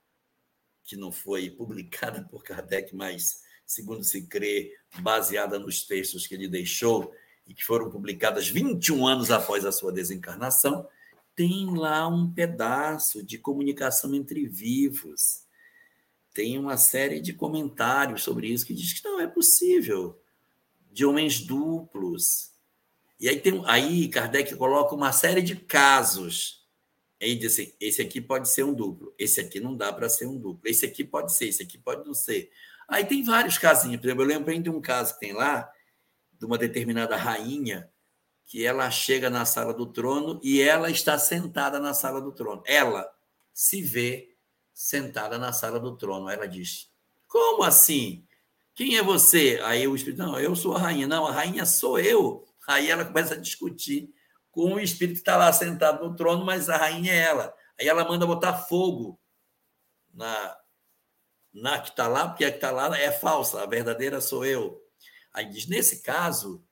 [0.84, 6.48] que não foi publicada por Kardec, mas, segundo se crê, baseada nos textos que ele
[6.48, 7.14] deixou
[7.46, 10.88] e que foram publicadas 21 anos após a sua desencarnação,
[11.36, 15.48] tem lá um pedaço de comunicação entre vivos.
[16.34, 20.22] Tem uma série de comentários sobre isso que diz que não é possível
[20.92, 22.52] de homens duplos.
[23.20, 26.60] E aí, tem, aí Kardec coloca uma série de casos
[27.22, 30.26] Aí diz assim: esse aqui pode ser um duplo, esse aqui não dá para ser
[30.26, 32.50] um duplo, esse aqui pode ser, esse aqui pode não ser.
[32.88, 35.70] Aí tem vários casinhos, por exemplo, eu lembro de um caso que tem lá,
[36.34, 37.92] de uma determinada rainha,
[38.46, 42.64] que ela chega na sala do trono e ela está sentada na sala do trono.
[42.66, 43.08] Ela
[43.54, 44.29] se vê
[44.80, 46.30] sentada na sala do trono.
[46.30, 46.90] Ela diz:
[47.28, 48.26] Como assim?
[48.74, 49.60] Quem é você?
[49.66, 51.06] Aí o espírito: Não, eu sou a rainha.
[51.06, 52.46] Não, a rainha sou eu.
[52.66, 54.10] Aí ela começa a discutir
[54.50, 57.54] com o espírito que está lá sentado no trono, mas a rainha é ela.
[57.78, 59.20] Aí ela manda botar fogo
[60.14, 60.58] na,
[61.54, 64.82] na que está lá, porque a que está lá é falsa, a verdadeira sou eu.
[65.34, 66.66] Aí diz: nesse caso,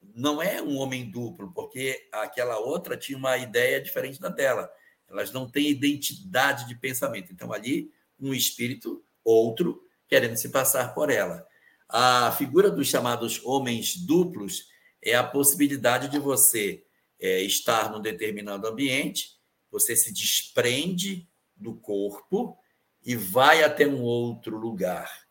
[0.00, 4.70] não é um homem duplo, porque aquela outra tinha uma ideia diferente da dela.
[5.08, 7.32] Elas não têm identidade de pensamento.
[7.32, 7.90] Então, ali,
[8.20, 11.46] um espírito, outro, querendo se passar por ela.
[11.88, 14.66] A figura dos chamados homens duplos
[15.02, 16.84] é a possibilidade de você
[17.18, 19.38] é, estar num determinado ambiente,
[19.70, 22.58] você se desprende do corpo
[23.04, 25.26] e vai até um outro lugar.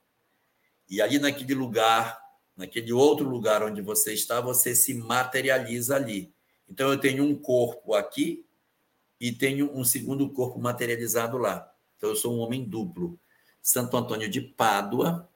[0.90, 2.20] E ali naquele lugar,
[2.56, 6.34] naquele outro lugar onde você está, você se materializa ali.
[6.68, 8.47] Então eu tenho um corpo aqui
[9.20, 11.72] e tenho um segundo corpo materializado lá.
[11.98, 13.20] Então eu sou um homem duplo.
[13.62, 15.28] Santo Antônio de Pádua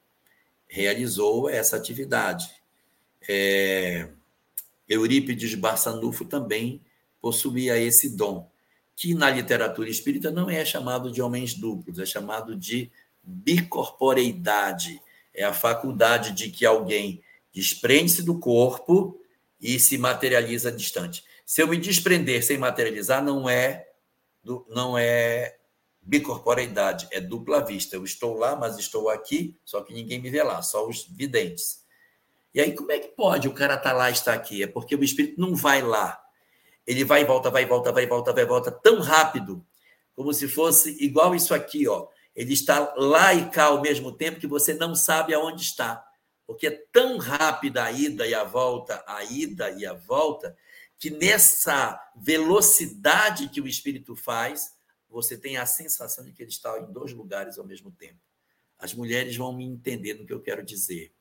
[0.67, 2.49] realizou essa atividade.
[3.27, 4.07] É...
[4.87, 6.81] Eurípides Barçanufo também
[7.21, 8.49] possuía esse dom,
[8.95, 12.91] que na literatura espírita não é chamado de homens duplos, é chamado de
[13.23, 15.01] bicorporeidade.
[15.33, 17.21] É a faculdade de que alguém
[17.53, 19.19] desprende-se do corpo
[19.61, 21.23] e se materializa distante.
[21.45, 23.87] Se eu me desprender sem materializar, não é
[24.69, 25.57] não é
[26.01, 27.95] bicorporeidade, é dupla vista.
[27.95, 31.81] Eu estou lá, mas estou aqui, só que ninguém me vê lá, só os videntes.
[32.53, 34.63] E aí, como é que pode o cara estar tá lá e estar aqui?
[34.63, 36.21] É porque o espírito não vai lá.
[36.85, 39.65] Ele vai e volta, vai e volta, vai e volta, vai e volta tão rápido,
[40.15, 42.07] como se fosse igual isso aqui, ó.
[42.35, 46.05] Ele está lá e cá ao mesmo tempo que você não sabe aonde está.
[46.45, 50.57] Porque é tão rápida a ida e a volta, a ida e a volta,
[51.01, 54.75] que nessa velocidade que o espírito faz,
[55.09, 58.19] você tem a sensação de que ele está em dois lugares ao mesmo tempo.
[58.77, 61.11] As mulheres vão me entender no que eu quero dizer.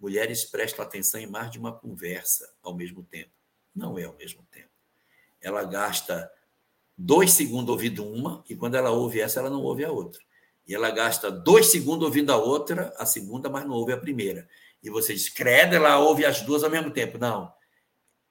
[0.00, 3.30] Mulheres prestam atenção em mais de uma conversa ao mesmo tempo.
[3.72, 4.70] Não é ao mesmo tempo.
[5.40, 6.28] Ela gasta
[6.98, 10.20] dois segundos ouvindo uma, e quando ela ouve essa, ela não ouve a outra.
[10.66, 14.48] E ela gasta dois segundos ouvindo a outra, a segunda, mas não ouve a primeira.
[14.82, 17.18] E você diz, credo, ela ouve as duas ao mesmo tempo.
[17.18, 17.54] Não.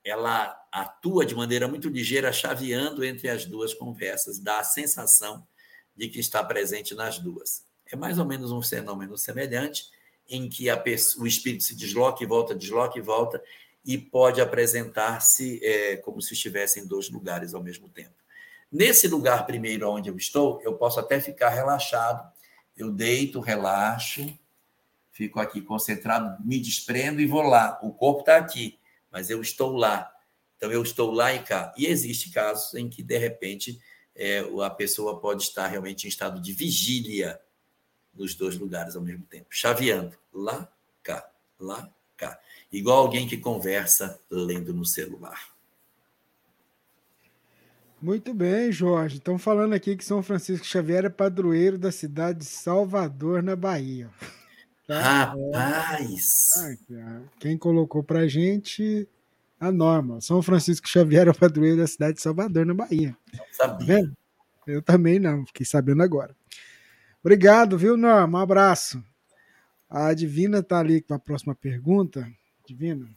[0.03, 5.47] Ela atua de maneira muito ligeira, chaveando entre as duas conversas, dá a sensação
[5.95, 7.63] de que está presente nas duas.
[7.89, 9.85] É mais ou menos um fenômeno semelhante
[10.27, 13.41] em que pessoa, o espírito se desloca e volta, desloca e volta,
[13.85, 18.15] e pode apresentar-se é, como se estivesse em dois lugares ao mesmo tempo.
[18.69, 22.29] Nesse lugar primeiro onde eu estou, eu posso até ficar relaxado.
[22.75, 24.27] Eu deito, relaxo,
[25.11, 27.79] fico aqui concentrado, me desprendo e vou lá.
[27.81, 28.77] O corpo está aqui,
[29.09, 30.11] mas eu estou lá.
[30.65, 31.71] Então eu estou lá e cá.
[31.77, 33.79] E existe casos em que, de repente,
[34.15, 37.39] é, a pessoa pode estar realmente em estado de vigília
[38.11, 40.67] nos dois lugares ao mesmo tempo, chaveando lá,
[41.03, 41.29] cá,
[41.59, 41.87] lá,
[42.17, 42.39] cá.
[42.71, 45.53] Igual alguém que conversa lendo no celular.
[48.01, 49.17] Muito bem, Jorge.
[49.17, 54.09] Estão falando aqui que São Francisco Xavier é padroeiro da cidade de Salvador, na Bahia.
[54.87, 55.01] Tá?
[55.01, 56.47] Rapaz!
[56.91, 57.21] É.
[57.39, 59.09] Quem colocou para gente
[59.59, 60.21] a norma.
[60.21, 63.15] São Francisco Xavier é o padroeiro da cidade de Salvador, na Bahia.
[63.33, 64.07] Não sabia.
[64.07, 64.13] Tá
[64.67, 66.35] Eu também não, fiquei sabendo agora.
[67.23, 68.39] Obrigado, viu, Norma?
[68.39, 69.03] Um abraço.
[69.89, 72.27] A Divina está ali com a próxima pergunta.
[72.67, 73.07] Divina.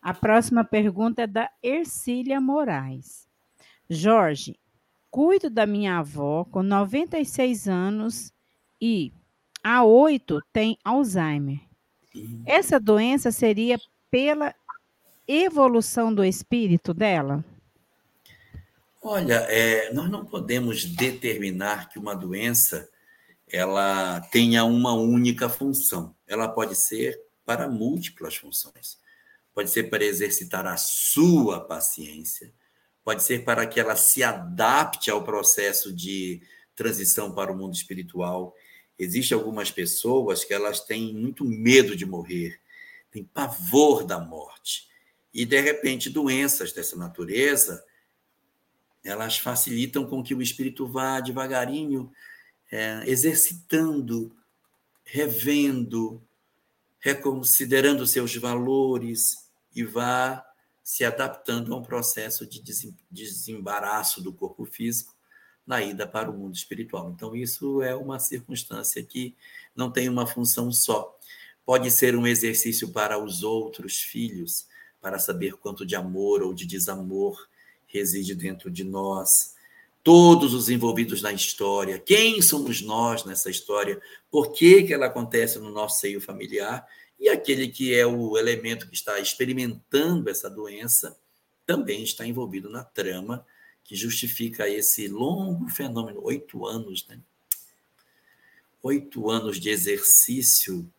[0.00, 3.26] A próxima pergunta é da Ercília Moraes.
[3.88, 4.58] Jorge,
[5.14, 8.32] Cuido da minha avó com 96 anos
[8.82, 9.12] e
[9.62, 11.60] há oito tem Alzheimer.
[12.44, 13.78] Essa doença seria
[14.10, 14.52] pela
[15.26, 17.44] evolução do espírito dela?
[19.02, 22.88] Olha, é, nós não podemos determinar que uma doença
[23.46, 26.14] ela tenha uma única função.
[26.26, 28.98] Ela pode ser para múltiplas funções.
[29.54, 32.52] Pode ser para exercitar a sua paciência,
[33.04, 36.42] pode ser para que ela se adapte ao processo de
[36.74, 38.52] transição para o mundo espiritual.
[38.98, 42.58] Existem algumas pessoas que elas têm muito medo de morrer,
[43.12, 44.88] têm pavor da morte.
[45.34, 47.84] E, de repente, doenças dessa natureza,
[49.02, 52.10] elas facilitam com que o espírito vá devagarinho
[52.70, 54.34] é, exercitando,
[55.04, 56.22] revendo,
[57.00, 60.44] reconsiderando seus valores e vá
[60.82, 62.62] se adaptando a um processo de
[63.10, 65.14] desembaraço do corpo físico
[65.66, 67.10] na ida para o mundo espiritual.
[67.10, 69.34] Então, isso é uma circunstância que
[69.74, 71.18] não tem uma função só.
[71.64, 74.66] Pode ser um exercício para os outros filhos,
[75.04, 77.46] para saber quanto de amor ou de desamor
[77.86, 79.54] reside dentro de nós.
[80.02, 84.00] Todos os envolvidos na história, quem somos nós nessa história,
[84.30, 86.88] por que, que ela acontece no nosso seio familiar,
[87.20, 91.14] e aquele que é o elemento que está experimentando essa doença
[91.66, 93.44] também está envolvido na trama
[93.84, 97.20] que justifica esse longo fenômeno oito anos, né?
[98.82, 100.90] Oito anos de exercício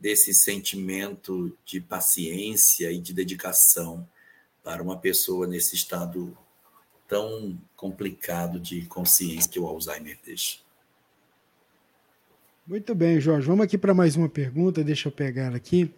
[0.00, 4.06] desse sentimento de paciência e de dedicação
[4.62, 6.36] para uma pessoa nesse estado
[7.08, 10.58] tão complicado de consciência que o Alzheimer deixa.
[12.66, 13.46] Muito bem, Jorge.
[13.46, 15.88] Vamos aqui para mais uma pergunta, deixa eu pegar aqui.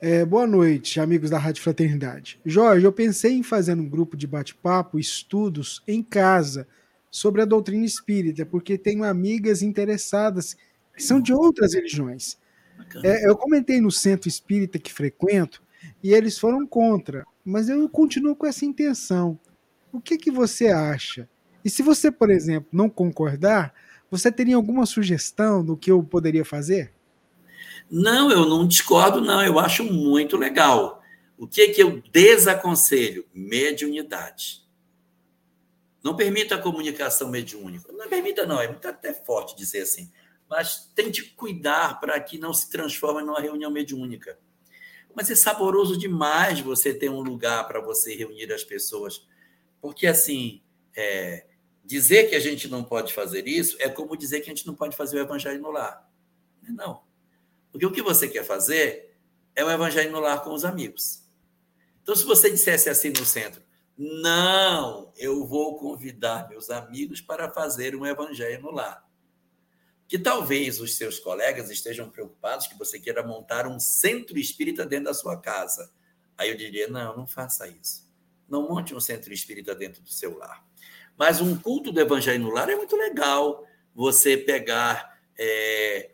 [0.00, 2.38] É, boa noite, amigos da Rádio Fraternidade.
[2.44, 6.66] Jorge, eu pensei em fazer um grupo de bate-papo, estudos em casa
[7.10, 10.56] sobre a doutrina espírita, porque tenho amigas interessadas
[10.96, 12.36] que são de outras religiões.
[13.02, 15.62] É, eu comentei no centro espírita que frequento
[16.02, 19.38] e eles foram contra, mas eu continuo com essa intenção.
[19.92, 21.28] O que, que você acha?
[21.64, 23.72] E se você, por exemplo, não concordar,
[24.10, 26.92] você teria alguma sugestão do que eu poderia fazer?
[27.90, 29.42] Não, eu não discordo, não.
[29.42, 31.02] Eu acho muito legal.
[31.36, 33.26] O que, que eu desaconselho?
[33.34, 34.64] Mediunidade.
[36.02, 37.92] Não permita a comunicação mediúnica.
[37.92, 38.60] Não permita, não.
[38.60, 40.10] É muito até forte dizer assim.
[40.48, 44.38] Mas tente cuidar para que não se transforme numa reunião mediúnica.
[45.14, 49.26] Mas é saboroso demais você ter um lugar para você reunir as pessoas
[49.84, 50.62] porque, assim,
[50.96, 51.46] é,
[51.84, 54.74] dizer que a gente não pode fazer isso é como dizer que a gente não
[54.74, 56.10] pode fazer o evangelho no lar.
[56.62, 57.02] Não.
[57.70, 59.14] Porque o que você quer fazer
[59.54, 61.28] é o evangelho no lar com os amigos.
[62.02, 63.62] Então, se você dissesse assim no centro,
[63.94, 69.03] não, eu vou convidar meus amigos para fazer um evangelho no lar.
[70.06, 75.06] Que talvez os seus colegas estejam preocupados que você queira montar um centro espírita dentro
[75.06, 75.90] da sua casa.
[76.36, 78.08] Aí eu diria: não, não faça isso.
[78.48, 80.64] Não monte um centro espírita dentro do seu lar.
[81.16, 83.66] Mas um culto do evangelho no lar é muito legal.
[83.94, 86.10] Você pegar é,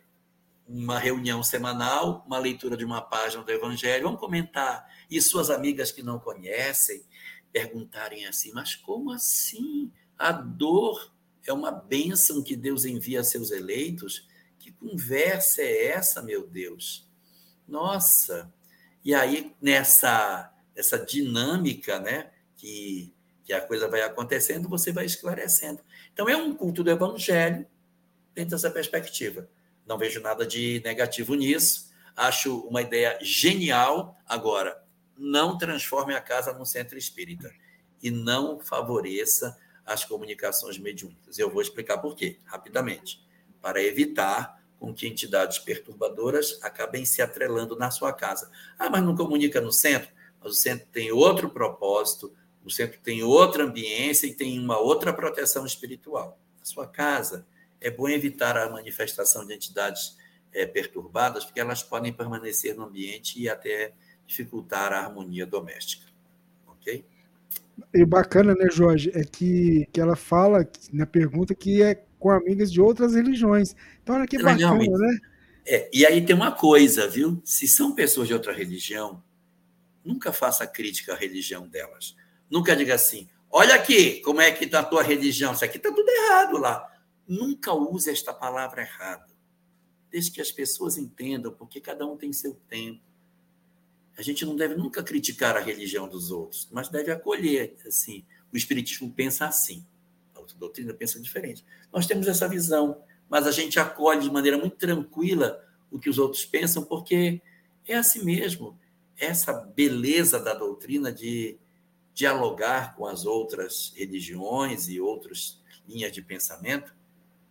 [0.67, 4.87] uma reunião semanal, uma leitura de uma página do evangelho, vamos comentar.
[5.09, 7.03] E suas amigas que não conhecem
[7.51, 9.91] perguntarem assim: mas como assim?
[10.17, 11.11] A dor
[11.49, 14.27] é uma bênção que Deus envia a seus eleitos?
[14.59, 17.09] Que conversa é essa, meu Deus?
[17.67, 18.53] Nossa!
[19.03, 22.31] E aí, nessa essa dinâmica, né?
[22.55, 23.13] Que,
[23.43, 25.81] que a coisa vai acontecendo, você vai esclarecendo.
[26.13, 27.65] Então, é um culto do evangelho
[28.33, 29.49] dentro dessa perspectiva.
[29.85, 31.91] Não vejo nada de negativo nisso.
[32.15, 34.17] Acho uma ideia genial.
[34.27, 34.81] Agora,
[35.17, 37.51] não transforme a casa num centro espírita
[38.01, 41.37] e não favoreça as comunicações mediúnicas.
[41.37, 43.21] Eu vou explicar por quê, rapidamente.
[43.61, 48.49] Para evitar com que entidades perturbadoras acabem se atrelando na sua casa.
[48.79, 50.11] Ah, mas não comunica no centro?
[50.41, 52.33] mas o centro tem outro propósito,
[52.65, 56.39] o centro tem outra ambiência e tem uma outra proteção espiritual.
[56.59, 57.45] Na sua casa,
[57.79, 60.17] é bom evitar a manifestação de entidades
[60.51, 63.93] é, perturbadas, porque elas podem permanecer no ambiente e até
[64.25, 66.07] dificultar a harmonia doméstica.
[66.67, 67.05] Ok?
[67.93, 72.71] E bacana, né, Jorge, é que, que ela fala na pergunta que é com amigas
[72.71, 73.75] de outras religiões.
[74.01, 75.19] Então, olha que é bacana, né?
[75.65, 77.41] É, e aí tem uma coisa, viu?
[77.45, 79.23] Se são pessoas de outra religião,
[80.03, 82.15] Nunca faça crítica à religião delas.
[82.49, 85.53] Nunca diga assim: olha aqui, como é que está a tua religião?
[85.53, 86.89] Isso aqui está tudo errado lá.
[87.27, 89.31] Nunca use esta palavra errada.
[90.09, 93.01] Desde que as pessoas entendam, porque cada um tem seu tempo.
[94.17, 97.75] A gente não deve nunca criticar a religião dos outros, mas deve acolher.
[97.85, 99.85] Assim, o Espiritismo pensa assim.
[100.35, 101.63] outra doutrina pensa diferente.
[101.91, 106.17] Nós temos essa visão, mas a gente acolhe de maneira muito tranquila o que os
[106.17, 107.41] outros pensam, porque
[107.87, 108.77] é assim mesmo.
[109.17, 111.57] Essa beleza da doutrina de
[112.13, 116.93] dialogar com as outras religiões e outras linhas de pensamento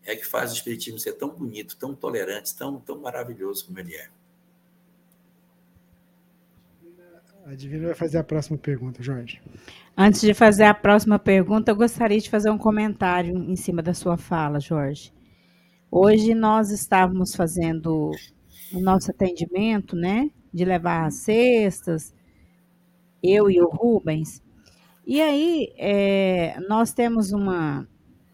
[0.04, 3.94] é que faz o Espiritismo ser tão bonito, tão tolerante, tão, tão maravilhoso como ele
[3.94, 4.10] é.
[7.46, 9.40] A Divina vai fazer a próxima pergunta, Jorge.
[9.96, 13.94] Antes de fazer a próxima pergunta, eu gostaria de fazer um comentário em cima da
[13.94, 15.12] sua fala, Jorge.
[15.90, 18.10] Hoje nós estávamos fazendo
[18.72, 20.30] o nosso atendimento, né?
[20.52, 22.14] De levar as cestas,
[23.22, 24.42] eu e o Rubens.
[25.06, 27.88] E aí, é, nós temos uma,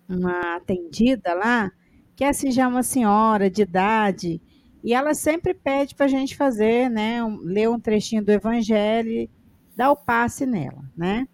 [0.08, 1.70] uma atendida lá,
[2.16, 4.40] que é assim, já uma senhora de idade,
[4.86, 7.20] e ela sempre pede para a gente fazer, né?
[7.20, 9.28] Um, ler um trechinho do Evangelho,
[9.76, 11.26] dar o passe nela, né?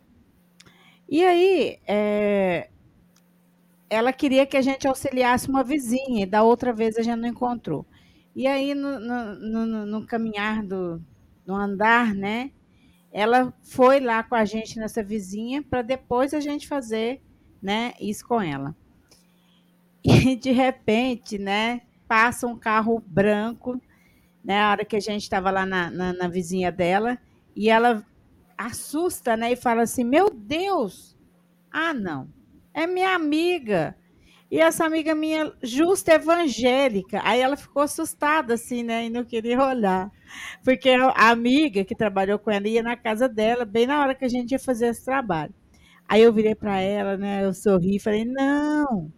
[1.07, 2.71] E aí, é,
[3.91, 7.29] ela queria que a gente auxiliasse uma vizinha, e da outra vez a gente não
[7.29, 7.85] encontrou.
[8.35, 10.99] E aí, no, no, no, no caminhar do
[11.47, 12.53] no andar, né?
[13.13, 17.21] Ela foi lá com a gente nessa vizinha para depois a gente fazer,
[17.61, 18.75] né, isso com ela.
[20.03, 21.83] E de repente, né,
[22.13, 23.81] passa um carro branco,
[24.45, 27.17] né, a hora que a gente estava lá na, na, na vizinha dela,
[27.57, 28.05] e ela
[28.59, 31.17] assusta, né, e fala assim: "Meu Deus!
[31.73, 32.29] Ah, não.
[32.75, 33.97] É minha amiga.
[34.51, 37.23] E essa amiga minha, justa evangélica.
[37.25, 39.07] Aí ela ficou assustada, assim, né?
[39.07, 40.11] E não queria olhar.
[40.63, 44.27] Porque a amiga que trabalhou com ela ia na casa dela, bem na hora que
[44.27, 45.55] a gente ia fazer esse trabalho.
[46.07, 47.43] Aí eu virei para ela, né?
[47.43, 49.11] Eu sorri e falei: não,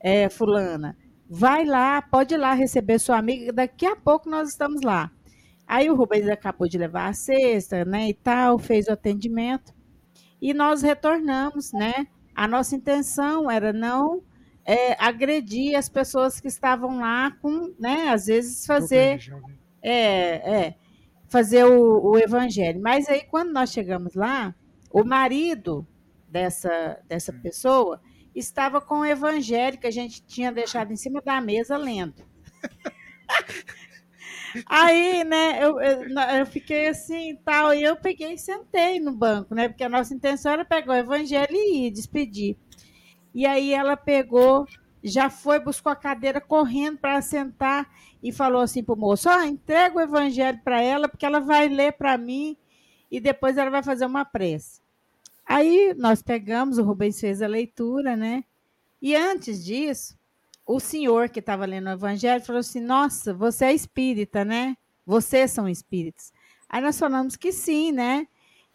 [0.00, 0.96] é, Fulana,
[1.34, 5.10] vai lá, pode ir lá receber sua amiga, daqui a pouco nós estamos lá.
[5.66, 8.10] Aí o Rubens acabou de levar a cesta, né?
[8.10, 9.72] E tal, fez o atendimento.
[10.42, 12.06] E nós retornamos, né?
[12.34, 14.22] A nossa intenção era não
[14.62, 19.18] é, agredir as pessoas que estavam lá com, né, às vezes fazer
[19.82, 20.74] é, é,
[21.28, 22.80] fazer o, o evangelho.
[22.80, 24.54] Mas aí quando nós chegamos lá,
[24.90, 25.86] o marido
[26.28, 28.00] dessa dessa pessoa
[28.34, 32.24] estava com o evangelho que a gente tinha deixado em cima da mesa lendo.
[34.66, 39.68] Aí, né, eu, eu, fiquei assim tal, e eu peguei e sentei no banco, né?
[39.68, 42.56] Porque a nossa intenção era pegar o evangelho e ir despedir.
[43.34, 44.66] E aí ela pegou,
[45.02, 47.90] já foi, buscou a cadeira correndo para sentar
[48.22, 51.40] e falou assim para o moço: Ó, oh, entrega o evangelho para ela, porque ela
[51.40, 52.56] vai ler para mim
[53.10, 54.81] e depois ela vai fazer uma prece.
[55.46, 58.44] Aí nós pegamos, o Rubens fez a leitura, né?
[59.00, 60.16] E antes disso,
[60.66, 64.76] o senhor que estava lendo o evangelho falou assim: Nossa, você é espírita, né?
[65.06, 66.32] Vocês são espíritos.
[66.68, 68.26] Aí nós falamos que sim, né?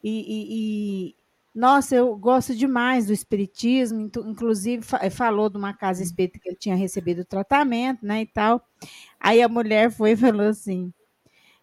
[0.04, 1.16] E, e,
[1.56, 6.56] nossa, eu gosto demais do espiritismo, inclusive eh, falou de uma casa espírita que ele
[6.58, 8.62] tinha recebido tratamento, né, e tal.
[9.20, 10.94] Aí a mulher foi e falou assim,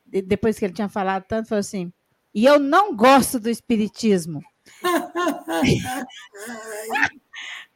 [0.06, 1.92] depois que ele tinha falado tanto, falou assim:
[2.34, 4.42] "E eu não gosto do espiritismo".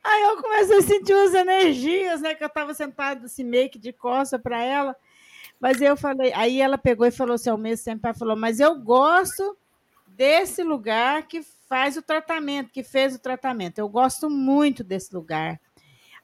[0.04, 3.78] Aí eu comecei a sentir umas energias, né, que eu estava sentada assim meio que
[3.78, 4.96] de costa para ela.
[5.60, 8.60] Mas eu falei, aí ela pegou e falou assim ao mesmo tempo, ela falou: "Mas
[8.60, 9.56] eu gosto
[10.06, 13.78] desse lugar que faz o tratamento, que fez o tratamento.
[13.78, 15.60] Eu gosto muito desse lugar.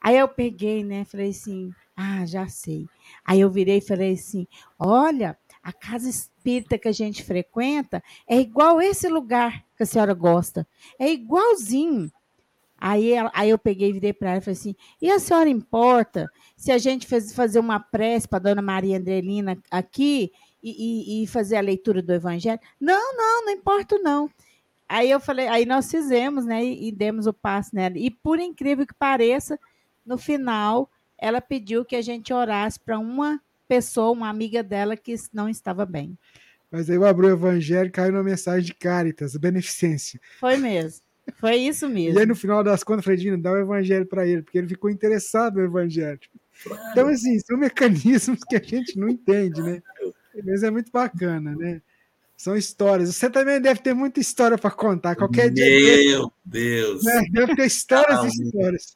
[0.01, 1.05] Aí eu peguei, né?
[1.05, 2.87] Falei assim: ah, já sei.
[3.25, 4.47] Aí eu virei e falei assim:
[4.79, 10.13] olha, a casa espírita que a gente frequenta é igual esse lugar que a senhora
[10.13, 10.67] gosta.
[10.99, 12.11] É igualzinho.
[12.77, 16.29] Aí, aí eu peguei e virei para ela e falei assim: e a senhora importa
[16.55, 20.31] se a gente fez, fazer uma prece para a dona Maria Andrelina aqui
[20.61, 22.59] e, e, e, fazer a leitura do Evangelho?
[22.79, 24.29] Não, não, não importa, não.
[24.87, 26.63] Aí eu falei, aí nós fizemos, né?
[26.63, 27.97] E, e demos o passo nela.
[27.97, 29.59] E por incrível que pareça,
[30.05, 35.15] no final, ela pediu que a gente orasse para uma pessoa, uma amiga dela que
[35.33, 36.17] não estava bem.
[36.71, 40.19] Mas aí eu abri o evangelho e caiu na mensagem de Caritas, beneficência.
[40.39, 41.01] Foi mesmo.
[41.37, 42.17] Foi isso mesmo.
[42.17, 44.57] e aí, no final das contas, eu falei, Dina, dá o evangelho para ele, porque
[44.57, 46.19] ele ficou interessado no evangelho.
[46.63, 46.81] Claro.
[46.91, 49.81] Então, assim, são mecanismos que a gente não entende, né?
[50.43, 51.81] Mas é muito bacana, né?
[52.37, 53.15] São histórias.
[53.15, 55.15] Você também deve ter muita história para contar.
[55.15, 55.97] Qualquer Meu dia.
[55.97, 57.03] Meu Deus!
[57.03, 57.21] Né?
[57.31, 58.95] Deve ter histórias e histórias.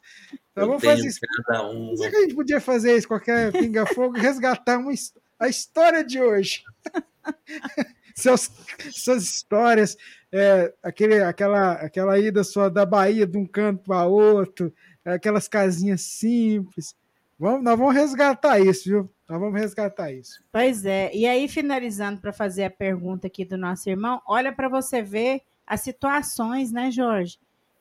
[0.62, 1.20] Então, vamos fazer isso.
[1.46, 1.94] Cada um.
[1.94, 4.92] que a gente podia fazer isso, qualquer pinga-fogo, resgatar uma,
[5.38, 6.62] a história de hoje.
[8.14, 8.50] Seus,
[8.90, 9.96] suas histórias,
[10.30, 14.74] é, aquele, aquela, aquela ida sua da Bahia de um canto para outro,
[15.04, 16.94] aquelas casinhas simples.
[17.38, 19.10] Vamos, nós vamos resgatar isso, viu?
[19.26, 20.42] Nós vamos resgatar isso.
[20.52, 21.10] Pois é.
[21.14, 25.40] E aí, finalizando para fazer a pergunta aqui do nosso irmão, olha para você ver
[25.66, 27.38] as situações, né, Jorge?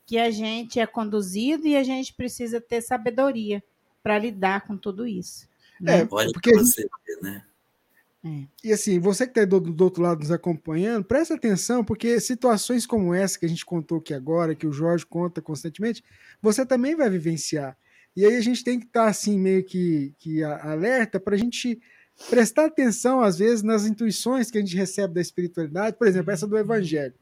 [0.10, 3.64] Que a gente é conduzido e a gente precisa ter sabedoria
[4.02, 5.48] para lidar com tudo isso.
[5.80, 5.99] Né?
[5.99, 6.90] É, Olha porque para você
[7.22, 7.45] né?
[8.64, 12.88] E assim, você que está do, do outro lado nos acompanhando, presta atenção, porque situações
[12.88, 16.03] como essa que a gente contou aqui agora, que o Jorge conta constantemente,
[16.41, 17.77] você também vai vivenciar.
[18.15, 21.38] E aí a gente tem que estar tá, assim, meio que, que alerta para a
[21.38, 21.80] gente
[22.31, 26.48] prestar atenção, às vezes, nas intuições que a gente recebe da espiritualidade, por exemplo, essa
[26.48, 27.14] do Evangelho.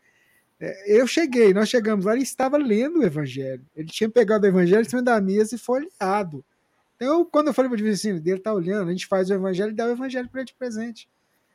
[0.59, 3.65] É, eu cheguei, nós chegamos lá, ele estava lendo o Evangelho.
[3.75, 6.43] Ele tinha pegado o Evangelho em cima da mesa e folheado.
[6.97, 9.69] Então, quando eu falei para o vizinho dele, tá olhando, a gente faz o evangelho
[9.69, 11.07] e dá o evangelho para ele de presente.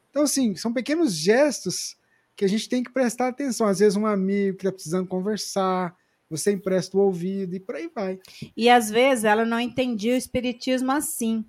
[0.09, 1.97] Então, assim, são pequenos gestos
[2.37, 3.67] que a gente tem que prestar atenção.
[3.67, 5.97] Às vezes, um amigo que está precisando conversar,
[6.31, 8.21] você empresta o ouvido e por aí vai.
[8.57, 11.45] E às vezes ela não entendia o espiritismo assim.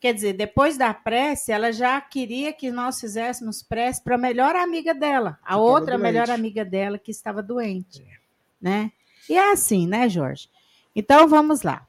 [0.00, 4.56] Quer dizer, depois da prece, ela já queria que nós fizéssemos prece para a melhor
[4.56, 6.02] amiga dela, a outra doente.
[6.02, 8.18] melhor amiga dela que estava doente, é.
[8.58, 8.92] né?
[9.28, 10.48] E é assim, né, Jorge?
[10.96, 11.86] Então vamos lá.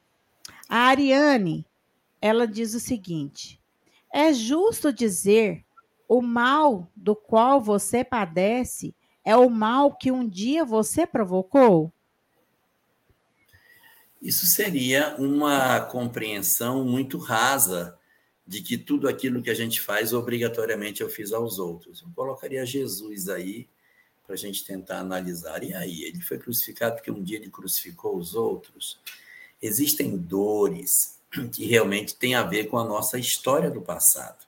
[0.67, 1.65] A Ariane,
[2.21, 3.61] ela diz o seguinte:
[4.11, 5.63] é justo dizer
[6.05, 8.93] o mal do qual você padece
[9.23, 11.93] é o mal que um dia você provocou?
[14.21, 17.97] Isso seria uma compreensão muito rasa
[18.45, 22.01] de que tudo aquilo que a gente faz obrigatoriamente eu fiz aos outros.
[22.01, 23.67] Eu colocaria Jesus aí
[24.25, 25.63] para a gente tentar analisar.
[25.63, 28.99] E aí, ele foi crucificado porque um dia ele crucificou os outros?
[29.61, 31.19] existem dores
[31.53, 34.45] que realmente têm a ver com a nossa história do passado.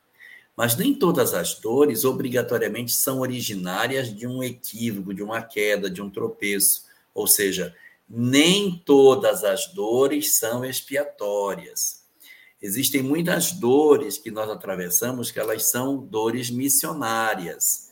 [0.56, 6.02] Mas nem todas as dores obrigatoriamente são originárias de um equívoco, de uma queda, de
[6.02, 6.86] um tropeço.
[7.14, 7.76] Ou seja,
[8.08, 12.03] nem todas as dores são expiatórias.
[12.64, 17.92] Existem muitas dores que nós atravessamos que elas são dores missionárias.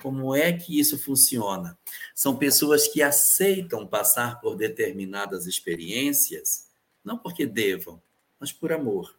[0.00, 1.76] Como é que isso funciona?
[2.14, 6.68] São pessoas que aceitam passar por determinadas experiências,
[7.04, 8.00] não porque devam,
[8.38, 9.12] mas por amor.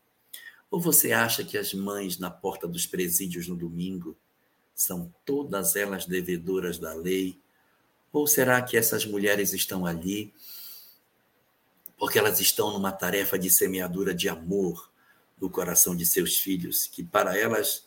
[0.71, 4.15] Ou você acha que as mães na porta dos presídios no domingo
[4.73, 7.37] são todas elas devedoras da lei?
[8.09, 10.33] Ou será que essas mulheres estão ali
[11.97, 14.92] porque elas estão numa tarefa de semeadura de amor
[15.39, 17.85] no coração de seus filhos, que para elas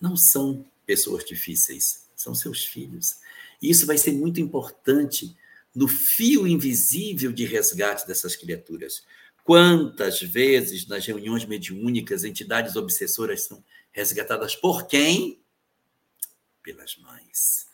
[0.00, 3.16] não são pessoas difíceis, são seus filhos.
[3.60, 5.36] E isso vai ser muito importante
[5.74, 9.04] no fio invisível de resgate dessas criaturas.
[9.42, 13.62] Quantas vezes nas reuniões mediúnicas entidades obsessoras são
[13.92, 15.40] resgatadas por quem?
[16.62, 17.68] Pelas mães.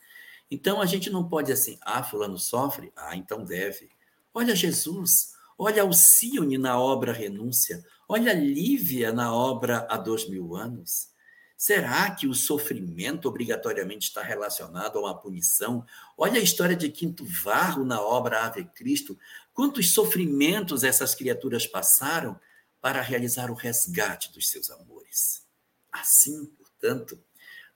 [0.50, 3.88] Então a gente não pode assim, ah, fulano sofre, ah, então deve.
[4.34, 11.10] Olha Jesus, olha Alcione na obra Renúncia, olha Lívia na obra Há Dois Mil Anos.
[11.56, 15.86] Será que o sofrimento obrigatoriamente está relacionado a uma punição?
[16.18, 19.16] Olha a história de Quinto Varro na obra Ave Cristo.
[19.54, 22.36] Quantos sofrimentos essas criaturas passaram
[22.80, 25.46] para realizar o resgate dos seus amores?
[25.92, 27.16] Assim, portanto,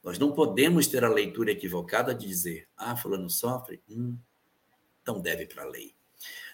[0.02, 4.18] nós não podemos ter a leitura equivocada de dizer: ah, Fulano sofre, hum,
[5.00, 5.94] então deve para a lei.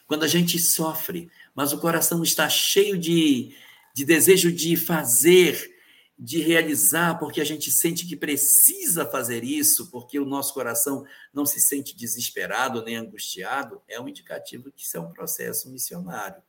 [0.07, 3.55] Quando a gente sofre, mas o coração está cheio de,
[4.01, 5.77] de desejo de fazer,
[6.18, 11.05] de realizar, porque a gente sente que precisa fazer isso, porque o nosso coração
[11.35, 16.43] não se sente desesperado nem angustiado, é um indicativo que isso é um processo missionário.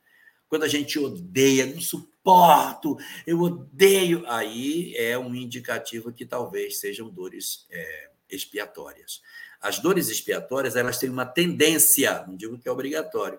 [0.48, 2.96] Quando a gente odeia, não suporto,
[3.26, 9.20] eu odeio, aí é um indicativo que talvez sejam dores é, expiatórias.
[9.60, 13.38] As dores expiatórias, elas têm uma tendência, não digo que é obrigatório,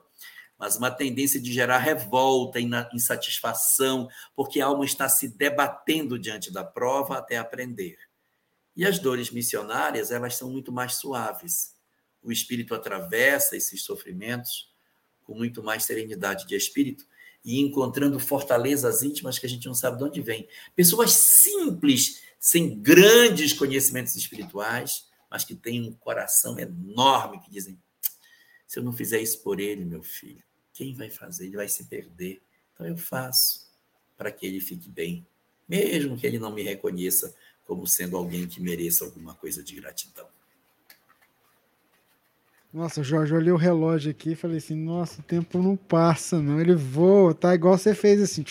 [0.63, 2.57] mas uma tendência de gerar revolta,
[2.93, 7.97] insatisfação, porque a alma está se debatendo diante da prova até aprender.
[8.73, 11.75] E as dores missionárias, elas são muito mais suaves.
[12.21, 14.71] O espírito atravessa esses sofrimentos
[15.25, 17.05] com muito mais serenidade de espírito
[17.43, 20.47] e encontrando fortalezas íntimas que a gente não sabe de onde vem.
[20.73, 27.77] Pessoas simples, sem grandes conhecimentos espirituais, mas que têm um coração enorme, que dizem:
[28.65, 30.41] se eu não fizer isso por ele, meu filho,
[30.73, 31.45] quem vai fazer?
[31.45, 32.41] Ele vai se perder.
[32.73, 33.71] Então eu faço
[34.17, 35.25] para que ele fique bem,
[35.67, 37.33] mesmo que ele não me reconheça
[37.65, 40.27] como sendo alguém que mereça alguma coisa de gratidão.
[42.73, 46.41] Nossa, Jorge, eu olhei o relógio aqui e falei assim: nossa, o tempo não passa,
[46.41, 46.59] não.
[46.59, 48.43] Ele voa, tá igual você fez assim,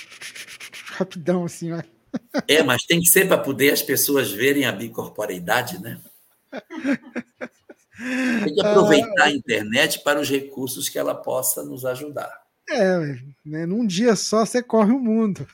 [0.95, 1.83] rapidão, assim, ó.
[2.47, 6.01] É, mas tem que ser para poder as pessoas verem a bicorporeidade, né?
[8.45, 12.31] Tem que aproveitar ah, a internet para os recursos que ela possa nos ajudar.
[12.71, 12.99] É,
[13.45, 13.67] né?
[13.67, 15.47] num dia só você corre o mundo.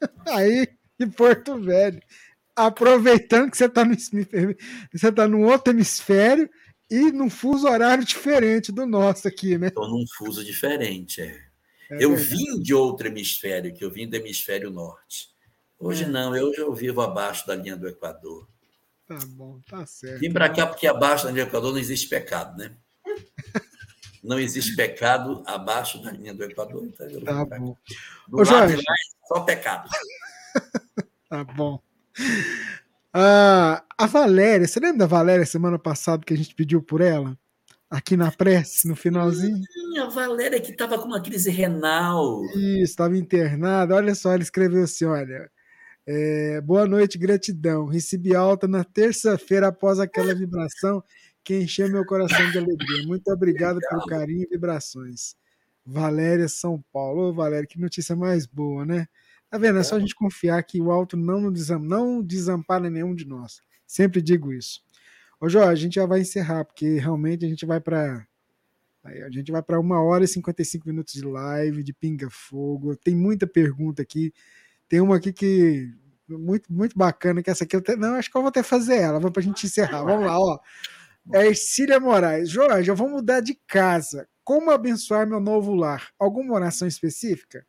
[0.26, 2.00] Aí, em Porto Velho,
[2.56, 3.94] aproveitando que você está no,
[4.92, 6.48] você tá no outro hemisfério,
[6.90, 9.68] E num fuso horário diferente do nosso aqui, né?
[9.68, 11.48] Estou num fuso diferente, é.
[11.90, 12.30] É eu verdade.
[12.30, 15.28] vim de outro hemisfério, que eu vim do hemisfério norte.
[15.78, 16.08] Hoje É.
[16.08, 18.48] não, hoje eu vivo abaixo da linha do Equador.
[19.08, 20.20] Tá bom, tá certo.
[20.20, 22.76] Vim para cá porque abaixo da linha do Equador não existe pecado, né?
[24.22, 26.84] Não existe pecado abaixo da linha do Equador.
[26.84, 27.58] Então Tá cá.
[27.58, 27.76] bom,
[28.28, 28.74] Do Ô, Jorge.
[28.74, 29.88] lá é só pecado.
[31.30, 31.80] tá bom.
[33.14, 37.38] Ah, a Valéria, você lembra da Valéria semana passada que a gente pediu por ela?
[37.88, 39.56] Aqui na prece, no finalzinho?
[39.56, 42.44] Hum, A Valéria que estava com uma crise renal.
[42.56, 43.94] Isso, estava internada.
[43.94, 45.48] Olha só, ela escreveu assim: olha.
[46.10, 47.84] É, boa noite, gratidão.
[47.84, 51.04] Recebi alta na terça-feira após aquela vibração
[51.44, 53.06] que encheu meu coração de alegria.
[53.06, 55.36] Muito obrigado pelo carinho e vibrações.
[55.84, 57.28] Valéria São Paulo.
[57.28, 59.06] Ô, Valéria, que notícia mais boa, né?
[59.50, 59.78] Tá vendo?
[59.78, 63.60] É só a gente confiar que o alto não, desam- não desampara nenhum de nós.
[63.86, 64.80] Sempre digo isso.
[65.38, 68.26] Ô, Jorge, a gente já vai encerrar, porque realmente a gente vai para
[69.04, 72.96] a gente vai para uma hora e 55 minutos de live, de pinga-fogo.
[72.96, 74.32] Tem muita pergunta aqui.
[74.88, 75.92] Tem uma aqui que.
[76.28, 78.96] Muito, muito bacana, que essa aqui eu até, não, acho que eu vou até fazer
[78.96, 80.02] ela, para a gente encerrar.
[80.02, 80.58] Vamos lá, ó.
[81.32, 82.50] É Ercília Moraes.
[82.50, 84.28] Jorge, eu vou mudar de casa.
[84.44, 86.10] Como abençoar meu novo lar?
[86.18, 87.66] Alguma oração específica?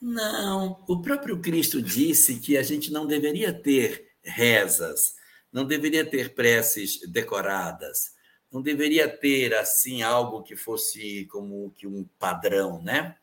[0.00, 5.14] Não, o próprio Cristo disse que a gente não deveria ter rezas,
[5.50, 8.12] não deveria ter preces decoradas,
[8.52, 13.16] não deveria ter assim algo que fosse como que um padrão, né?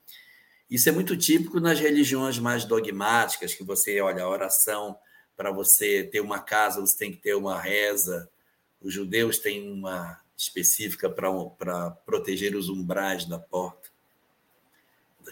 [0.72, 4.98] Isso é muito típico nas religiões mais dogmáticas, que você olha a oração
[5.36, 8.30] para você ter uma casa, você tem que ter uma reza.
[8.82, 13.92] Os judeus têm uma específica para proteger os umbrais da porta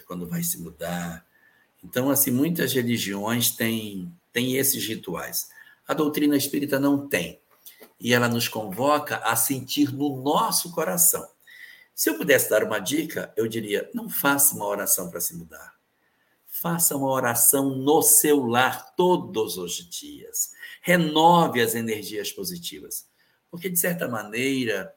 [0.09, 1.23] quando vai se mudar.
[1.83, 5.49] Então, assim, muitas religiões têm, têm esses rituais.
[5.87, 7.39] A doutrina espírita não tem.
[7.99, 11.27] E ela nos convoca a sentir no nosso coração.
[11.99, 15.73] Se eu pudesse dar uma dica, eu diria: não faça uma oração para se mudar.
[16.47, 20.51] Faça uma oração no seu lar todos os dias.
[20.81, 23.05] Renove as energias positivas.
[23.51, 24.95] Porque, de certa maneira,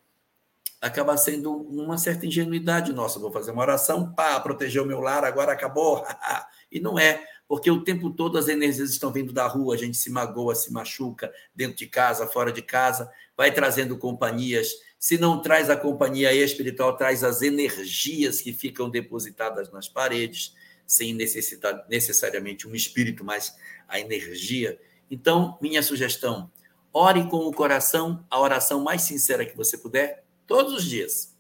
[0.81, 3.19] acaba sendo uma certa ingenuidade nossa.
[3.19, 6.07] Vou fazer uma oração para proteger o meu lar, agora acabou.
[6.71, 9.97] e não é, porque o tempo todo as energias estão vindo da rua, a gente
[9.97, 14.71] se magoa, se machuca, dentro de casa, fora de casa, vai trazendo companhias.
[15.03, 20.55] Se não traz a companhia espiritual, traz as energias que ficam depositadas nas paredes,
[20.87, 23.53] sem necessitar necessariamente um espírito, mas
[23.89, 24.81] a energia.
[25.11, 26.49] Então, minha sugestão,
[26.93, 31.37] ore com o coração, a oração mais sincera que você puder, todos os dias.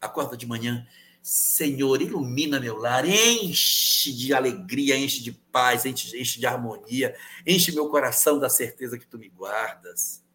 [0.00, 0.86] Acorda de manhã,
[1.20, 7.12] Senhor, ilumina meu lar, enche de alegria, enche de paz, enche, enche de harmonia,
[7.44, 10.27] enche meu coração da certeza que tu me guardas.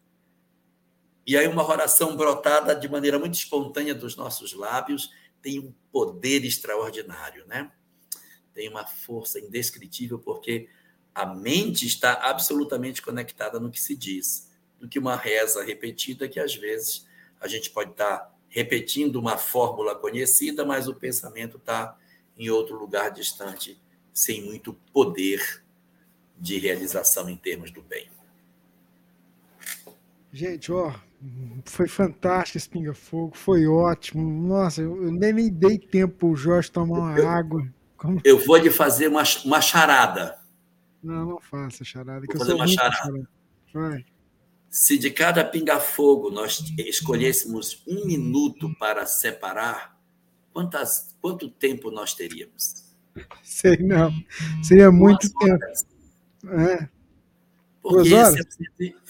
[1.26, 5.10] E aí, uma oração brotada de maneira muito espontânea dos nossos lábios
[5.40, 7.70] tem um poder extraordinário, né?
[8.52, 10.68] Tem uma força indescritível, porque
[11.14, 16.40] a mente está absolutamente conectada no que se diz, do que uma reza repetida que
[16.40, 17.06] às vezes
[17.40, 21.98] a gente pode estar repetindo uma fórmula conhecida, mas o pensamento está
[22.36, 23.80] em outro lugar distante,
[24.12, 25.64] sem muito poder
[26.38, 28.08] de realização em termos do bem.
[30.32, 30.92] Gente, ó,
[31.64, 34.48] foi fantástico esse pinga-fogo, foi ótimo.
[34.48, 37.66] Nossa, eu nem, nem dei tempo pro Jorge tomar uma água.
[37.96, 38.20] Como...
[38.24, 40.38] Eu vou lhe fazer uma, uma charada.
[41.02, 42.96] Não, não faça charada, Vou fazer uma charada.
[42.96, 43.28] charada.
[43.72, 44.04] Vai.
[44.70, 49.96] Se de cada pinga-fogo nós escolhêssemos um minuto para separar,
[50.52, 52.84] quantas, quanto tempo nós teríamos?
[53.42, 54.12] Sei não.
[54.62, 56.60] Seria muito Duas tempo.
[56.60, 56.88] É,
[57.84, 58.40] Porque esse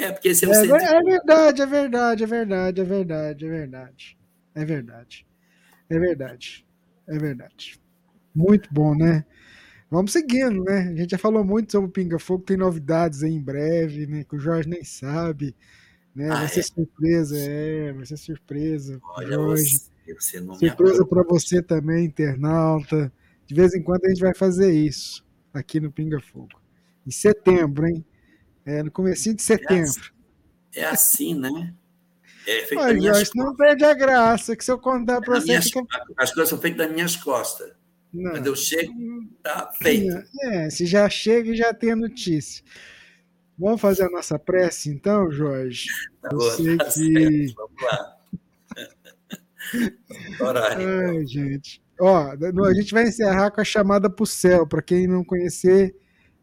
[0.01, 2.85] é, é, porque esse é o é, ver- é verdade, é verdade, é verdade, é
[2.85, 4.17] verdade, é verdade.
[4.53, 5.27] É verdade.
[5.89, 6.67] É verdade.
[7.07, 7.81] É verdade.
[8.35, 9.25] Muito bom, né?
[9.89, 10.93] Vamos seguindo, né?
[10.93, 14.25] A gente já falou muito sobre o Pinga Fogo, tem novidades aí em breve, né?
[14.25, 15.55] Que o Jorge nem sabe.
[16.13, 16.31] Né?
[16.31, 16.63] Ah, vai ser é?
[16.65, 19.01] surpresa, é, vai ser surpresa.
[19.05, 19.83] Olha, Jorge.
[20.05, 23.13] você, você Surpresa para você também, internauta.
[23.47, 26.61] De vez em quando a gente vai fazer isso aqui no Pinga Fogo.
[27.07, 28.05] Em setembro, hein?
[28.67, 30.13] É, no comecinho de setembro.
[30.75, 31.75] É assim, né?
[32.47, 35.65] É feito Olha, Jorge, não perde a graça, que se eu contar para você, minhas-
[35.65, 35.87] fica...
[36.17, 37.73] As coisas são feitas das minhas costas.
[38.13, 38.33] Não.
[38.33, 38.93] Quando eu chego,
[39.43, 40.23] tá feito.
[40.45, 42.63] É, se já chega e já tem a notícia.
[43.59, 45.87] Vamos fazer a nossa prece então, Jorge?
[46.23, 48.17] Tá Eu sei tá que- certo, Vamos lá.
[50.41, 50.87] Horário.
[51.19, 51.83] Ai, gente.
[52.01, 54.67] Ó, a gente vai encerrar com a chamada para o céu.
[54.67, 55.95] Para quem não conhecer,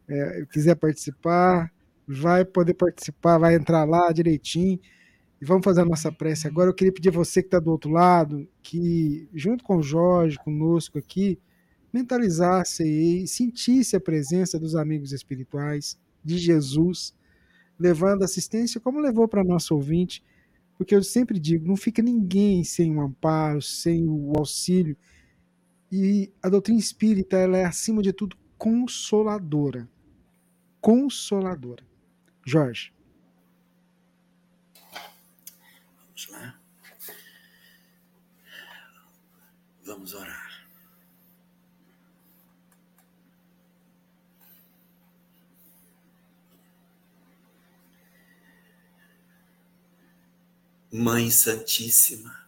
[0.08, 1.71] é, quiser participar,
[2.06, 4.80] vai poder participar, vai entrar lá direitinho
[5.40, 6.70] E vamos fazer a nossa prece agora.
[6.70, 10.38] Eu queria pedir a você que está do outro lado, que junto com o Jorge,
[10.38, 11.38] conosco aqui,
[11.92, 17.14] mentalizasse e sentisse a presença dos amigos espirituais, de Jesus,
[17.78, 20.22] levando assistência, como levou para nosso ouvinte,
[20.78, 24.96] porque eu sempre digo, não fica ninguém sem o um amparo, sem o auxílio.
[25.90, 29.88] E a doutrina espírita, ela é acima de tudo consoladora.
[30.80, 31.84] Consoladora.
[32.44, 32.92] Jorge.
[36.04, 36.58] Vamos lá.
[39.84, 40.52] Vamos orar.
[50.94, 52.46] Mãe Santíssima,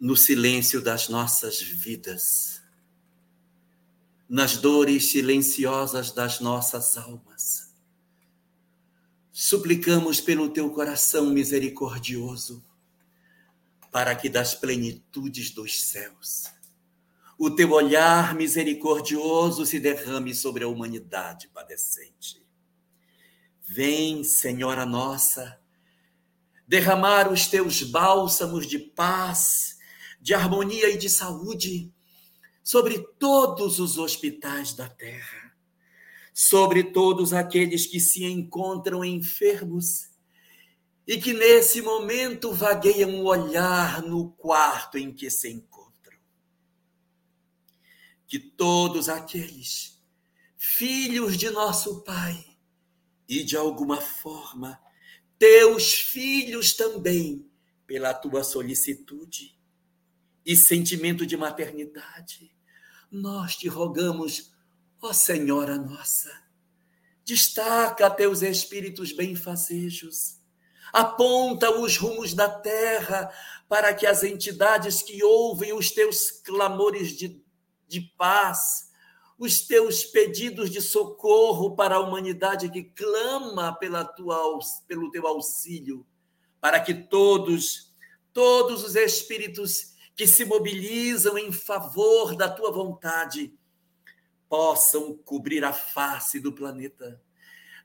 [0.00, 2.55] no silêncio das nossas vidas,
[4.28, 7.72] nas dores silenciosas das nossas almas,
[9.30, 12.64] suplicamos pelo teu coração misericordioso,
[13.92, 16.56] para que das plenitudes dos céus
[17.38, 22.42] o teu olhar misericordioso se derrame sobre a humanidade padecente.
[23.62, 25.60] Vem, Senhora nossa,
[26.66, 29.76] derramar os teus bálsamos de paz,
[30.20, 31.92] de harmonia e de saúde
[32.66, 35.46] sobre todos os hospitais da terra
[36.38, 40.10] sobre todos aqueles que se encontram enfermos
[41.06, 46.18] e que nesse momento vagueiam o olhar no quarto em que se encontram.
[48.26, 49.98] Que todos aqueles
[50.58, 52.44] filhos de nosso Pai
[53.26, 54.78] e de alguma forma
[55.38, 57.50] teus filhos também,
[57.86, 59.58] pela tua solicitude
[60.44, 62.54] e sentimento de maternidade,
[63.16, 64.54] nós te rogamos
[65.00, 66.30] Ó Senhora nossa,
[67.24, 70.38] destaca teus espíritos benfazejos,
[70.92, 73.30] aponta os rumos da terra
[73.68, 77.42] para que as entidades que ouvem os teus clamores de,
[77.86, 78.90] de paz,
[79.38, 86.06] os teus pedidos de socorro para a humanidade que clama pela tua, pelo teu auxílio,
[86.60, 87.92] para que todos,
[88.32, 93.54] todos os espíritos que se mobilizam em favor da tua vontade,
[94.48, 97.22] possam cobrir a face do planeta,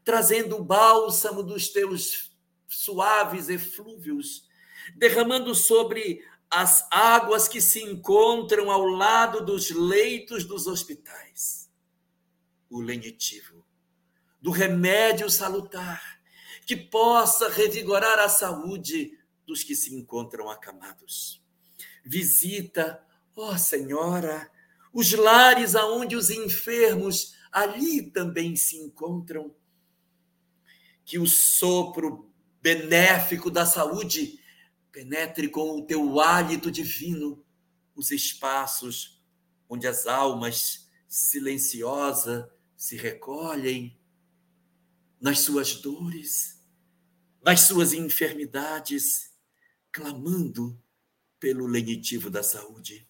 [0.04, 2.32] trazendo o bálsamo dos teus
[2.68, 4.48] suaves eflúvios,
[4.96, 11.70] derramando sobre as águas que se encontram ao lado dos leitos dos hospitais.
[12.70, 13.66] O lenitivo,
[14.40, 16.22] do remédio salutar,
[16.66, 21.41] que possa revigorar a saúde dos que se encontram acamados.
[22.04, 23.04] Visita,
[23.36, 24.50] ó Senhora,
[24.94, 29.56] os lares aonde os enfermos ali também se encontram.
[31.06, 34.40] Que o sopro benéfico da saúde
[34.92, 37.44] penetre com o teu hálito divino
[37.96, 39.22] os espaços
[39.70, 42.46] onde as almas silenciosas
[42.76, 43.98] se recolhem
[45.20, 46.60] nas suas dores,
[47.44, 49.32] nas suas enfermidades,
[49.92, 50.82] clamando
[51.42, 53.06] pelo lenitivo da saúde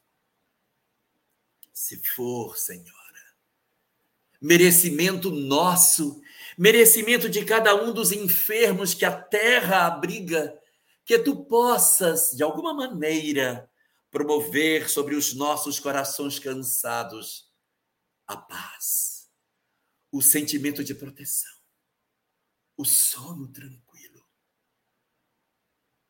[1.82, 2.92] se for, Senhora.
[4.40, 6.22] Merecimento nosso,
[6.58, 10.58] merecimento de cada um dos enfermos que a terra abriga,
[11.04, 13.70] que tu possas, de alguma maneira,
[14.10, 17.52] promover sobre os nossos corações cansados
[18.28, 19.30] a paz,
[20.12, 21.54] o sentimento de proteção,
[22.78, 23.91] o sono tranquilo,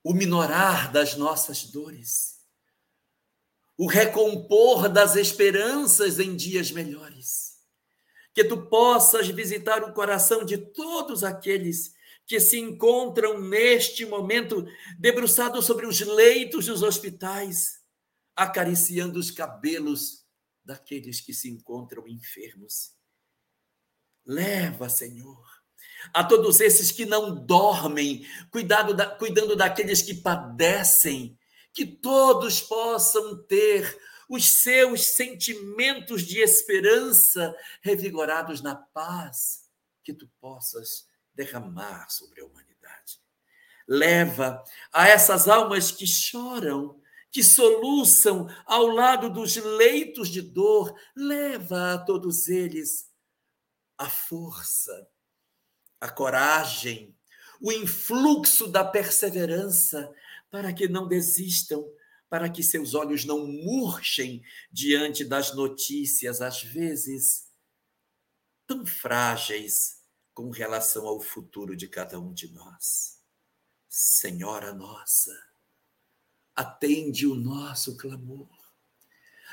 [0.03, 2.41] o minorar das nossas dores
[3.81, 7.57] o recompor das esperanças em dias melhores.
[8.31, 11.91] Que tu possas visitar o coração de todos aqueles
[12.27, 14.67] que se encontram neste momento
[14.99, 17.81] debruçados sobre os leitos dos hospitais,
[18.35, 20.27] acariciando os cabelos
[20.63, 22.93] daqueles que se encontram enfermos.
[24.23, 25.43] Leva, Senhor,
[26.13, 31.37] a todos esses que não dormem, cuidado da, cuidando daqueles que padecem,
[31.73, 33.97] que todos possam ter
[34.27, 39.69] os seus sentimentos de esperança revigorados na paz
[40.03, 43.19] que tu possas derramar sobre a humanidade.
[43.87, 51.93] Leva a essas almas que choram, que soluçam ao lado dos leitos de dor, leva
[51.93, 53.09] a todos eles
[53.97, 55.09] a força,
[56.01, 57.15] a coragem,
[57.61, 60.11] o influxo da perseverança,
[60.49, 61.87] para que não desistam,
[62.27, 67.51] para que seus olhos não murchem diante das notícias, às vezes
[68.65, 70.01] tão frágeis
[70.33, 73.19] com relação ao futuro de cada um de nós.
[73.87, 75.37] Senhora nossa,
[76.55, 78.49] atende o nosso clamor.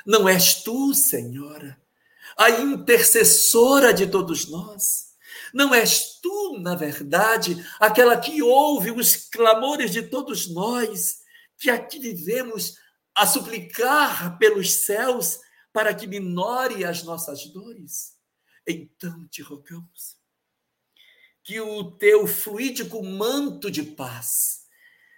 [0.05, 1.79] Não és tu, Senhora,
[2.37, 5.08] a intercessora de todos nós?
[5.53, 11.19] Não és tu, na verdade, aquela que ouve os clamores de todos nós,
[11.57, 12.75] que aqui vivemos
[13.15, 15.39] a suplicar pelos céus
[15.73, 18.17] para que minore as nossas dores?
[18.67, 20.19] Então te rogamos
[21.49, 24.67] que o teu fluídico manto de paz,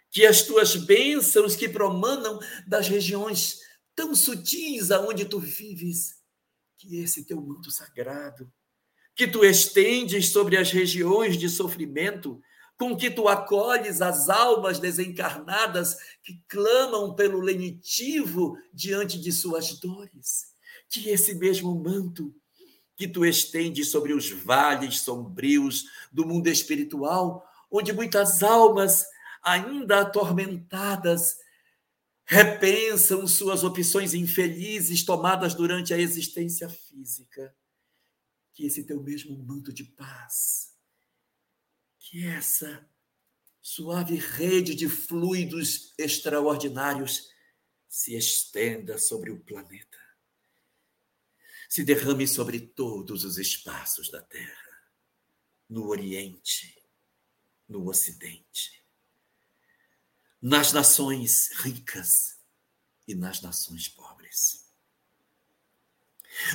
[0.10, 3.60] que as tuas bênçãos que promanam das regiões
[3.94, 6.22] tão sutis aonde tu vives,
[6.78, 8.50] que esse teu manto sagrado,
[9.16, 12.42] que tu estendes sobre as regiões de sofrimento,
[12.78, 20.48] com que tu acolhes as almas desencarnadas que clamam pelo lenitivo diante de suas dores,
[20.90, 22.34] que esse mesmo manto
[22.96, 29.06] que tu estendes sobre os vales sombrios do mundo espiritual, onde muitas almas,
[29.44, 31.38] ainda atormentadas,
[32.26, 37.54] repensam suas opções infelizes tomadas durante a existência física.
[38.54, 40.76] Que esse teu mesmo manto de paz,
[42.00, 42.88] que essa
[43.62, 47.32] suave rede de fluidos extraordinários
[47.88, 50.02] se estenda sobre o planeta
[51.72, 54.92] se derrame sobre todos os espaços da Terra,
[55.70, 56.84] no Oriente,
[57.66, 58.84] no Ocidente,
[60.42, 62.38] nas nações ricas
[63.08, 64.70] e nas nações pobres.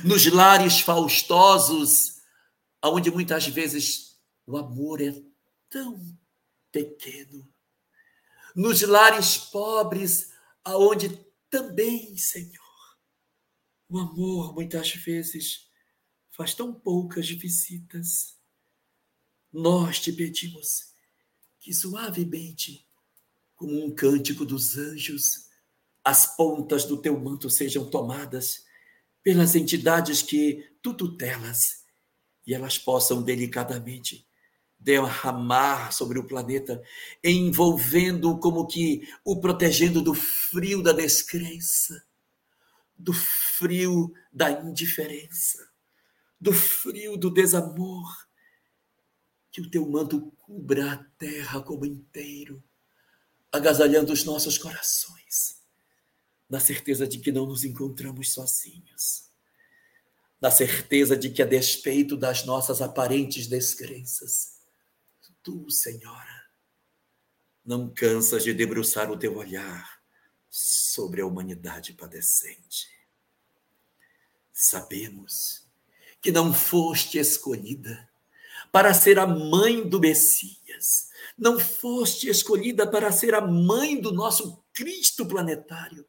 [0.03, 2.21] Nos lares faustosos,
[2.83, 5.13] onde muitas vezes o amor é
[5.69, 5.99] tão
[6.71, 7.47] pequeno.
[8.55, 10.31] Nos lares pobres,
[10.63, 11.09] aonde
[11.49, 12.97] também, Senhor,
[13.89, 15.69] o amor, muitas vezes,
[16.31, 18.37] faz tão poucas visitas.
[19.51, 20.93] Nós te pedimos
[21.59, 22.87] que suavemente,
[23.55, 25.47] como um cântico dos anjos,
[26.03, 28.66] as pontas do teu manto sejam tomadas
[29.27, 31.83] pelas entidades que tu tutelas
[32.45, 34.25] e elas possam delicadamente
[34.79, 36.81] derramar sobre o planeta,
[37.21, 42.05] envolvendo como que o protegendo do frio da descrença,
[42.97, 45.67] do frio da indiferença,
[46.39, 48.07] do frio do desamor.
[49.51, 52.63] Que o teu manto cubra a terra como inteiro,
[53.51, 55.61] agasalhando os nossos corações,
[56.49, 59.29] na certeza de que não nos encontramos sozinhos,
[60.39, 64.57] na certeza de que, a despeito das nossas aparentes descrenças,
[65.47, 66.43] tu, Senhora,
[67.65, 70.01] não cansas de debruçar o teu olhar
[70.49, 72.87] sobre a humanidade padecente.
[74.51, 75.65] Sabemos
[76.21, 78.09] que não foste escolhida
[78.71, 84.61] para ser a mãe do Messias, não foste escolhida para ser a mãe do nosso
[84.73, 86.05] Cristo planetário,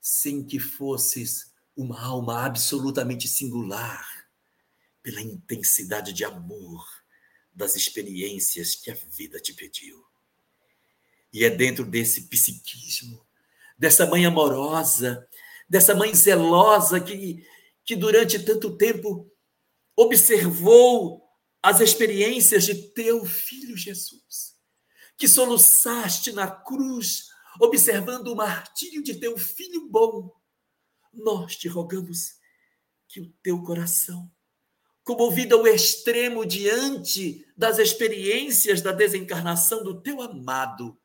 [0.00, 4.06] sem que fosses uma alma absolutamente singular
[5.02, 6.84] pela intensidade de amor
[7.52, 10.04] das experiências que a vida te pediu.
[11.32, 13.24] E é dentro desse psiquismo
[13.80, 15.26] dessa mãe amorosa,
[15.66, 17.46] dessa mãe zelosa que,
[17.82, 19.32] que durante tanto tempo
[19.96, 21.26] observou
[21.62, 24.54] as experiências de teu filho Jesus,
[25.16, 30.30] que soluçaste na cruz, observando o martírio de teu filho bom.
[31.12, 32.34] Nós te rogamos
[33.08, 34.30] que o teu coração,
[35.02, 41.00] comovido ao extremo diante das experiências da desencarnação do teu amado,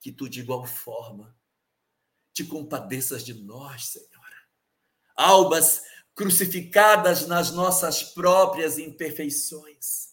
[0.00, 1.36] que tu de igual forma
[2.36, 4.36] te compadeças de nós, Senhora.
[5.16, 5.82] Almas
[6.14, 10.10] crucificadas nas nossas próprias imperfeições.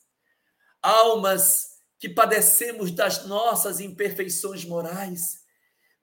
[0.81, 5.42] Almas que padecemos das nossas imperfeições morais,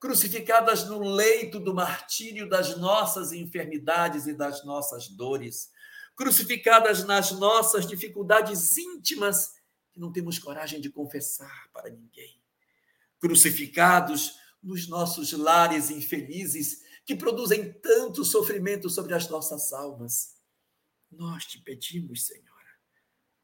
[0.01, 5.71] crucificadas no leito do martírio das nossas enfermidades e das nossas dores,
[6.17, 9.53] crucificadas nas nossas dificuldades íntimas
[9.93, 12.43] que não temos coragem de confessar para ninguém,
[13.19, 20.37] crucificados nos nossos lares infelizes que produzem tanto sofrimento sobre as nossas almas.
[21.11, 22.49] Nós te pedimos, Senhora,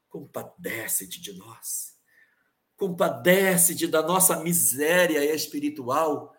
[0.09, 1.95] compadece-te de nós.
[2.75, 6.36] Compadece-te da nossa miséria espiritual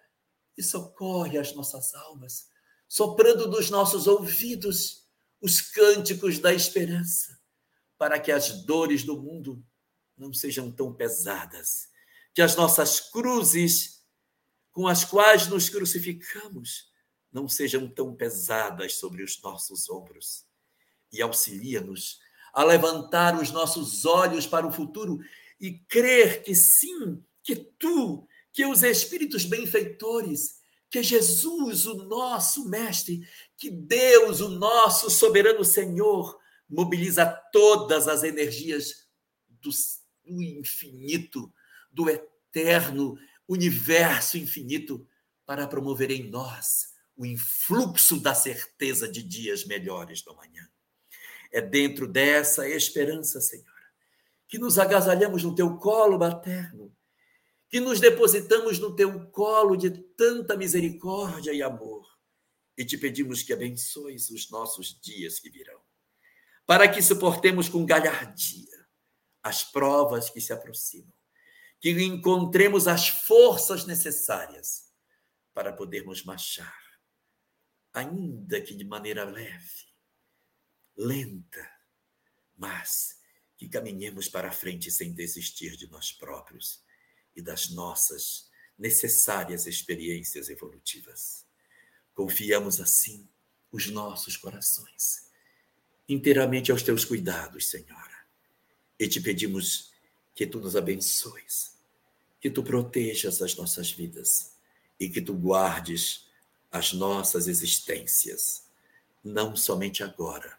[0.59, 2.51] e socorre as nossas almas,
[2.89, 5.07] soprando nos nossos ouvidos
[5.41, 7.39] os cânticos da esperança,
[7.97, 9.65] para que as dores do mundo
[10.17, 11.89] não sejam tão pesadas,
[12.35, 14.05] que as nossas cruzes
[14.73, 16.91] com as quais nos crucificamos
[17.33, 20.45] não sejam tão pesadas sobre os nossos ombros
[21.13, 22.21] e auxilia-nos
[22.53, 25.21] a levantar os nossos olhos para o futuro
[25.61, 28.27] e crer que sim, que tu,
[28.59, 30.61] que os espíritos benfeitores,
[30.91, 33.25] que Jesus, o nosso mestre,
[33.57, 36.37] que Deus, o nosso soberano Senhor,
[36.69, 39.07] mobiliza todas as energias
[39.49, 39.71] do,
[40.25, 41.55] do infinito,
[41.89, 43.17] do eterno
[43.47, 45.07] universo infinito,
[45.47, 50.69] para promover em nós o influxo da certeza de dias melhores do amanhã.
[51.53, 53.93] É dentro dessa esperança, Senhora,
[54.49, 56.93] que nos agasalhamos no teu colo materno,
[57.69, 62.09] que nos depositamos no teu colo de tanta misericórdia e amor,
[62.77, 65.81] e te pedimos que abençoes os nossos dias que virão,
[66.65, 68.89] para que suportemos com galhardia
[69.43, 71.13] as provas que se aproximam,
[71.81, 74.91] que encontremos as forças necessárias
[75.53, 76.83] para podermos marchar,
[77.93, 79.89] ainda que de maneira leve,
[80.97, 81.69] lenta,
[82.57, 83.19] mas
[83.57, 86.87] que caminhemos para a frente sem desistir de nós próprios
[87.39, 91.47] e das nossas necessárias experiências evolutivas.
[92.13, 93.29] Confiamos assim
[93.71, 95.29] os nossos corações
[96.09, 98.27] inteiramente aos teus cuidados, Senhora,
[98.99, 99.93] e te pedimos
[100.35, 101.77] que tu nos abençoes,
[102.41, 104.55] que tu protejas as nossas vidas
[104.99, 106.27] e que tu guardes
[106.73, 108.67] as nossas existências,
[109.23, 110.59] não somente agora,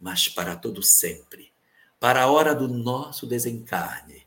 [0.00, 1.52] mas para todo sempre,
[2.00, 4.23] para a hora do nosso desencarne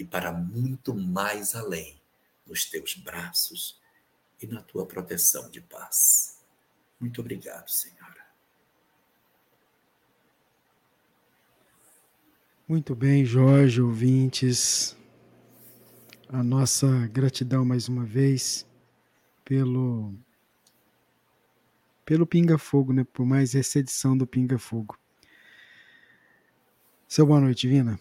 [0.00, 2.00] e para muito mais além,
[2.46, 3.78] nos teus braços
[4.40, 6.40] e na tua proteção de paz.
[6.98, 8.26] Muito obrigado, Senhora.
[12.66, 14.96] Muito bem, Jorge, ouvintes.
[16.28, 18.66] A nossa gratidão mais uma vez
[19.44, 20.14] pelo
[22.04, 23.04] pelo Pinga Fogo, né?
[23.04, 24.98] Por mais essa edição do Pinga Fogo.
[27.06, 28.00] Seu boa noite, Vina.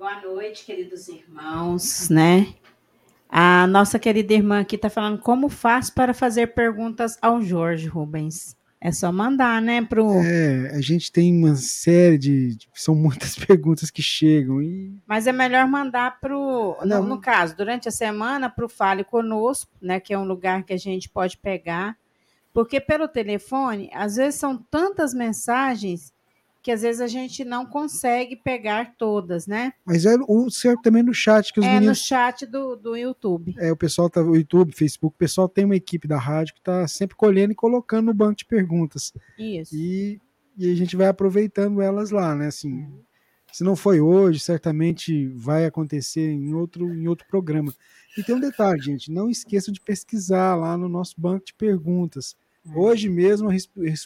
[0.00, 2.54] Boa noite, queridos irmãos, né?
[3.28, 8.56] A nossa querida irmã aqui está falando como faz para fazer perguntas ao Jorge Rubens.
[8.80, 10.10] É só mandar, né, pro.
[10.22, 12.56] É, a gente tem uma série de.
[12.72, 14.62] São muitas perguntas que chegam.
[14.62, 14.98] E...
[15.06, 16.78] Mas é melhor mandar pro.
[16.82, 20.00] No, no caso, durante a semana, para o Fale Conosco, né?
[20.00, 21.94] Que é um lugar que a gente pode pegar.
[22.54, 26.10] Porque pelo telefone, às vezes são tantas mensagens
[26.62, 29.72] que às vezes a gente não consegue pegar todas, né?
[29.84, 31.98] Mas é o certo também no chat que os é meninos...
[31.98, 33.54] no chat do, do YouTube.
[33.58, 36.60] É, o pessoal tá o YouTube, Facebook, o pessoal tem uma equipe da rádio que
[36.60, 39.12] está sempre colhendo e colocando no banco de perguntas.
[39.38, 39.74] Isso.
[39.74, 40.20] E,
[40.56, 42.48] e a gente vai aproveitando elas lá, né?
[42.48, 42.86] Assim,
[43.50, 47.74] se não foi hoje, certamente vai acontecer em outro em outro programa.
[48.18, 52.36] E tem um detalhe, gente, não esqueçam de pesquisar lá no nosso banco de perguntas.
[52.74, 53.48] Hoje mesmo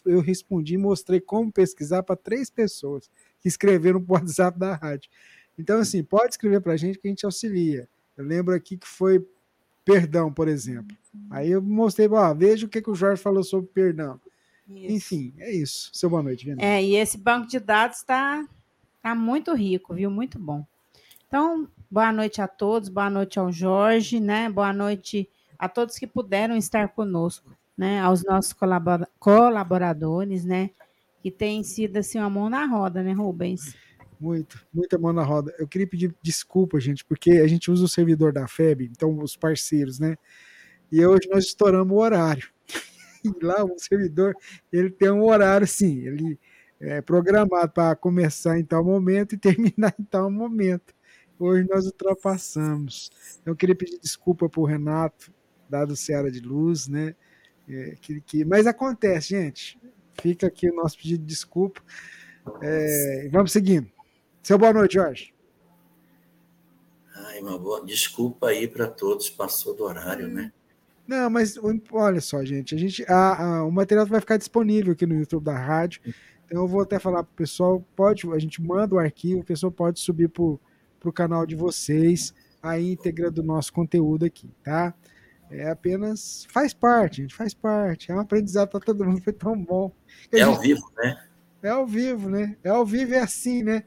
[0.06, 3.10] eu respondi e mostrei como pesquisar para três pessoas
[3.40, 5.10] que escreveram para o WhatsApp da rádio.
[5.59, 7.89] Então, assim, pode escrever para a gente que a gente auxilia.
[8.16, 9.24] Eu lembro aqui que foi
[9.85, 10.97] perdão, por exemplo.
[11.31, 14.20] Aí eu mostrei, ó, veja o que, que o Jorge falou sobre perdão.
[14.68, 14.94] Isso.
[14.94, 15.90] Enfim, é isso.
[15.93, 16.62] Seu boa noite, Vina.
[16.62, 18.47] É, e esse banco de dados está
[19.02, 20.10] tá muito rico, viu?
[20.10, 20.64] Muito bom.
[21.28, 24.48] Então, boa noite a todos, boa noite ao Jorge, né?
[24.48, 25.28] Boa noite
[25.59, 30.70] a todos que puderam estar conosco né, aos nossos colabora colaboradores, né,
[31.20, 33.74] que tem sido assim uma mão na roda, né, Rubens?
[34.20, 35.55] Muito, muita mão na roda.
[35.59, 39.36] Eu queria pedir desculpa, gente, porque a gente usa o servidor da FEB, então os
[39.36, 40.16] parceiros, né?
[40.90, 42.48] E hoje nós estouramos o horário.
[43.24, 44.36] E lá o servidor,
[44.70, 46.38] ele tem um horário, sim, ele
[46.78, 50.94] é programado para começar em tal momento e terminar em tal momento.
[51.38, 53.10] Hoje nós ultrapassamos.
[53.44, 55.32] Eu queria pedir desculpa para o Renato,
[55.70, 57.14] dado Seara de Luz, né?
[57.69, 59.78] É, que, que, mas acontece, gente.
[60.20, 61.82] Fica aqui o nosso pedido de desculpa.
[62.62, 63.91] É, vamos seguindo.
[64.43, 65.35] Seu boa noite, Jorge.
[67.15, 70.53] Ai, uma boa desculpa aí para todos, passou do horário, né?
[71.07, 71.59] Não, mas
[71.93, 75.45] olha só, gente, a gente, a, a, o material vai ficar disponível aqui no YouTube
[75.45, 76.01] da rádio.
[76.45, 79.45] Então eu vou até falar para o pessoal, pode, a gente manda o arquivo, o
[79.45, 84.95] pessoal pode subir para o canal de vocês a íntegra do nosso conteúdo aqui, tá?
[85.51, 86.47] É apenas.
[86.51, 88.11] Faz parte, gente, faz parte.
[88.11, 89.93] É um aprendizado para todo mundo, foi tão bom.
[90.33, 91.25] É gente, ao vivo, né?
[91.62, 92.57] É ao vivo, né?
[92.62, 93.85] É ao vivo, é assim, né?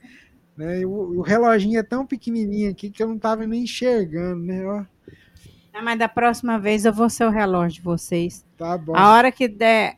[0.55, 0.85] né?
[0.85, 4.65] O, o reloginho é tão pequenininho aqui que eu não estava nem enxergando, né?
[4.65, 4.83] Ó.
[5.73, 8.43] Ah, mas da próxima vez eu vou ser o relógio de vocês.
[8.57, 8.95] Tá bom.
[8.95, 9.97] A hora que der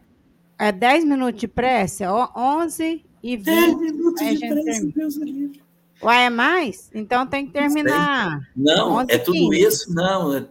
[0.58, 3.46] é 10 minutos de prece, ó, 11 e 20.
[3.46, 5.62] 10 minutos de prece, Deus livre.
[6.02, 6.90] Uai, é mais?
[6.94, 8.42] Então tem que terminar.
[8.56, 9.60] Não, é tudo 15.
[9.62, 10.34] isso, não.
[10.34, 10.48] É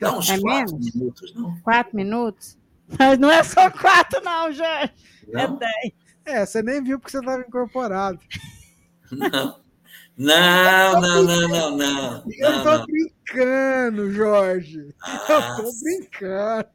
[0.00, 0.94] Dá uns é quatro menos?
[0.94, 1.60] minutos, não?
[1.60, 2.58] Quatro minutos?
[2.98, 4.92] Mas não é só quatro, não, Jorge.
[5.32, 5.56] É Não?
[5.56, 5.92] dez.
[6.24, 8.18] É, você nem viu porque você estava incorporado.
[9.12, 9.60] Não.
[10.16, 12.24] Não, não, não, não, não.
[12.28, 12.86] Eu tô não.
[12.86, 14.94] brincando, Jorge.
[15.02, 16.68] Ah, Eu tô brincando.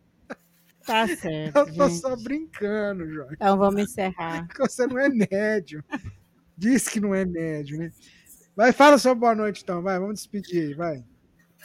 [0.86, 1.56] Tá certo.
[1.58, 2.02] Eu tô gente.
[2.02, 3.34] só brincando, Jorge.
[3.36, 4.48] Então vamos encerrar.
[4.48, 5.84] Porque você não é médio.
[6.58, 7.92] Diz que não é médio, né?
[8.56, 11.04] Vai, fala sua boa noite então, vai, vamos despedir aí, vai.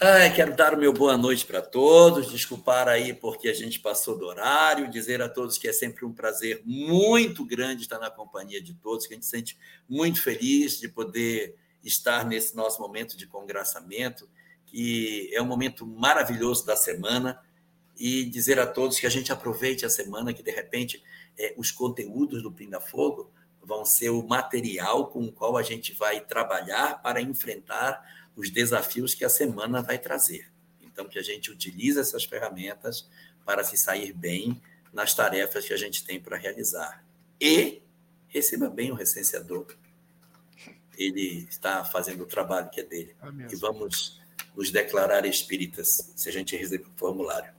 [0.02, 4.16] Ai, quero dar o meu boa noite para todos, desculpar aí porque a gente passou
[4.16, 8.62] do horário, dizer a todos que é sempre um prazer muito grande estar na companhia
[8.62, 11.54] de todos, que a gente se sente muito feliz de poder
[11.84, 14.26] estar nesse nosso momento de congraçamento,
[14.64, 17.38] que é um momento maravilhoso da semana,
[17.94, 21.04] e dizer a todos que a gente aproveite a semana, que de repente
[21.36, 23.30] eh, os conteúdos do Pinda Fogo
[23.62, 28.02] vão ser o material com o qual a gente vai trabalhar para enfrentar
[28.36, 30.50] os desafios que a semana vai trazer.
[30.80, 33.08] Então, que a gente utilize essas ferramentas
[33.44, 34.60] para se sair bem
[34.92, 37.04] nas tarefas que a gente tem para realizar.
[37.40, 37.82] E
[38.28, 39.66] receba bem o recenseador.
[40.96, 43.14] Ele está fazendo o trabalho que é dele.
[43.20, 43.46] Amém.
[43.50, 44.20] E vamos
[44.56, 47.52] nos declarar espíritas, se a gente receber o formulário.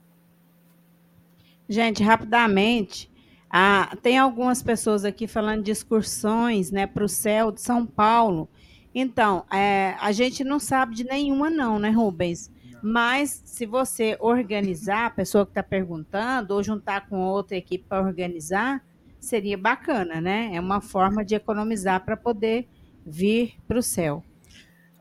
[1.67, 3.09] Gente, rapidamente,
[3.49, 8.49] ah, tem algumas pessoas aqui falando de excursões né, para o céu de São Paulo.
[8.93, 12.51] Então, é, a gente não sabe de nenhuma, não, né, Rubens?
[12.83, 18.01] Mas se você organizar, a pessoa que está perguntando, ou juntar com outra equipe para
[18.03, 18.83] organizar,
[19.19, 20.49] seria bacana, né?
[20.53, 22.67] É uma forma de economizar para poder
[23.05, 24.23] vir para o céu.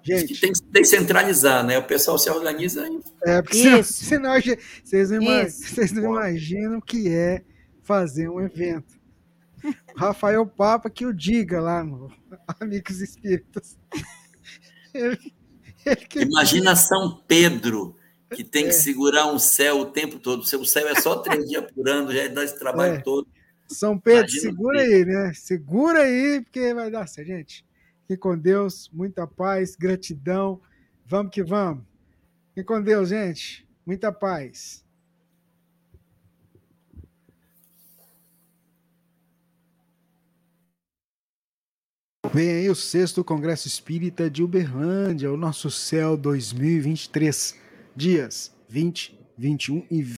[0.03, 1.79] Gente, tem que descentralizar, né?
[1.79, 4.05] O pessoal se organiza em é porque senão, Isso.
[4.05, 7.43] senão gente- vocês, não vocês não imaginam o que é
[7.83, 9.00] fazer um evento.
[9.97, 12.11] Rafael Papa que o diga lá no
[12.61, 13.79] Amigos Espíritas.
[14.95, 15.33] Ele,
[15.87, 17.97] ele que Imagina São Pedro,
[18.35, 18.67] que tem É.
[18.69, 20.41] que segurar um céu o tempo todo.
[20.41, 23.01] O seu céu é só três dias por ano, já dá esse trabalho É.
[23.01, 23.27] todo.
[23.69, 25.33] São Pedro, Imagina segura aí, né?
[25.35, 27.65] Segura aí, porque vai dar certo, gente.
[28.09, 30.61] Fique com Deus, muita paz, gratidão.
[31.07, 31.85] Vamos que vamos.
[32.55, 33.65] Fique com Deus, gente.
[33.87, 34.85] Muita paz.
[42.33, 47.57] Vem aí o sexto Congresso Espírita de Uberlândia, o nosso céu 2023.
[47.97, 50.20] Dias 20, 21 e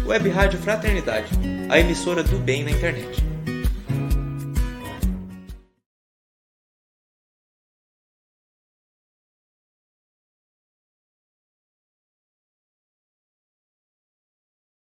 [0.05, 1.29] Web Rádio Fraternidade,
[1.67, 3.34] a emissora do bem na internet.